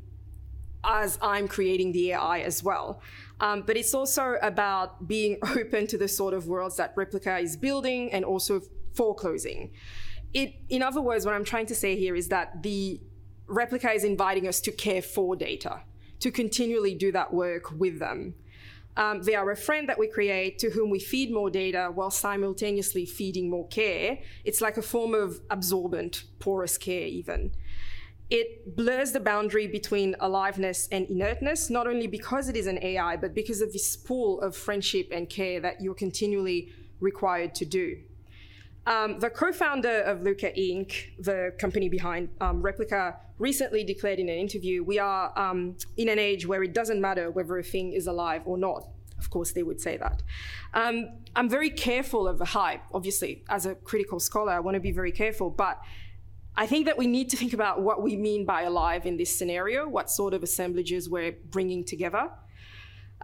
as 0.83 1.17
I'm 1.21 1.47
creating 1.47 1.91
the 1.91 2.11
AI 2.13 2.39
as 2.39 2.63
well. 2.63 3.01
Um, 3.39 3.63
but 3.65 3.77
it's 3.77 3.93
also 3.93 4.37
about 4.41 5.07
being 5.07 5.37
open 5.55 5.87
to 5.87 5.97
the 5.97 6.07
sort 6.07 6.33
of 6.33 6.47
worlds 6.47 6.77
that 6.77 6.95
Replika 6.95 7.41
is 7.41 7.57
building 7.57 8.11
and 8.11 8.23
also 8.25 8.61
foreclosing. 8.93 9.71
It, 10.33 10.53
in 10.69 10.81
other 10.81 11.01
words, 11.01 11.25
what 11.25 11.35
I'm 11.35 11.43
trying 11.43 11.65
to 11.67 11.75
say 11.75 11.95
here 11.97 12.15
is 12.15 12.29
that 12.29 12.63
the 12.63 13.01
Replika 13.47 13.93
is 13.95 14.03
inviting 14.03 14.47
us 14.47 14.61
to 14.61 14.71
care 14.71 15.01
for 15.01 15.35
data, 15.35 15.81
to 16.19 16.31
continually 16.31 16.95
do 16.95 17.11
that 17.11 17.33
work 17.33 17.71
with 17.71 17.99
them. 17.99 18.35
Um, 18.97 19.21
they 19.23 19.35
are 19.35 19.49
a 19.51 19.55
friend 19.55 19.87
that 19.89 19.97
we 19.97 20.07
create 20.07 20.59
to 20.59 20.69
whom 20.69 20.89
we 20.89 20.99
feed 20.99 21.31
more 21.31 21.49
data 21.49 21.91
while 21.93 22.11
simultaneously 22.11 23.05
feeding 23.05 23.49
more 23.49 23.67
care. 23.67 24.19
It's 24.43 24.59
like 24.59 24.77
a 24.77 24.81
form 24.81 25.13
of 25.13 25.39
absorbent, 25.49 26.25
porous 26.39 26.77
care, 26.77 27.07
even 27.07 27.51
it 28.31 28.77
blurs 28.77 29.11
the 29.11 29.19
boundary 29.19 29.67
between 29.67 30.15
aliveness 30.21 30.87
and 30.91 31.05
inertness, 31.09 31.69
not 31.69 31.85
only 31.85 32.07
because 32.07 32.47
it 32.47 32.55
is 32.55 32.65
an 32.65 32.79
AI, 32.81 33.17
but 33.17 33.35
because 33.35 33.61
of 33.61 33.73
this 33.73 33.97
pool 33.97 34.39
of 34.39 34.55
friendship 34.55 35.09
and 35.11 35.29
care 35.29 35.59
that 35.59 35.81
you're 35.81 35.93
continually 35.93 36.69
required 37.01 37.53
to 37.55 37.65
do. 37.65 37.97
Um, 38.87 39.19
the 39.19 39.29
co-founder 39.29 40.01
of 40.01 40.23
Luka 40.23 40.51
Inc., 40.51 41.11
the 41.19 41.53
company 41.59 41.87
behind 41.87 42.29
um, 42.41 42.63
Replika, 42.63 43.15
recently 43.37 43.83
declared 43.83 44.19
in 44.19 44.27
an 44.27 44.37
interview, 44.37 44.83
we 44.83 44.97
are 44.97 45.37
um, 45.37 45.75
in 45.97 46.09
an 46.09 46.17
age 46.17 46.47
where 46.47 46.63
it 46.63 46.73
doesn't 46.73 46.99
matter 46.99 47.29
whether 47.29 47.57
a 47.57 47.63
thing 47.63 47.93
is 47.93 48.07
alive 48.07 48.41
or 48.45 48.57
not. 48.57 48.87
Of 49.19 49.29
course, 49.29 49.51
they 49.51 49.61
would 49.61 49.79
say 49.79 49.97
that. 49.97 50.23
Um, 50.73 51.09
I'm 51.35 51.47
very 51.47 51.69
careful 51.69 52.27
of 52.27 52.39
the 52.39 52.45
hype, 52.45 52.81
obviously. 52.91 53.43
As 53.49 53.67
a 53.67 53.75
critical 53.75 54.19
scholar, 54.19 54.51
I 54.51 54.59
want 54.59 54.75
to 54.75 54.81
be 54.81 54.91
very 54.91 55.11
careful, 55.11 55.51
but 55.51 55.79
I 56.55 56.65
think 56.65 56.87
that 56.87 56.97
we 56.97 57.05
need 57.05 57.29
to 57.29 57.37
think 57.37 57.53
about 57.53 57.81
what 57.81 58.01
we 58.01 58.17
mean 58.17 58.45
by 58.45 58.63
alive 58.63 59.05
in 59.05 59.17
this 59.17 59.37
scenario, 59.37 59.87
what 59.87 60.09
sort 60.09 60.33
of 60.33 60.41
assemblages 60.41 61.07
we're 61.07 61.33
bringing 61.51 61.83
together. 61.83 62.31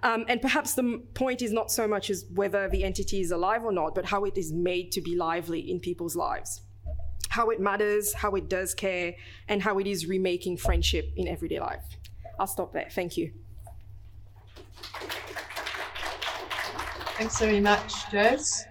Um, 0.03 0.25
and 0.27 0.41
perhaps 0.41 0.75
the 0.75 1.01
point 1.13 1.41
is 1.41 1.51
not 1.51 1.71
so 1.71 1.87
much 1.87 2.09
as 2.09 2.25
whether 2.33 2.69
the 2.69 2.83
entity 2.83 3.19
is 3.21 3.31
alive 3.31 3.63
or 3.63 3.71
not, 3.71 3.95
but 3.95 4.05
how 4.05 4.25
it 4.25 4.37
is 4.37 4.53
made 4.53 4.91
to 4.93 5.01
be 5.01 5.15
lively 5.15 5.59
in 5.71 5.79
people's 5.79 6.15
lives. 6.15 6.61
How 7.29 7.49
it 7.49 7.59
matters, 7.59 8.13
how 8.13 8.31
it 8.35 8.49
does 8.49 8.73
care, 8.73 9.15
and 9.47 9.61
how 9.61 9.79
it 9.79 9.87
is 9.87 10.05
remaking 10.05 10.57
friendship 10.57 11.11
in 11.15 11.27
everyday 11.27 11.59
life. 11.59 11.83
I'll 12.39 12.47
stop 12.47 12.73
there. 12.73 12.87
Thank 12.91 13.17
you. 13.17 13.31
Thanks 17.17 17.39
very 17.39 17.59
much, 17.59 18.11
Jess. 18.11 18.65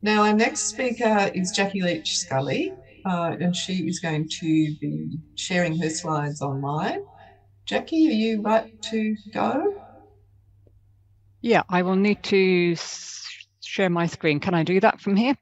Now, 0.00 0.22
our 0.22 0.32
next 0.32 0.68
speaker 0.68 1.30
is 1.34 1.50
Jackie 1.50 1.82
Leach 1.82 2.18
Scully 2.18 2.72
uh, 3.06 3.36
and 3.40 3.54
she 3.54 3.86
is 3.88 4.00
going 4.00 4.28
to 4.28 4.74
be 4.80 5.18
sharing 5.36 5.78
her 5.80 5.88
slides 5.88 6.42
online. 6.42 7.04
Jackie, 7.64 8.08
are 8.08 8.12
you 8.12 8.42
right 8.42 8.80
to 8.82 9.16
go? 9.32 9.82
Yeah, 11.46 11.62
I 11.68 11.82
will 11.82 11.94
need 11.94 12.24
to 12.24 12.74
share 13.62 13.88
my 13.88 14.06
screen. 14.06 14.40
Can 14.40 14.52
I 14.52 14.64
do 14.64 14.80
that 14.80 15.00
from 15.00 15.14
here? 15.14 15.36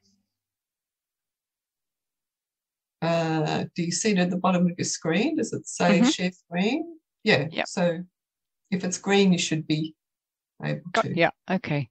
Uh, 3.01 3.65
do 3.75 3.81
you 3.81 3.91
see 3.91 4.11
it 4.11 4.19
at 4.19 4.29
the 4.29 4.37
bottom 4.37 4.67
of 4.67 4.73
your 4.77 4.85
screen? 4.85 5.37
Does 5.37 5.51
it 5.51 5.67
say 5.67 5.99
mm 5.99 6.05
-hmm. 6.05 6.13
share 6.13 6.31
screen? 6.31 6.99
Yeah. 7.23 7.47
Yep. 7.51 7.67
So 7.67 8.05
If 8.71 8.83
it's 8.83 9.01
green, 9.01 9.31
you 9.31 9.39
should 9.39 9.65
be 9.67 9.95
able 10.63 10.91
to. 10.93 11.09
Yeah, 11.15 11.31
okay. 11.47 11.89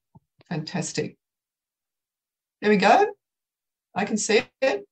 Fantastic. 0.48 1.16
There 2.60 2.70
we 2.70 2.76
go. 2.76 3.06
I 4.00 4.04
can 4.04 4.16
see 4.16 4.42
it. 4.60 4.84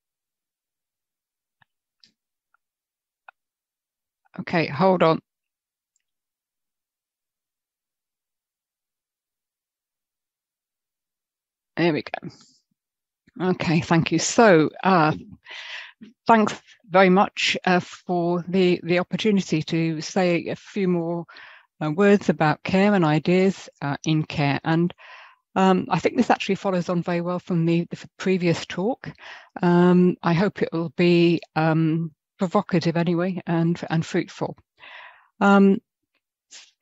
Okay, 4.41 4.67
hold 4.67 5.03
on. 5.03 5.21
There 11.77 11.93
we 11.93 12.03
go. 12.03 13.49
Okay, 13.51 13.81
thank 13.81 14.13
you. 14.13 14.19
So, 14.19 14.71
uh, 14.85 15.15
thanks 16.27 16.61
very 16.89 17.09
much 17.09 17.57
uh, 17.65 17.81
for 17.81 18.45
the, 18.49 18.81
the 18.83 18.99
opportunity 18.99 19.63
to 19.63 20.01
say 20.01 20.49
a 20.49 20.57
few 20.57 20.89
more 20.89 21.25
uh, 21.83 21.91
words 21.91 22.29
about 22.29 22.63
care 22.63 22.95
and 22.95 23.05
ideas 23.05 23.69
uh, 23.81 23.97
in 24.05 24.25
care. 24.25 24.61
And 24.65 24.93
um, 25.57 25.87
I 25.91 25.99
think 25.99 26.17
this 26.17 26.31
actually 26.31 26.57
follows 26.57 26.89
on 26.89 27.03
very 27.03 27.21
well 27.21 27.39
from 27.39 27.65
the, 27.65 27.87
the 27.91 28.09
previous 28.19 28.67
talk. 28.67 29.11
Um, 29.63 30.17
I 30.23 30.35
hope 30.35 30.63
it 30.63 30.71
will 30.73 30.91
be 30.91 31.41
um, 31.57 32.13
provocative 32.39 32.97
anyway 32.97 33.41
and, 33.47 33.81
and 33.89 34.05
fruitful. 34.05 34.57
Um, 35.41 35.79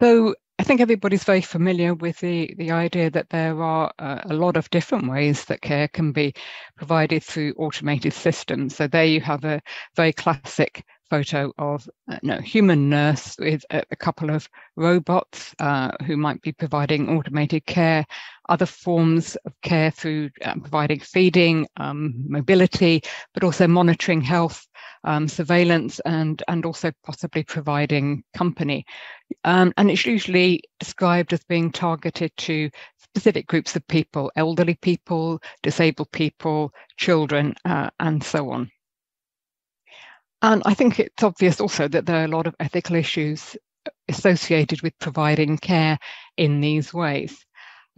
so 0.01 0.35
I 0.61 0.63
think 0.63 0.83
everybody's 0.83 1.25
very 1.25 1.41
familiar 1.41 1.95
with 1.95 2.21
the, 2.21 2.55
the 2.59 2.71
idea 2.71 3.09
that 3.13 3.31
there 3.31 3.63
are 3.63 3.91
uh, 3.99 4.21
a 4.25 4.35
lot 4.35 4.59
of 4.59 4.69
different 4.69 5.09
ways 5.09 5.47
that 5.47 5.63
care 5.63 5.89
can 5.89 6.13
be 6.13 6.35
provided 6.77 7.25
through 7.25 7.55
automated 7.57 8.13
systems. 8.13 8.77
So 8.77 8.87
there 8.87 9.07
you 9.07 9.23
have 9.23 9.43
a 9.47 9.63
very 9.97 10.13
classic 10.13 10.85
photo 11.11 11.53
of 11.59 11.89
uh, 12.11 12.19
no, 12.23 12.39
human 12.39 12.89
nurse 12.89 13.37
with 13.39 13.65
a, 13.71 13.83
a 13.91 13.97
couple 13.97 14.31
of 14.31 14.49
robots 14.77 15.55
uh, 15.59 15.91
who 16.07 16.17
might 16.17 16.41
be 16.41 16.53
providing 16.53 17.09
automated 17.09 17.67
care, 17.67 18.07
other 18.49 18.67
forms 18.67 19.37
of 19.45 19.53
care 19.63 19.91
through 19.91 20.31
um, 20.45 20.61
providing 20.61 21.01
feeding, 21.01 21.67
um, 21.77 22.15
mobility, 22.29 23.03
but 23.35 23.45
also 23.45 23.67
monitoring 23.67 24.21
health, 24.21 24.67
um, 25.05 25.27
surveillance, 25.29 26.01
and, 26.01 26.43
and 26.49 26.65
also 26.65 26.93
possibly 27.05 27.43
providing 27.43 28.23
company. 28.35 28.85
Um, 29.45 29.73
and 29.77 29.91
it's 29.91 30.07
usually 30.07 30.63
described 30.79 31.33
as 31.33 31.43
being 31.45 31.73
targeted 31.73 32.33
to 32.39 32.71
specific 32.99 33.47
groups 33.47 33.75
of 33.77 33.87
people, 33.89 34.31
elderly 34.37 34.75
people, 34.75 35.41
disabled 35.63 36.13
people, 36.13 36.73
children, 36.97 37.55
uh, 37.65 37.91
and 37.99 38.23
so 38.23 38.51
on. 38.51 38.71
And 40.43 40.63
I 40.65 40.75
think 40.75 40.99
it's 40.99 41.23
obvious 41.23 41.61
also 41.61 41.89
that 41.89 42.07
there 42.07 42.23
are 42.23 42.25
a 42.25 42.29
lot 42.29 42.47
of 42.47 42.55
ethical 42.61 42.97
issues 42.97 43.57
associated 44.09 44.83
with 44.83 44.99
providing 44.99 45.59
care 45.59 45.99
in 46.37 46.61
these 46.61 46.95
ways. 46.95 47.45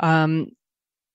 Um, 0.01 0.49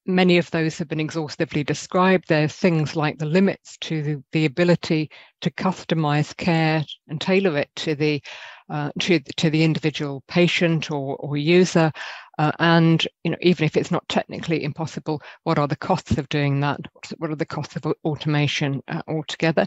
many 0.06 0.38
of 0.38 0.50
those 0.50 0.78
have 0.78 0.88
been 0.88 1.00
exhaustively 1.00 1.62
described. 1.62 2.24
There 2.28 2.44
are 2.44 2.48
things 2.48 2.96
like 2.96 3.18
the 3.18 3.26
limits 3.26 3.76
to 3.82 4.02
the, 4.02 4.24
the 4.32 4.46
ability 4.46 5.10
to 5.42 5.50
customize 5.50 6.34
care 6.36 6.82
and 7.08 7.20
tailor 7.20 7.58
it 7.58 7.68
to 7.76 7.94
the 7.94 8.22
uh, 8.70 8.90
to, 9.00 9.20
to 9.36 9.50
the 9.50 9.64
individual 9.64 10.22
patient 10.28 10.90
or, 10.90 11.16
or 11.16 11.36
user. 11.36 11.90
Uh, 12.38 12.52
and 12.60 13.06
you 13.24 13.30
know, 13.30 13.36
even 13.42 13.64
if 13.64 13.76
it's 13.76 13.90
not 13.90 14.08
technically 14.08 14.62
impossible, 14.62 15.20
what 15.42 15.58
are 15.58 15.68
the 15.68 15.76
costs 15.76 16.18
of 16.18 16.28
doing 16.28 16.60
that? 16.60 16.80
What 17.18 17.30
are 17.30 17.36
the 17.36 17.44
costs 17.44 17.76
of 17.76 17.84
automation 18.04 18.80
uh, 18.88 19.02
altogether? 19.08 19.66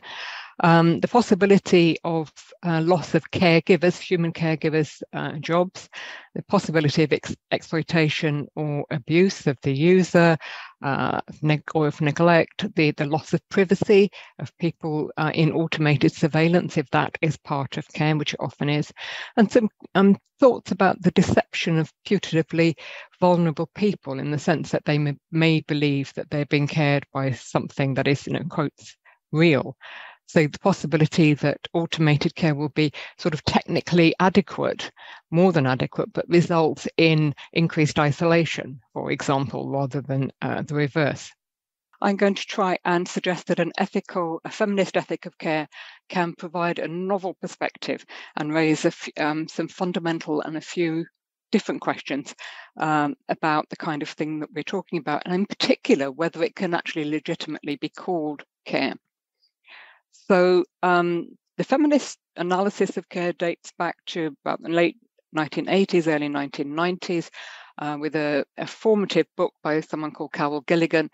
Um, 0.63 0.99
the 0.99 1.07
possibility 1.07 1.97
of 2.03 2.31
uh, 2.63 2.81
loss 2.81 3.15
of 3.15 3.29
caregivers, 3.31 3.99
human 3.99 4.31
caregivers' 4.31 5.01
uh, 5.11 5.33
jobs, 5.39 5.89
the 6.35 6.43
possibility 6.43 7.03
of 7.03 7.11
ex 7.11 7.35
exploitation 7.51 8.47
or 8.55 8.85
abuse 8.91 9.47
of 9.47 9.57
the 9.63 9.73
user, 9.73 10.37
uh, 10.83 11.19
or 11.73 11.87
of 11.87 11.99
neglect, 11.99 12.73
the, 12.75 12.91
the 12.91 13.05
loss 13.05 13.33
of 13.33 13.41
privacy 13.49 14.09
of 14.39 14.55
people 14.59 15.11
uh, 15.17 15.31
in 15.33 15.51
automated 15.51 16.13
surveillance, 16.13 16.77
if 16.77 16.89
that 16.91 17.17
is 17.21 17.37
part 17.37 17.77
of 17.77 17.87
care, 17.89 18.15
which 18.15 18.33
it 18.33 18.39
often 18.39 18.69
is, 18.69 18.91
and 19.37 19.51
some 19.51 19.67
um, 19.95 20.15
thoughts 20.41 20.71
about 20.71 20.99
the 21.03 21.11
deception 21.11 21.77
of 21.77 21.93
putatively 22.03 22.75
vulnerable 23.19 23.69
people 23.75 24.17
in 24.17 24.31
the 24.31 24.39
sense 24.39 24.71
that 24.71 24.83
they 24.85 24.97
may, 24.97 25.15
may 25.31 25.61
believe 25.61 26.11
that 26.15 26.31
they're 26.31 26.47
being 26.47 26.67
cared 26.67 27.05
by 27.13 27.29
something 27.31 27.93
that 27.93 28.07
is, 28.07 28.25
you 28.25 28.33
know, 28.33 28.43
quotes, 28.49 28.97
real. 29.31 29.77
So 30.25 30.47
the 30.47 30.59
possibility 30.59 31.35
that 31.35 31.59
automated 31.73 32.33
care 32.33 32.55
will 32.55 32.69
be 32.69 32.91
sort 33.19 33.35
of 33.35 33.43
technically 33.43 34.15
adequate, 34.19 34.89
more 35.29 35.51
than 35.51 35.67
adequate, 35.67 36.11
but 36.11 36.27
results 36.27 36.87
in 36.97 37.35
increased 37.53 37.99
isolation, 37.99 38.81
for 38.93 39.11
example, 39.11 39.69
rather 39.69 40.01
than 40.01 40.31
uh, 40.41 40.63
the 40.63 40.73
reverse. 40.73 41.31
I'm 42.01 42.15
going 42.15 42.35
to 42.35 42.45
try 42.45 42.77
and 42.83 43.07
suggest 43.07 43.47
that 43.47 43.59
an 43.59 43.71
ethical, 43.77 44.41
a 44.43 44.49
feminist 44.49 44.97
ethic 44.97 45.25
of 45.25 45.37
care 45.37 45.67
can 46.09 46.33
provide 46.33 46.79
a 46.79 46.87
novel 46.87 47.35
perspective 47.41 48.05
and 48.35 48.53
raise 48.53 48.85
um, 49.17 49.47
some 49.47 49.67
fundamental 49.67 50.41
and 50.41 50.57
a 50.57 50.61
few 50.61 51.05
different 51.51 51.81
questions 51.81 52.33
um, 52.77 53.15
about 53.29 53.69
the 53.69 53.75
kind 53.75 54.01
of 54.01 54.09
thing 54.09 54.39
that 54.39 54.49
we're 54.53 54.63
talking 54.63 54.99
about, 54.99 55.21
and 55.25 55.33
in 55.35 55.45
particular, 55.45 56.11
whether 56.11 56.41
it 56.43 56.55
can 56.55 56.73
actually 56.73 57.09
legitimately 57.09 57.75
be 57.75 57.89
called 57.89 58.43
care. 58.65 58.95
So 60.11 60.63
um, 60.81 61.37
the 61.57 61.63
feminist 61.63 62.17
analysis 62.35 62.97
of 62.97 63.09
care 63.09 63.33
dates 63.33 63.71
back 63.77 63.95
to 64.07 64.35
about 64.43 64.61
the 64.61 64.69
late 64.69 64.97
1980s, 65.35 66.07
early 66.07 66.29
1990s, 66.29 67.29
uh, 67.77 67.97
with 67.99 68.15
a, 68.15 68.45
a, 68.57 68.67
formative 68.67 69.27
book 69.37 69.53
by 69.63 69.79
someone 69.81 70.11
called 70.11 70.33
Carol 70.33 70.61
Gilligan, 70.61 71.09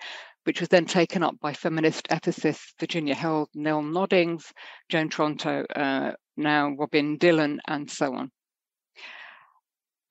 which 0.48 0.62
was 0.62 0.70
then 0.70 0.86
taken 0.86 1.24
up 1.24 1.38
by 1.42 1.52
feminist 1.52 2.08
ethicists 2.08 2.74
Virginia 2.80 3.14
Held, 3.14 3.50
Nell 3.54 3.84
Noddings, 3.84 4.54
Joan 4.88 5.10
Tronto, 5.10 5.66
uh, 5.76 6.14
now 6.38 6.74
Robin 6.80 7.18
Dillon, 7.18 7.60
and 7.68 7.92
so 7.92 8.16
on 8.16 8.32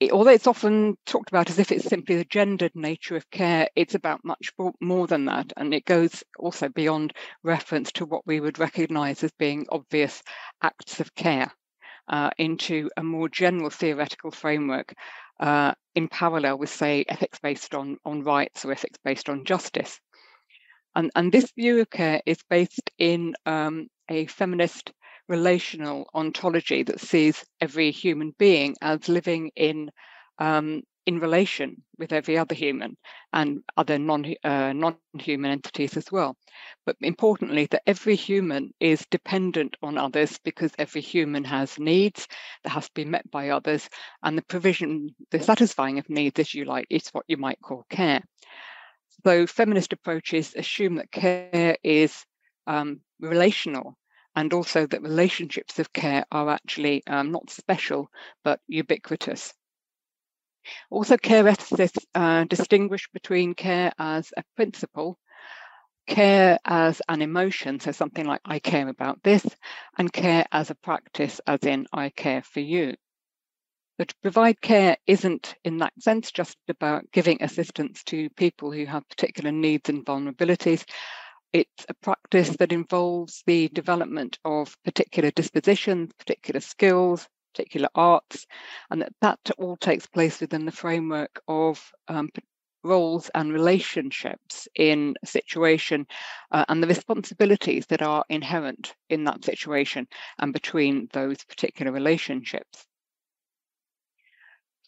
it, 0.01 0.13
although 0.13 0.31
it's 0.31 0.47
often 0.47 0.97
talked 1.07 1.31
about 1.31 1.49
as 1.49 1.59
if 1.59 1.73
it's 1.73 1.87
simply 1.87 2.17
the 2.17 2.25
gendered 2.25 2.73
nature 2.75 3.17
of 3.17 3.31
care, 3.31 3.69
it's 3.77 3.95
about 3.95 4.25
much 4.25 4.51
more 4.81 5.07
than 5.07 5.25
that. 5.25 5.53
And 5.57 5.73
it 5.73 5.85
goes 5.85 6.23
also 6.39 6.69
beyond 6.69 7.15
reference 7.43 7.93
to 7.93 8.05
what 8.05 8.27
we 8.27 8.41
would 8.41 8.59
recognize 8.59 9.25
as 9.25 9.33
being 9.39 9.67
obvious 9.71 10.23
acts 10.63 11.01
of 11.01 11.15
care 11.15 11.51
uh, 12.09 12.31
into 12.37 12.91
a 12.97 13.03
more 13.03 13.29
general 13.29 13.71
theoretical 13.71 14.31
framework 14.31 14.93
uh, 15.41 15.73
in 15.95 16.09
parallel 16.09 16.59
with, 16.59 16.71
say, 16.71 17.05
ethics 17.09 17.39
based 17.39 17.75
on, 17.75 17.97
on 18.05 18.23
rights 18.23 18.65
or 18.65 18.73
ethics 18.73 18.99
based 19.03 19.29
on 19.29 19.45
justice. 19.45 19.99
And, 20.97 21.11
and 21.15 21.31
this 21.31 21.53
view 21.53 21.81
of 21.81 21.91
care 21.91 22.23
is 22.25 22.39
based 22.49 22.91
in 22.99 23.35
um, 23.45 23.89
a 24.09 24.27
feminist 24.27 24.93
relational 25.29 26.09
ontology 26.15 26.83
that 26.85 27.01
sees 27.01 27.45
every 27.61 27.91
human 27.91 28.35
being 28.39 28.77
as 28.81 29.09
living 29.09 29.51
in 29.57 29.91
um, 30.39 30.83
in 31.05 31.21
relation 31.21 31.83
with 31.99 32.13
every 32.13 32.37
other 32.37 32.55
human 32.55 32.97
and 33.33 33.63
other 33.77 33.99
non 33.99 34.35
uh, 34.43 34.73
non-human 34.73 35.51
entities 35.53 35.97
as 35.99 36.11
well. 36.11 36.37
But 36.87 36.97
importantly, 37.01 37.67
that 37.71 37.83
every 37.87 38.17
human 38.17 38.73
is 38.81 39.07
dependent 39.11 39.77
on 39.83 39.99
others 39.99 40.39
because 40.45 40.73
every 40.79 41.03
human 41.03 41.45
has 41.45 41.79
needs 41.79 42.27
that 42.65 42.71
has 42.71 42.87
to 42.87 42.95
be 42.95 43.05
met 43.05 43.31
by 43.31 43.51
others, 43.51 43.89
and 44.23 44.37
the 44.37 44.43
provision, 44.43 45.15
the 45.31 45.41
satisfying 45.41 45.99
of 45.99 46.09
needs, 46.09 46.41
as 46.41 46.55
you 46.55 46.65
like, 46.65 46.87
is 46.91 47.09
what 47.11 47.25
you 47.29 47.37
might 47.37 47.61
call 47.61 47.85
care. 47.91 48.23
So 49.27 49.45
feminist 49.45 49.93
approaches 49.93 50.55
assume 50.55 50.95
that 50.95 51.11
care 51.11 51.77
is 51.83 52.25
um, 52.69 53.01
relational 53.19 53.99
and 54.37 54.53
also 54.53 54.87
that 54.87 55.03
relationships 55.03 55.81
of 55.81 55.93
care 55.93 56.25
are 56.31 56.49
actually 56.49 57.05
um, 57.09 57.33
not 57.33 57.51
special 57.51 58.09
but 58.45 58.61
ubiquitous. 58.69 59.53
Also, 60.91 61.17
care 61.17 61.43
ethicists 61.43 62.07
uh, 62.15 62.45
distinguish 62.45 63.09
between 63.13 63.55
care 63.55 63.93
as 63.99 64.33
a 64.37 64.45
principle, 64.55 65.19
care 66.07 66.61
as 66.65 67.03
an 67.09 67.21
emotion, 67.21 67.81
so 67.81 67.91
something 67.91 68.27
like 68.27 68.43
I 68.45 68.61
care 68.61 68.89
about 68.89 69.25
this, 69.25 69.45
and 69.99 70.13
care 70.13 70.47
as 70.53 70.71
a 70.71 70.77
practice, 70.77 71.41
as 71.49 71.65
in 71.65 71.89
I 71.93 72.11
care 72.11 72.43
for 72.43 72.61
you. 72.61 72.95
But 73.99 74.09
to 74.09 74.15
provide 74.23 74.61
care 74.61 74.99
isn't, 75.07 75.55
in 75.65 75.79
that 75.79 75.95
sense, 76.01 76.31
just 76.31 76.59
about 76.69 77.11
giving 77.13 77.43
assistance 77.43 78.03
to 78.05 78.29
people 78.31 78.71
who 78.71 78.85
have 78.85 79.09
particular 79.09 79.53
needs 79.53 79.89
and 79.89 80.05
vulnerabilities, 80.05 80.85
it's 81.53 81.87
a 81.89 81.95
practice 81.95 82.51
that 82.59 82.73
involves 82.73 83.43
the 83.47 83.69
development 83.69 84.39
of 84.45 84.77
particular 84.85 85.31
dispositions, 85.31 86.13
particular 86.19 86.61
skills, 86.61 87.27
particular 87.55 87.89
arts, 87.95 88.47
and 88.91 89.01
that 89.01 89.15
that 89.23 89.39
all 89.57 89.79
takes 89.79 90.07
place 90.07 90.41
within 90.41 90.67
the 90.67 90.73
framework 90.73 91.41
of 91.49 91.91
um, 92.09 92.29
roles 92.85 93.31
and 93.35 93.53
relationships 93.53 94.69
in 94.75 95.15
a 95.23 95.27
situation 95.27 96.07
uh, 96.53 96.67
and 96.69 96.83
the 96.83 96.87
responsibilities 96.87 97.87
that 97.87 98.03
are 98.03 98.25
inherent 98.29 98.95
in 99.09 99.25
that 99.25 99.43
situation 99.45 100.07
and 100.39 100.53
between 100.53 101.09
those 101.15 101.43
particular 101.45 101.91
relationships. 101.93 102.87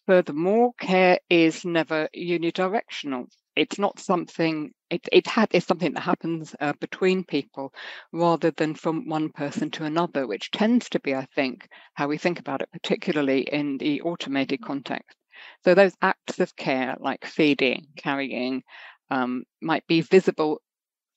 Furthermore, 0.09 0.73
care 0.81 1.21
is 1.31 1.65
never 1.65 2.09
unidirectional. 2.17 3.27
It's 3.55 3.79
not 3.79 4.01
something, 4.01 4.73
it, 4.91 5.09
it 5.13 5.29
had, 5.29 5.51
it's 5.53 5.67
something 5.67 5.93
that 5.93 6.01
happens 6.01 6.57
uh, 6.59 6.73
between 6.81 7.23
people 7.25 7.73
rather 8.11 8.51
than 8.51 8.75
from 8.75 9.07
one 9.09 9.29
person 9.31 9.71
to 9.73 9.85
another, 9.85 10.27
which 10.27 10.51
tends 10.51 10.89
to 10.89 11.01
be, 11.01 11.15
I 11.15 11.27
think, 11.35 11.69
how 11.95 12.09
we 12.09 12.19
think 12.19 12.41
about 12.41 12.63
it, 12.63 12.73
particularly 12.73 13.43
in 13.43 13.79
the 13.79 14.01
automated 14.01 14.63
context. 14.63 15.17
So 15.65 15.75
those 15.75 15.95
acts 16.03 16.41
of 16.41 16.57
care, 16.57 16.97
like 16.99 17.27
feeding, 17.27 17.89
carrying, 17.97 18.65
um, 19.11 19.45
might 19.63 19.87
be 19.87 20.01
visible 20.01 20.63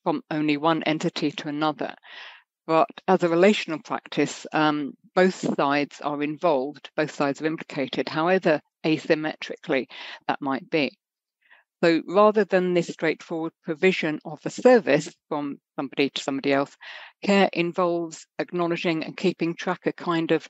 from 0.04 0.22
only 0.30 0.58
one 0.58 0.82
entity 0.84 1.30
to 1.32 1.48
another. 1.48 1.94
But 2.66 2.88
as 3.08 3.22
a 3.22 3.28
relational 3.28 3.80
practice, 3.80 4.46
um, 4.52 4.94
both 5.14 5.34
sides 5.56 6.00
are 6.00 6.22
involved, 6.22 6.90
both 6.96 7.12
sides 7.12 7.42
are 7.42 7.46
implicated, 7.46 8.08
however 8.08 8.60
asymmetrically 8.84 9.86
that 10.28 10.40
might 10.40 10.70
be. 10.70 10.96
So 11.82 12.00
rather 12.06 12.44
than 12.44 12.74
this 12.74 12.86
straightforward 12.86 13.52
provision 13.64 14.20
of 14.24 14.38
a 14.44 14.50
service 14.50 15.12
from 15.28 15.60
somebody 15.74 16.10
to 16.10 16.22
somebody 16.22 16.52
else, 16.52 16.76
care 17.24 17.50
involves 17.52 18.28
acknowledging 18.38 19.02
and 19.04 19.16
keeping 19.16 19.56
track 19.56 19.86
of 19.86 19.90
a 19.90 19.92
kind 19.94 20.30
of 20.30 20.48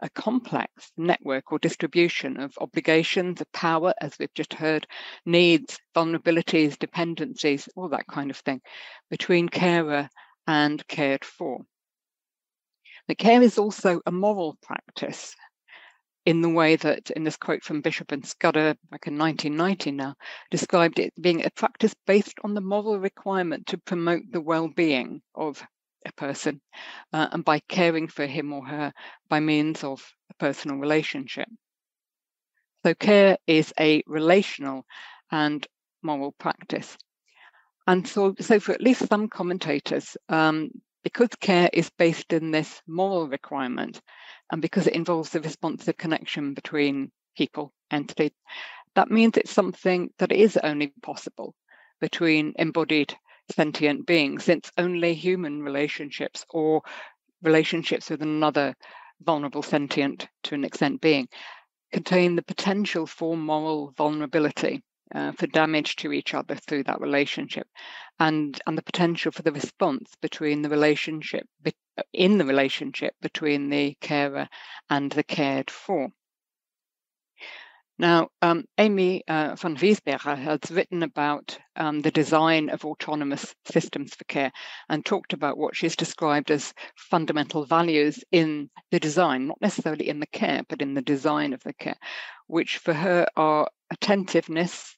a 0.00 0.10
complex 0.10 0.92
network 0.98 1.50
or 1.50 1.58
distribution 1.58 2.38
of 2.38 2.52
obligations, 2.60 3.40
of 3.40 3.50
power, 3.52 3.94
as 4.02 4.18
we've 4.18 4.34
just 4.34 4.52
heard, 4.52 4.86
needs, 5.24 5.78
vulnerabilities, 5.96 6.78
dependencies, 6.78 7.66
all 7.74 7.88
that 7.88 8.06
kind 8.06 8.30
of 8.30 8.36
thing, 8.36 8.60
between 9.08 9.48
carer 9.48 10.10
and 10.46 10.86
cared 10.88 11.24
for. 11.24 11.62
The 13.08 13.14
care 13.14 13.42
is 13.42 13.58
also 13.58 14.00
a 14.06 14.12
moral 14.12 14.56
practice 14.62 15.34
in 16.24 16.40
the 16.40 16.48
way 16.48 16.76
that, 16.76 17.10
in 17.10 17.24
this 17.24 17.36
quote 17.36 17.62
from 17.62 17.82
Bishop 17.82 18.10
and 18.12 18.24
Scudder 18.24 18.74
back 18.90 19.06
in 19.06 19.18
1990 19.18 19.90
now, 19.92 20.14
described 20.50 20.98
it 20.98 21.12
being 21.20 21.44
a 21.44 21.50
practice 21.50 21.94
based 22.06 22.38
on 22.42 22.54
the 22.54 22.62
moral 22.62 22.98
requirement 22.98 23.66
to 23.66 23.78
promote 23.78 24.22
the 24.30 24.40
well 24.40 24.68
being 24.68 25.20
of 25.34 25.62
a 26.06 26.12
person 26.12 26.60
uh, 27.12 27.28
and 27.32 27.44
by 27.44 27.60
caring 27.68 28.08
for 28.08 28.26
him 28.26 28.52
or 28.52 28.64
her 28.66 28.92
by 29.28 29.40
means 29.40 29.84
of 29.84 30.02
a 30.30 30.34
personal 30.34 30.78
relationship. 30.78 31.48
So, 32.84 32.94
care 32.94 33.38
is 33.46 33.72
a 33.78 34.02
relational 34.06 34.84
and 35.30 35.66
moral 36.02 36.32
practice. 36.32 36.96
And 37.86 38.06
so, 38.06 38.34
so 38.40 38.60
for 38.60 38.72
at 38.72 38.80
least 38.80 39.08
some 39.08 39.28
commentators, 39.28 40.16
um, 40.28 40.70
because 41.02 41.28
care 41.40 41.68
is 41.72 41.90
based 41.98 42.32
in 42.32 42.50
this 42.50 42.80
moral 42.86 43.28
requirement 43.28 44.00
and 44.50 44.62
because 44.62 44.86
it 44.86 44.94
involves 44.94 45.30
the 45.30 45.40
responsive 45.40 45.96
connection 45.98 46.54
between 46.54 47.12
people, 47.36 47.72
entities, 47.90 48.32
that 48.94 49.10
means 49.10 49.36
it's 49.36 49.52
something 49.52 50.10
that 50.18 50.32
is 50.32 50.56
only 50.62 50.92
possible 51.02 51.54
between 52.00 52.54
embodied 52.58 53.14
sentient 53.54 54.06
beings, 54.06 54.44
since 54.44 54.70
only 54.78 55.12
human 55.14 55.62
relationships 55.62 56.44
or 56.50 56.80
relationships 57.42 58.08
with 58.08 58.22
another 58.22 58.74
vulnerable 59.22 59.62
sentient 59.62 60.26
to 60.42 60.54
an 60.54 60.64
extent 60.64 61.00
being 61.00 61.28
contain 61.92 62.34
the 62.34 62.42
potential 62.42 63.06
for 63.06 63.36
moral 63.36 63.92
vulnerability 63.96 64.82
uh, 65.14 65.32
for 65.32 65.46
damage 65.48 65.96
to 65.96 66.12
each 66.12 66.34
other 66.34 66.54
through 66.54 66.84
that 66.84 67.00
relationship 67.00 67.66
and 68.18 68.60
and 68.66 68.78
the 68.78 68.82
potential 68.82 69.32
for 69.32 69.42
the 69.42 69.52
response 69.52 70.12
between 70.20 70.62
the 70.62 70.68
relationship 70.68 71.46
in 72.12 72.38
the 72.38 72.44
relationship 72.44 73.14
between 73.20 73.68
the 73.68 73.94
carer 74.00 74.48
and 74.90 75.12
the 75.12 75.24
cared 75.24 75.70
for 75.70 76.08
now, 77.98 78.28
um, 78.42 78.64
Amy 78.76 79.22
uh, 79.28 79.54
van 79.54 79.76
Wynsberghe 79.76 80.36
has 80.36 80.70
written 80.70 81.04
about 81.04 81.56
um, 81.76 82.00
the 82.00 82.10
design 82.10 82.68
of 82.70 82.84
autonomous 82.84 83.54
systems 83.66 84.16
for 84.16 84.24
care 84.24 84.50
and 84.88 85.04
talked 85.04 85.32
about 85.32 85.56
what 85.56 85.76
she's 85.76 85.94
described 85.94 86.50
as 86.50 86.74
fundamental 86.96 87.64
values 87.64 88.24
in 88.32 88.68
the 88.90 88.98
design, 88.98 89.46
not 89.46 89.60
necessarily 89.60 90.08
in 90.08 90.18
the 90.18 90.26
care, 90.26 90.62
but 90.68 90.82
in 90.82 90.94
the 90.94 91.02
design 91.02 91.52
of 91.52 91.62
the 91.62 91.72
care, 91.72 91.96
which 92.48 92.78
for 92.78 92.92
her 92.92 93.28
are 93.36 93.68
attentiveness, 93.92 94.96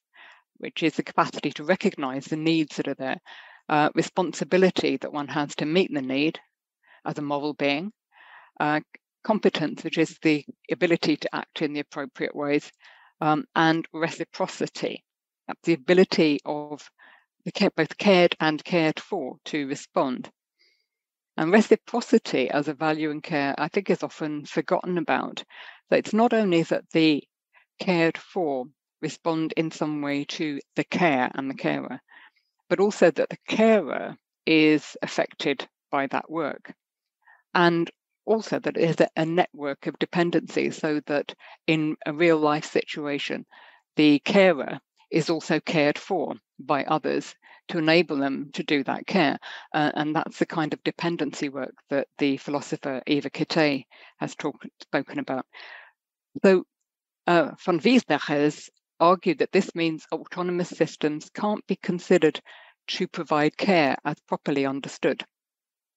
which 0.57 0.83
is 0.83 0.95
the 0.95 1.03
capacity 1.03 1.51
to 1.51 1.65
recognize 1.65 2.25
the 2.25 2.37
needs 2.37 2.77
that 2.77 2.89
are 2.89 2.95
there, 2.95 3.21
uh, 3.69 3.91
responsibility 3.95 4.97
that 4.97 5.13
one 5.13 5.29
has 5.29 5.55
to 5.57 5.67
meet 5.67 5.93
the 5.93 6.01
need 6.01 6.41
as 7.05 7.19
a 7.19 7.23
moral 7.23 7.53
being, 7.53 7.93
uh, 8.59 8.81
competence, 9.27 9.83
which 9.83 9.99
is 9.99 10.17
the 10.23 10.45
ability 10.71 11.17
to 11.17 11.35
act 11.35 11.61
in 11.61 11.73
the 11.73 11.81
appropriate 11.81 12.35
ways, 12.35 12.71
um, 13.21 13.45
and 13.57 13.85
reciprocity, 13.93 15.03
the 15.65 15.73
ability 15.73 16.39
of 16.45 16.89
the 17.45 17.51
care, 17.51 17.71
both 17.71 17.99
cared 17.99 18.37
and 18.39 18.63
cared 18.65 19.01
for 19.01 19.37
to 19.45 19.67
respond. 19.67 20.31
And 21.37 21.51
reciprocity 21.51 22.49
as 22.51 22.69
a 22.69 22.75
value 22.75 23.11
in 23.11 23.21
care, 23.21 23.53
I 23.59 23.67
think, 23.67 23.91
is 23.91 24.05
often 24.05 24.45
forgotten 24.47 24.97
about. 24.97 25.43
So 25.89 25.97
it's 25.97 26.15
not 26.15 26.33
only 26.33 26.63
that 26.63 26.85
the 26.93 27.25
cared 27.81 28.17
for 28.17 28.67
respond 29.03 29.53
in 29.57 29.73
some 29.73 30.03
way 30.03 30.25
to 30.25 30.61
the 30.77 30.85
care 30.85 31.33
and 31.35 31.51
the 31.51 31.55
carer, 31.55 32.01
but 32.69 32.79
also 32.79 33.11
that 33.11 33.29
the 33.29 33.39
carer 33.49 34.17
is 34.47 34.97
affected 35.03 35.67
by 35.91 36.07
that 36.07 36.31
work. 36.31 36.73
And 37.55 37.91
also 38.27 38.59
that 38.59 38.77
it 38.77 38.83
is 38.83 38.97
a 39.17 39.25
network 39.25 39.87
of 39.87 39.99
dependencies 39.99 40.77
so 40.77 41.01
that 41.07 41.35
in 41.67 41.97
a 42.05 42.13
real 42.13 42.39
life 42.39 42.65
situation, 42.65 43.47
the 43.97 44.19
carer 44.21 44.79
is 45.11 45.31
also 45.31 45.61
cared 45.61 45.99
for 45.99 46.35
by 46.59 46.85
others 46.85 47.35
to 47.69 47.79
enable 47.79 48.17
them 48.17 48.51
to 48.53 48.63
do 48.63 48.85
that 48.85 49.07
care. 49.07 49.39
Uh, 49.73 49.91
and 49.95 50.15
that's 50.15 50.39
the 50.39 50.47
kind 50.47 50.73
of 50.73 50.83
dependency 50.85 51.49
work 51.49 51.75
that 51.91 52.09
the 52.19 52.37
philosopher 52.37 53.03
Eva 53.07 53.31
Kittay 53.31 53.85
has 54.19 54.35
talk, 54.35 54.57
spoken 54.81 55.19
about. 55.19 55.47
So 56.45 56.65
uh, 57.27 57.53
von 57.65 57.81
Wynsberghe 57.81 58.27
has 58.29 58.71
argued 59.01 59.39
that 59.39 59.53
this 59.53 59.75
means 59.75 60.07
autonomous 60.13 60.71
systems 60.71 61.31
can't 61.31 61.67
be 61.67 61.77
considered 61.77 62.41
to 62.89 63.09
provide 63.09 63.57
care 63.57 63.97
as 64.05 64.17
properly 64.29 64.65
understood. 64.65 65.25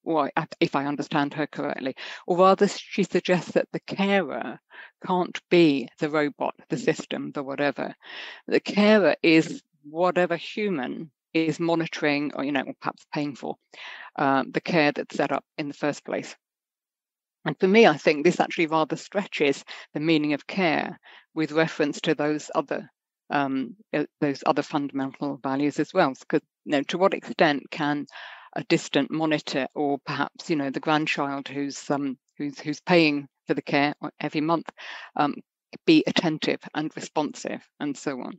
Or 0.03 0.31
if 0.59 0.75
I 0.75 0.85
understand 0.85 1.33
her 1.33 1.47
correctly, 1.47 1.95
or 2.25 2.37
rather, 2.37 2.67
she 2.67 3.03
suggests 3.03 3.51
that 3.51 3.67
the 3.71 3.79
carer 3.81 4.59
can't 5.05 5.39
be 5.49 5.89
the 5.99 6.09
robot, 6.09 6.55
the 6.69 6.77
system, 6.77 7.31
the 7.31 7.43
whatever. 7.43 7.95
The 8.47 8.59
carer 8.59 9.15
is 9.21 9.61
whatever 9.83 10.35
human 10.35 11.11
is 11.33 11.59
monitoring, 11.59 12.31
or 12.33 12.43
you 12.43 12.51
know, 12.51 12.61
or 12.61 12.73
perhaps 12.79 13.05
paying 13.13 13.35
for 13.35 13.55
um, 14.15 14.51
the 14.51 14.61
care 14.61 14.91
that's 14.91 15.15
set 15.15 15.31
up 15.31 15.43
in 15.57 15.67
the 15.67 15.73
first 15.73 16.03
place. 16.05 16.35
And 17.45 17.57
for 17.59 17.67
me, 17.67 17.87
I 17.87 17.97
think 17.97 18.23
this 18.23 18.39
actually 18.39 18.67
rather 18.67 18.95
stretches 18.95 19.63
the 19.93 19.99
meaning 19.99 20.33
of 20.33 20.47
care 20.47 20.99
with 21.33 21.51
reference 21.51 22.01
to 22.01 22.15
those 22.15 22.51
other 22.53 22.89
um, 23.31 23.75
uh, 23.93 24.05
those 24.19 24.43
other 24.45 24.63
fundamental 24.63 25.37
values 25.37 25.79
as 25.79 25.93
well. 25.93 26.13
Because 26.19 26.41
you 26.65 26.71
know, 26.71 26.83
to 26.83 26.97
what 26.97 27.13
extent 27.13 27.63
can 27.69 28.07
a 28.59 28.63
distant 28.65 29.09
monitor 29.09 29.67
or 29.73 29.97
perhaps 30.05 30.49
you 30.49 30.55
know 30.57 30.69
the 30.69 30.81
grandchild 30.81 31.47
who's 31.47 31.89
um, 31.89 32.17
who's 32.37 32.59
who's 32.59 32.81
paying 32.81 33.25
for 33.47 33.53
the 33.53 33.61
care 33.61 33.93
every 34.19 34.41
month 34.41 34.69
um, 35.15 35.33
be 35.85 36.03
attentive 36.05 36.59
and 36.75 36.91
responsive 36.97 37.65
and 37.79 37.97
so 37.97 38.19
on. 38.21 38.37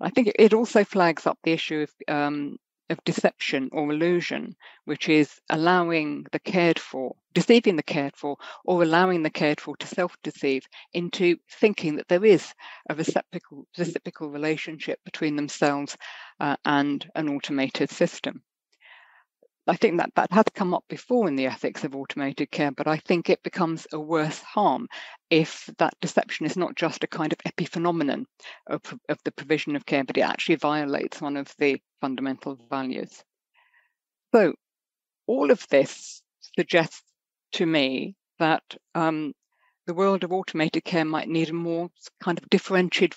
I 0.00 0.08
think 0.08 0.32
it 0.34 0.54
also 0.54 0.82
flags 0.82 1.26
up 1.26 1.38
the 1.42 1.52
issue 1.52 1.82
of 1.86 1.90
um, 2.08 2.56
of 2.88 3.04
deception 3.04 3.68
or 3.72 3.92
illusion, 3.92 4.56
which 4.86 5.10
is 5.10 5.38
allowing 5.50 6.24
the 6.32 6.38
cared 6.38 6.78
for, 6.78 7.14
deceiving 7.34 7.76
the 7.76 7.82
cared 7.82 8.16
for, 8.16 8.38
or 8.64 8.82
allowing 8.82 9.22
the 9.22 9.30
cared 9.30 9.60
for 9.60 9.76
to 9.76 9.86
self 9.86 10.16
deceive 10.22 10.66
into 10.94 11.36
thinking 11.50 11.96
that 11.96 12.08
there 12.08 12.24
is 12.24 12.54
a 12.88 12.94
reciprocal, 12.94 13.66
reciprocal 13.76 14.30
relationship 14.30 14.98
between 15.04 15.36
themselves 15.36 15.98
uh, 16.40 16.56
and 16.64 17.10
an 17.14 17.28
automated 17.28 17.90
system. 17.90 18.42
I 19.66 19.76
think 19.76 19.98
that 19.98 20.10
that 20.16 20.32
has 20.32 20.44
come 20.54 20.74
up 20.74 20.84
before 20.88 21.28
in 21.28 21.36
the 21.36 21.46
ethics 21.46 21.84
of 21.84 21.94
automated 21.94 22.50
care, 22.50 22.72
but 22.72 22.88
I 22.88 22.96
think 22.96 23.30
it 23.30 23.42
becomes 23.44 23.86
a 23.92 24.00
worse 24.00 24.40
harm 24.40 24.88
if 25.30 25.70
that 25.78 25.94
deception 26.00 26.46
is 26.46 26.56
not 26.56 26.74
just 26.74 27.04
a 27.04 27.06
kind 27.06 27.32
of 27.32 27.38
epiphenomenon 27.38 28.24
of, 28.66 28.80
of 29.08 29.18
the 29.24 29.30
provision 29.30 29.76
of 29.76 29.86
care, 29.86 30.02
but 30.02 30.18
it 30.18 30.22
actually 30.22 30.56
violates 30.56 31.20
one 31.20 31.36
of 31.36 31.54
the 31.58 31.80
fundamental 32.00 32.58
values. 32.68 33.22
So, 34.34 34.54
all 35.28 35.52
of 35.52 35.64
this 35.68 36.22
suggests 36.40 37.04
to 37.52 37.66
me 37.66 38.16
that 38.40 38.64
um, 38.96 39.32
the 39.86 39.94
world 39.94 40.24
of 40.24 40.32
automated 40.32 40.84
care 40.84 41.04
might 41.04 41.28
need 41.28 41.50
a 41.50 41.54
more 41.54 41.90
kind 42.22 42.38
of 42.38 42.48
differentiated, 42.50 43.14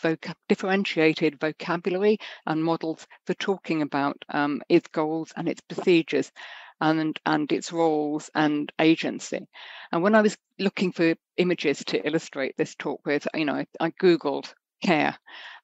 differentiated 0.49 1.39
vocabulary 1.39 2.17
and 2.45 2.63
models 2.63 3.05
for 3.25 3.33
talking 3.35 3.81
about 3.81 4.23
um, 4.29 4.61
its 4.69 4.87
goals 4.87 5.31
and 5.35 5.47
its 5.47 5.61
procedures, 5.61 6.31
and, 6.81 7.19
and 7.25 7.51
its 7.51 7.71
roles 7.71 8.29
and 8.35 8.71
agency. 8.79 9.47
And 9.91 10.03
when 10.03 10.15
I 10.15 10.21
was 10.21 10.37
looking 10.59 10.91
for 10.91 11.15
images 11.37 11.83
to 11.85 12.05
illustrate 12.05 12.55
this 12.57 12.75
talk 12.75 13.01
with, 13.05 13.27
you 13.33 13.45
know, 13.45 13.55
I, 13.55 13.65
I 13.79 13.91
Googled 13.91 14.53
care. 14.83 15.17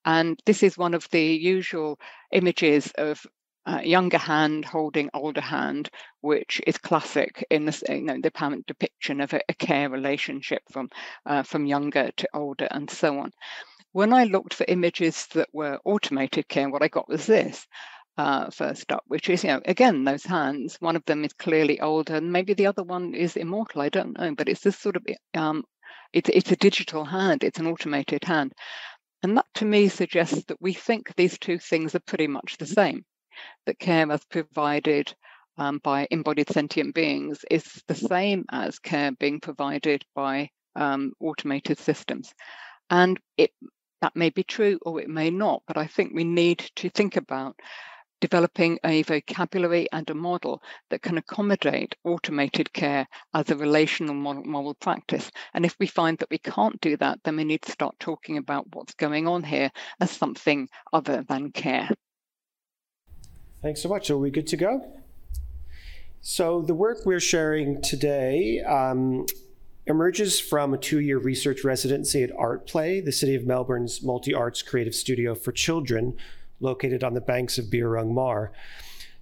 And 0.05 0.39
this 0.45 0.63
is 0.63 0.77
one 0.77 0.93
of 0.93 1.07
the 1.11 1.21
usual 1.23 1.99
images 2.31 2.91
of 2.97 3.25
a 3.65 3.85
younger 3.85 4.17
hand 4.17 4.65
holding 4.65 5.09
older 5.13 5.41
hand, 5.41 5.89
which 6.21 6.61
is 6.65 6.77
classic 6.77 7.45
in 7.49 7.65
the, 7.65 7.83
you 7.89 8.01
know, 8.01 8.19
the 8.19 8.29
apparent 8.29 8.65
depiction 8.65 9.21
of 9.21 9.33
a, 9.33 9.41
a 9.49 9.53
care 9.53 9.89
relationship 9.89 10.61
from 10.71 10.89
uh, 11.25 11.43
from 11.43 11.65
younger 11.65 12.11
to 12.17 12.27
older 12.33 12.67
and 12.71 12.89
so 12.89 13.19
on. 13.19 13.31
When 13.91 14.13
I 14.13 14.23
looked 14.23 14.53
for 14.53 14.65
images 14.67 15.27
that 15.33 15.49
were 15.53 15.79
automated 15.85 16.47
care, 16.47 16.69
what 16.69 16.83
I 16.83 16.87
got 16.87 17.09
was 17.09 17.25
this. 17.25 17.67
Uh, 18.17 18.49
first 18.49 18.91
up, 18.91 19.03
which 19.07 19.29
is, 19.29 19.43
you 19.43 19.49
know, 19.49 19.61
again, 19.65 20.03
those 20.03 20.25
hands. 20.25 20.75
One 20.81 20.97
of 20.97 21.05
them 21.05 21.23
is 21.23 21.31
clearly 21.33 21.79
older, 21.79 22.15
and 22.17 22.31
maybe 22.31 22.53
the 22.53 22.67
other 22.67 22.83
one 22.83 23.15
is 23.15 23.37
immortal. 23.37 23.81
I 23.81 23.89
don't 23.89 24.19
know, 24.19 24.35
but 24.35 24.49
it's 24.49 24.61
this 24.61 24.77
sort 24.77 24.97
of, 24.97 25.05
um, 25.33 25.63
it's 26.11 26.29
it's 26.29 26.51
a 26.51 26.57
digital 26.57 27.05
hand. 27.05 27.43
It's 27.43 27.57
an 27.57 27.67
automated 27.67 28.25
hand, 28.25 28.51
and 29.23 29.37
that 29.37 29.45
to 29.55 29.65
me 29.65 29.87
suggests 29.87 30.43
that 30.47 30.61
we 30.61 30.73
think 30.73 31.15
these 31.15 31.39
two 31.39 31.57
things 31.57 31.95
are 31.95 32.01
pretty 32.01 32.27
much 32.27 32.57
the 32.57 32.65
same. 32.65 33.05
That 33.65 33.79
care 33.79 34.11
as 34.11 34.25
provided 34.25 35.13
um, 35.57 35.79
by 35.83 36.07
embodied 36.11 36.49
sentient 36.49 36.95
beings 36.95 37.43
is 37.49 37.83
the 37.87 37.95
same 37.95 38.45
as 38.51 38.79
care 38.79 39.11
being 39.11 39.39
provided 39.39 40.05
by 40.15 40.49
um, 40.75 41.13
automated 41.19 41.79
systems, 41.79 42.33
and 42.89 43.19
it 43.37 43.51
that 44.01 44.15
may 44.15 44.29
be 44.29 44.43
true 44.43 44.79
or 44.81 44.99
it 44.99 45.09
may 45.09 45.29
not, 45.29 45.61
but 45.67 45.77
I 45.77 45.85
think 45.87 46.13
we 46.13 46.23
need 46.23 46.59
to 46.77 46.89
think 46.89 47.17
about 47.17 47.55
developing 48.21 48.79
a 48.85 49.01
vocabulary 49.03 49.87
and 49.91 50.09
a 50.09 50.15
model 50.15 50.61
that 50.89 51.01
can 51.01 51.17
accommodate 51.17 51.95
automated 52.03 52.71
care 52.71 53.07
as 53.33 53.49
a 53.49 53.57
relational 53.57 54.13
model, 54.13 54.75
practice. 54.75 55.29
And 55.53 55.65
if 55.65 55.75
we 55.79 55.87
find 55.87 56.17
that 56.19 56.29
we 56.29 56.37
can't 56.37 56.79
do 56.81 56.95
that, 56.97 57.19
then 57.23 57.35
we 57.35 57.43
need 57.43 57.63
to 57.63 57.71
start 57.71 57.95
talking 57.99 58.37
about 58.37 58.67
what's 58.73 58.93
going 58.93 59.27
on 59.27 59.43
here 59.43 59.71
as 59.99 60.11
something 60.11 60.69
other 60.93 61.23
than 61.27 61.51
care. 61.51 61.89
Thanks 63.61 63.79
so 63.79 63.89
much. 63.89 64.09
Are 64.09 64.17
we 64.17 64.31
good 64.31 64.47
to 64.47 64.57
go? 64.57 64.91
So, 66.21 66.63
the 66.63 66.73
work 66.73 67.05
we're 67.05 67.19
sharing 67.19 67.79
today 67.83 68.59
um, 68.61 69.27
emerges 69.85 70.39
from 70.39 70.73
a 70.73 70.79
two 70.79 70.99
year 70.99 71.19
research 71.19 71.63
residency 71.63 72.23
at 72.23 72.31
ArtPlay, 72.31 73.05
the 73.05 73.11
City 73.11 73.35
of 73.35 73.45
Melbourne's 73.45 74.01
multi 74.01 74.33
arts 74.33 74.63
creative 74.63 74.95
studio 74.95 75.35
for 75.35 75.51
children 75.51 76.17
located 76.59 77.03
on 77.03 77.13
the 77.13 77.21
banks 77.21 77.59
of 77.59 77.65
Birrarung 77.65 78.11
Mar. 78.11 78.51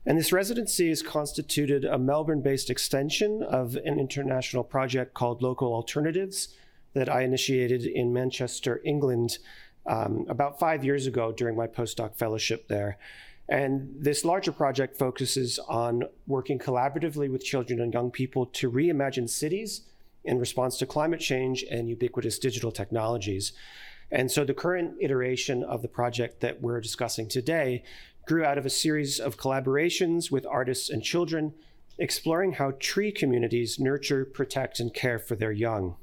And 0.05 0.17
this 0.17 0.31
residency 0.31 0.89
is 0.89 1.01
constituted 1.01 1.83
a 1.83 1.97
Melbourne 1.97 2.41
based 2.41 2.69
extension 2.69 3.43
of 3.43 3.75
an 3.75 3.99
international 3.99 4.63
project 4.63 5.13
called 5.13 5.41
Local 5.41 5.73
Alternatives 5.73 6.55
that 6.93 7.09
I 7.09 7.23
initiated 7.23 7.83
in 7.83 8.13
Manchester, 8.13 8.79
England, 8.85 9.39
um, 9.85 10.25
about 10.29 10.59
five 10.59 10.85
years 10.85 11.07
ago 11.07 11.33
during 11.33 11.57
my 11.57 11.67
postdoc 11.67 12.15
fellowship 12.15 12.69
there. 12.69 12.97
And 13.49 13.95
this 13.97 14.23
larger 14.23 14.51
project 14.51 14.95
focuses 14.95 15.57
on 15.67 16.03
working 16.27 16.59
collaboratively 16.59 17.31
with 17.31 17.43
children 17.43 17.81
and 17.81 17.91
young 17.91 18.11
people 18.11 18.45
to 18.45 18.71
reimagine 18.71 19.27
cities 19.27 19.81
in 20.23 20.37
response 20.37 20.77
to 20.77 20.85
climate 20.85 21.19
change 21.19 21.63
and 21.63 21.89
ubiquitous 21.89 22.37
digital 22.37 22.71
technologies. 22.71 23.53
And 24.11 24.31
so 24.31 24.45
the 24.45 24.53
current 24.53 24.95
iteration 24.99 25.63
of 25.63 25.81
the 25.81 25.87
project 25.87 26.41
that 26.41 26.61
we're 26.61 26.79
discussing 26.79 27.27
today 27.27 27.83
grew 28.27 28.45
out 28.45 28.59
of 28.59 28.67
a 28.67 28.69
series 28.69 29.19
of 29.19 29.37
collaborations 29.37 30.29
with 30.29 30.45
artists 30.45 30.91
and 30.91 31.01
children, 31.01 31.55
exploring 31.97 32.53
how 32.53 32.73
tree 32.79 33.11
communities 33.11 33.79
nurture, 33.79 34.25
protect, 34.25 34.79
and 34.79 34.93
care 34.93 35.17
for 35.17 35.35
their 35.35 35.51
young. 35.51 35.95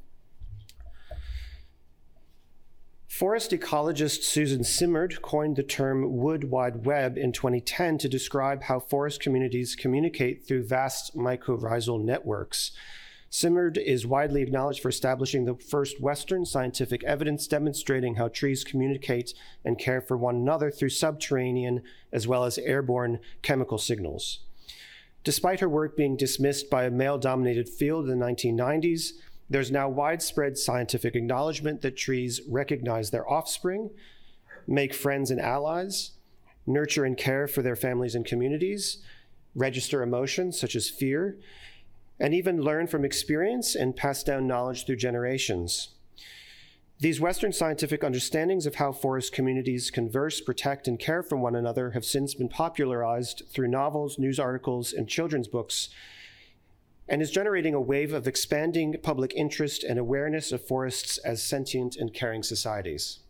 Forest 3.09 3.53
ecologist 3.53 4.25
Susan 4.25 4.65
Simard 4.65 5.23
coined 5.23 5.57
the 5.57 5.63
term 5.63 6.17
wood 6.17 6.51
wide 6.51 6.85
web 6.85 7.17
in 7.17 7.33
2010 7.33 7.99
to 7.99 8.09
describe 8.09 8.65
how 8.65 8.81
forest 8.81 9.21
communities 9.21 9.77
communicate 9.77 10.45
through 10.45 10.67
vast 10.67 11.17
mycorrhizal 11.17 12.03
networks. 12.03 12.73
Simard 13.31 13.79
is 13.79 14.07
widely 14.07 14.43
acknowledged 14.43 14.81
for 14.81 14.89
establishing 14.89 15.45
the 15.45 15.55
first 15.55 16.01
Western 16.01 16.45
scientific 16.45 17.05
evidence 17.05 17.47
demonstrating 17.47 18.17
how 18.17 18.29
trees 18.29 18.65
communicate 18.65 19.35
and 19.65 19.79
care 19.79 20.01
for 20.01 20.17
one 20.17 20.37
another 20.37 20.71
through 20.71 20.89
subterranean 20.91 21.83
as 22.13 22.27
well 22.27 22.45
as 22.45 22.59
airborne 22.59 23.21
chemical 23.41 23.79
signals. 23.79 24.41
Despite 25.27 25.61
her 25.61 25.69
work 25.69 25.97
being 25.97 26.17
dismissed 26.17 26.71
by 26.71 26.85
a 26.85 26.91
male 26.91 27.19
dominated 27.19 27.69
field 27.69 28.09
in 28.09 28.19
the 28.19 28.25
1990s, 28.25 29.13
there's 29.49 29.71
now 29.71 29.89
widespread 29.89 30.59
scientific 30.59 31.15
acknowledgement 31.15 31.83
that 31.83 31.97
trees 31.97 32.41
recognize 32.49 33.11
their 33.11 33.29
offspring, 33.31 33.91
make 34.67 34.93
friends 34.93 35.31
and 35.31 35.41
allies, 35.41 36.13
nurture 36.67 37.05
and 37.05 37.17
care 37.17 37.47
for 37.47 37.63
their 37.63 37.77
families 37.77 38.15
and 38.15 38.25
communities, 38.25 38.99
register 39.55 40.03
emotions 40.03 40.59
such 40.59 40.75
as 40.75 40.91
fear, 40.91 41.39
and 42.19 42.35
even 42.35 42.61
learn 42.61 42.87
from 42.87 43.05
experience 43.05 43.75
and 43.75 43.97
pass 43.97 44.23
down 44.23 44.47
knowledge 44.47 44.85
through 44.85 44.97
generations. 44.97 45.91
These 46.99 47.21
Western 47.21 47.53
scientific 47.53 48.03
understandings 48.03 48.65
of 48.65 48.77
how 48.77 48.91
forest 48.91 49.33
communities 49.33 49.91
converse, 49.91 50.41
protect, 50.41 50.89
and 50.89 50.99
care 50.99 51.23
for 51.23 51.37
one 51.37 51.55
another 51.55 51.91
have 51.91 52.07
since 52.07 52.35
been 52.35 52.49
popularized 52.49 53.43
through 53.51 53.69
novels, 53.69 54.19
news 54.19 54.41
articles, 54.41 54.95
and 54.95 55.07
children's 55.07 55.47
books, 55.47 55.91
and 57.09 57.23
is 57.23 57.31
generating 57.31 57.75
a 57.75 57.81
wave 57.81 58.13
of 58.13 58.27
expanding 58.27 58.97
public 59.03 59.33
interest 59.35 59.85
and 59.85 59.99
awareness 59.99 60.53
of 60.53 60.67
forests 60.67 61.19
as 61.19 61.43
sentient 61.43 61.97
and 61.97 62.13
caring 62.13 62.43
societies. 62.43 63.21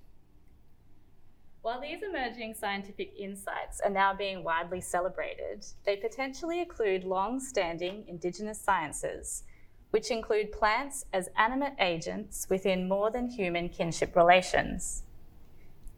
While 1.62 1.80
these 1.80 2.02
emerging 2.02 2.54
scientific 2.54 3.12
insights 3.18 3.80
are 3.80 3.90
now 3.90 4.14
being 4.14 4.44
widely 4.44 4.80
celebrated, 4.80 5.66
they 5.84 5.96
potentially 5.96 6.60
include 6.60 7.02
long 7.02 7.40
standing 7.40 8.04
Indigenous 8.06 8.60
sciences, 8.60 9.42
which 9.90 10.12
include 10.12 10.52
plants 10.52 11.06
as 11.12 11.28
animate 11.36 11.74
agents 11.80 12.46
within 12.48 12.88
more 12.88 13.10
than 13.10 13.28
human 13.28 13.68
kinship 13.68 14.14
relations. 14.14 15.02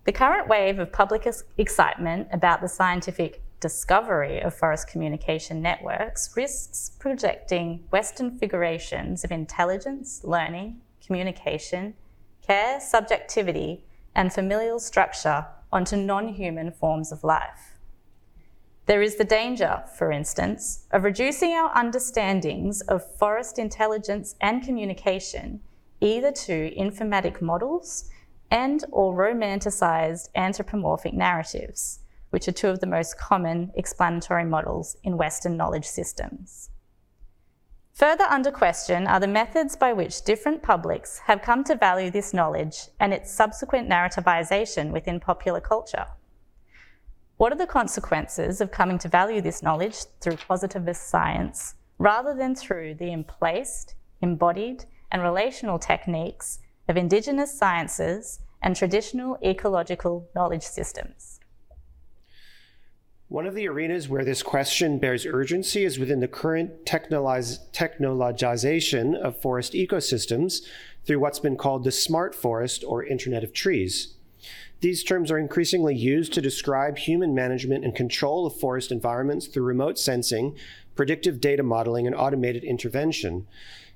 The 0.05 0.13
current 0.13 0.49
wave 0.49 0.79
of 0.79 0.91
public 0.91 1.29
excitement 1.59 2.29
about 2.33 2.63
the 2.63 2.69
scientific 2.69 3.43
discovery 3.61 4.41
of 4.41 4.55
forest 4.55 4.89
communication 4.89 5.61
networks 5.61 6.37
risks 6.37 6.93
projecting 6.99 7.85
Western 7.91 8.39
figurations 8.39 9.25
of 9.25 9.33
intelligence, 9.33 10.21
learning, 10.25 10.81
communication, 11.05 11.95
care, 12.47 12.81
subjectivity, 12.81 13.85
and 14.15 14.33
familial 14.33 14.79
structure 14.79 15.47
onto 15.73 15.97
non 15.97 16.29
human 16.29 16.71
forms 16.73 17.13
of 17.13 17.25
life. 17.25 17.79
There 18.87 19.03
is 19.03 19.17
the 19.17 19.25
danger, 19.25 19.85
for 19.99 20.11
instance, 20.11 20.87
of 20.91 21.05
reducing 21.05 21.53
our 21.53 21.71
understandings 21.77 22.81
of 22.83 23.05
forest 23.19 23.59
intelligence 23.59 24.35
and 24.41 24.63
communication 24.63 25.61
either 26.01 26.33
to 26.33 26.73
informatic 26.77 27.41
models 27.43 28.09
and 28.51 28.85
or 28.91 29.15
romanticized 29.15 30.29
anthropomorphic 30.35 31.13
narratives, 31.13 32.01
which 32.31 32.49
are 32.49 32.53
two 32.53 32.69
of 32.69 32.81
the 32.81 32.87
most 32.87 33.19
common 33.19 33.71
explanatory 33.75 34.45
models 34.45 34.97
in 35.03 35.17
Western 35.17 35.57
knowledge 35.57 35.87
systems. 35.87 36.71
Further 37.95 38.25
under 38.25 38.53
question 38.53 39.09
are 39.09 39.19
the 39.19 39.27
methods 39.27 39.75
by 39.75 39.93
which 39.93 40.23
different 40.23 40.63
publics 40.63 41.19
have 41.25 41.43
come 41.43 41.65
to 41.65 41.75
value 41.75 42.13
this 42.13 42.33
knowledge 42.33 42.89
and 43.01 43.13
its 43.13 43.33
subsequent 43.33 43.89
narrativization 43.89 44.93
within 44.93 45.19
popular 45.19 45.61
culture. 45.61 46.07
What 47.39 47.53
are 47.53 47.59
the 47.59 47.67
consequences 47.67 48.61
of 48.61 48.71
coming 48.71 48.99
to 48.99 49.09
value 49.09 49.41
this 49.41 49.63
knowledge 49.63 49.97
through 50.21 50.37
positivist 50.37 51.09
science 51.09 51.75
rather 51.99 52.35
than 52.35 52.55
through 52.55 52.95
the 52.95 53.13
emplaced, 53.13 53.97
embodied, 54.21 54.85
and 55.11 55.23
relational 55.23 55.79
techniques 55.79 56.61
of 56.89 56.97
Indigenous 56.97 57.57
sciences 57.57 58.41
and 58.63 58.77
traditional 58.77 59.39
ecological 59.45 60.29
knowledge 60.35 60.63
systems? 60.63 61.38
One 63.31 63.47
of 63.47 63.55
the 63.55 63.69
arenas 63.69 64.09
where 64.09 64.25
this 64.25 64.43
question 64.43 64.99
bears 64.99 65.27
urgency 65.27 65.85
is 65.85 65.99
within 65.99 66.21
the 66.21 66.29
current 66.29 66.87
technologization 66.87 69.15
of 69.15 69.43
forest 69.43 69.75
ecosystems 69.75 70.63
through 71.05 71.19
what's 71.19 71.39
been 71.39 71.59
called 71.59 71.85
the 71.85 71.93
smart 71.93 72.35
forest 72.35 72.85
or 72.87 73.05
Internet 73.05 73.45
of 73.45 73.53
Trees. 73.53 74.15
These 74.81 75.05
terms 75.05 75.31
are 75.31 75.37
increasingly 75.37 75.95
used 75.95 76.33
to 76.33 76.41
describe 76.41 76.97
human 76.97 77.35
management 77.35 77.85
and 77.85 77.95
control 77.95 78.47
of 78.47 78.59
forest 78.59 78.91
environments 78.91 79.47
through 79.47 79.65
remote 79.65 79.99
sensing, 79.99 80.57
predictive 80.95 81.39
data 81.39 81.63
modeling, 81.63 82.07
and 82.07 82.17
automated 82.17 82.65
intervention. 82.65 83.47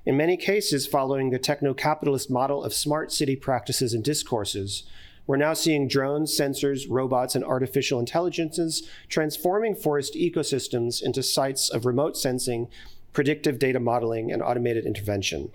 In 0.05 0.15
many 0.15 0.37
cases, 0.37 0.85
following 0.85 1.31
the 1.31 1.39
techno 1.39 1.73
capitalist 1.73 2.29
model 2.29 2.63
of 2.63 2.71
smart 2.71 3.11
city 3.11 3.35
practices 3.35 3.95
and 3.95 4.03
discourses, 4.03 4.83
we're 5.25 5.37
now 5.37 5.53
seeing 5.53 5.87
drones, 5.87 6.37
sensors, 6.37 6.85
robots, 6.89 7.35
and 7.35 7.45
artificial 7.45 7.99
intelligences 7.99 8.89
transforming 9.07 9.75
forest 9.75 10.15
ecosystems 10.15 11.01
into 11.01 11.23
sites 11.23 11.69
of 11.69 11.85
remote 11.85 12.17
sensing, 12.17 12.67
predictive 13.13 13.59
data 13.59 13.79
modeling, 13.79 14.31
and 14.31 14.41
automated 14.41 14.85
intervention. 14.85 15.49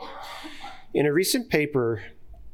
In 0.94 1.04
a 1.04 1.12
recent 1.12 1.50
paper, 1.50 2.02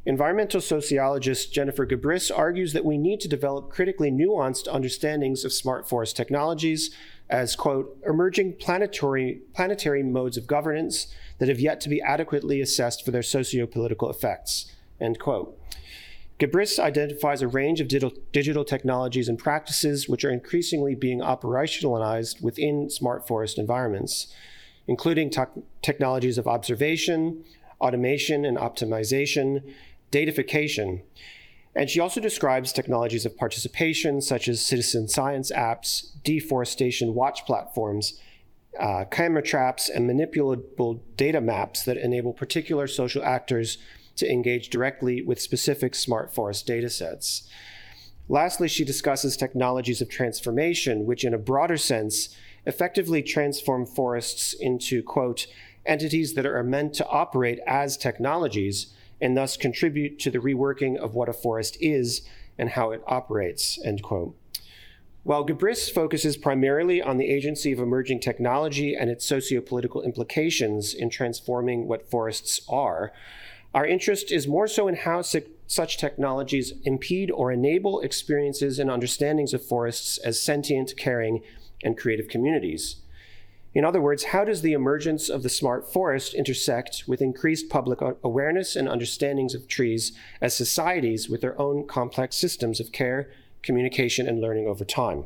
environmental 0.07 0.61
sociologist 0.61 1.53
Jennifer 1.53 1.87
Gabrys 1.87 2.37
argues 2.37 2.73
that 2.73 2.85
we 2.85 2.99
need 2.99 3.21
to 3.21 3.29
develop 3.29 3.71
critically 3.71 4.11
nuanced 4.11 4.67
understandings 4.67 5.45
of 5.45 5.53
smart 5.53 5.89
forest 5.89 6.17
technologies 6.17 6.95
as, 7.31 7.55
quote, 7.55 7.97
emerging 8.07 8.55
planetary, 8.55 9.41
planetary 9.55 10.03
modes 10.03 10.37
of 10.37 10.47
governance 10.47 11.15
that 11.39 11.49
have 11.49 11.61
yet 11.61 11.81
to 11.81 11.89
be 11.89 12.03
adequately 12.03 12.61
assessed 12.61 13.05
for 13.05 13.13
their 13.13 13.23
socio-political 13.23 14.11
effects, 14.11 14.73
end 15.01 15.19
quote. 15.19 15.59
Gabrys 16.41 16.81
identifies 16.81 17.43
a 17.43 17.49
range 17.49 17.81
of 17.81 17.87
digital, 17.87 18.65
technologies 18.65 19.29
and 19.29 19.39
practices 19.39 20.09
which 20.09 20.25
are 20.25 20.31
increasingly 20.31 20.95
being 20.95 21.21
operationalized 21.21 22.43
within 22.43 22.91
smart 22.91 23.27
forest 23.27 23.57
environments, 23.57 24.35
including 24.89 25.31
te 25.31 25.43
technologies 25.81 26.37
of 26.37 26.49
observation, 26.49 27.45
automation 27.81 28.45
and 28.45 28.57
optimization, 28.57 29.63
datafication. 30.11 31.03
And 31.77 31.89
she 31.89 32.01
also 32.01 32.21
describes 32.21 32.73
technologies 32.73 33.27
of 33.27 33.37
participation, 33.37 34.21
such 34.21 34.49
as 34.49 34.65
citizen 34.65 35.09
science 35.09 35.53
apps, 35.53 36.11
deforestation 36.25 37.15
watch 37.15 37.47
platforms, 37.47 38.21
uh, 38.79 39.05
camera 39.05 39.43
traps, 39.43 39.89
and 39.89 40.09
manipulable 40.09 41.01
data 41.17 41.41
maps 41.41 41.85
that 41.85 41.97
enable 41.97 42.33
particular 42.33 42.87
social 42.89 43.23
actors 43.25 43.79
to 44.17 44.31
engage 44.31 44.71
directly 44.71 45.23
with 45.23 45.41
specific 45.41 45.95
smart 45.95 46.35
forest 46.35 46.67
datasets. 46.67 47.49
Lastly, 48.29 48.69
she 48.69 48.85
discusses 48.85 49.37
technologies 49.37 50.01
of 50.01 50.09
transformation, 50.09 51.05
which, 51.05 51.25
in 51.25 51.35
a 51.35 51.39
broader 51.39 51.77
sense, 51.77 52.35
effectively 52.65 53.23
transform 53.23 53.85
forests 53.85 54.55
into, 54.55 55.03
quote, 55.03 55.47
entities 55.85 56.35
that 56.35 56.47
are 56.47 56.63
meant 56.63 56.95
to 56.95 57.07
operate 57.09 57.61
as 57.67 57.97
technologies 57.97 58.87
and 59.21 59.37
thus 59.37 59.57
contribute 59.57 60.19
to 60.19 60.31
the 60.31 60.39
reworking 60.39 60.97
of 60.97 61.15
what 61.15 61.29
a 61.29 61.33
forest 61.33 61.77
is 61.81 62.23
and 62.59 62.71
how 62.71 62.91
it 62.91 63.03
operates, 63.07 63.79
end 63.85 64.03
quote. 64.03 64.35
While 65.23 65.47
Gabrys 65.47 65.91
focuses 65.91 66.37
primarily 66.37 67.01
on 67.01 67.17
the 67.17 67.31
agency 67.31 67.73
of 67.73 67.79
emerging 67.79 68.21
technology 68.21 68.95
and 68.95 69.11
its 69.11 69.25
socio-political 69.25 70.03
implications 70.03 70.93
in 70.93 71.09
transforming 71.09 71.89
what 71.89 72.11
forests 72.11 72.61
are, 72.69 73.13
our 73.75 73.85
interest 73.85 74.31
is 74.31 74.47
more 74.47 74.69
so 74.69 74.87
in 74.87 74.95
how 74.95 75.21
such 75.21 75.99
technologies 75.99 76.73
impede 76.85 77.31
or 77.33 77.51
enable 77.51 78.01
experiences 78.01 78.79
and 78.79 78.89
understandings 78.89 79.53
of 79.53 79.67
forests 79.67 80.17
as 80.19 80.41
sentient, 80.41 80.97
caring, 80.97 81.43
and 81.83 81.99
creative 81.99 82.29
communities. 82.29 82.97
In 83.75 83.85
other 83.85 84.01
words, 84.01 84.25
how 84.25 84.45
does 84.45 84.63
the 84.63 84.73
emergence 84.73 85.29
of 85.29 85.43
the 85.43 85.49
smart 85.49 85.93
forest 85.93 86.33
intersect 86.33 87.03
with 87.09 87.21
increased 87.21 87.69
public 87.69 87.99
awareness 88.23 88.77
and 88.77 88.89
understandings 88.89 89.53
of 89.53 89.67
trees 89.67 90.13
as 90.41 90.55
societies 90.55 91.29
with 91.29 91.41
their 91.41 91.61
own 91.61 91.85
complex 91.89 92.37
systems 92.37 92.79
of 92.79 92.93
care, 92.93 93.29
communication, 93.63 94.29
and 94.29 94.41
learning 94.41 94.69
over 94.69 94.85
time? 94.85 95.25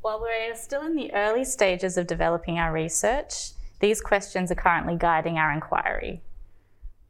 While 0.00 0.22
we're 0.22 0.54
still 0.54 0.86
in 0.86 0.96
the 0.96 1.12
early 1.12 1.44
stages 1.44 1.98
of 1.98 2.06
developing 2.06 2.58
our 2.58 2.72
research, 2.72 3.50
these 3.80 4.00
questions 4.00 4.50
are 4.50 4.54
currently 4.54 4.96
guiding 4.96 5.36
our 5.36 5.52
inquiry. 5.52 6.22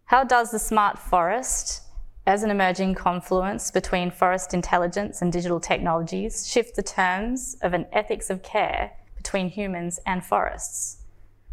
How 0.06 0.22
does 0.22 0.50
the 0.50 0.58
smart 0.58 0.98
forest, 0.98 1.82
as 2.26 2.42
an 2.42 2.50
emerging 2.50 2.94
confluence 2.94 3.70
between 3.70 4.10
forest 4.10 4.52
intelligence 4.52 5.22
and 5.22 5.32
digital 5.32 5.58
technologies, 5.58 6.46
shift 6.46 6.76
the 6.76 6.82
terms 6.82 7.56
of 7.62 7.72
an 7.72 7.86
ethics 7.90 8.28
of 8.28 8.42
care 8.42 8.92
between 9.16 9.48
humans 9.48 9.98
and 10.04 10.22
forests? 10.22 10.98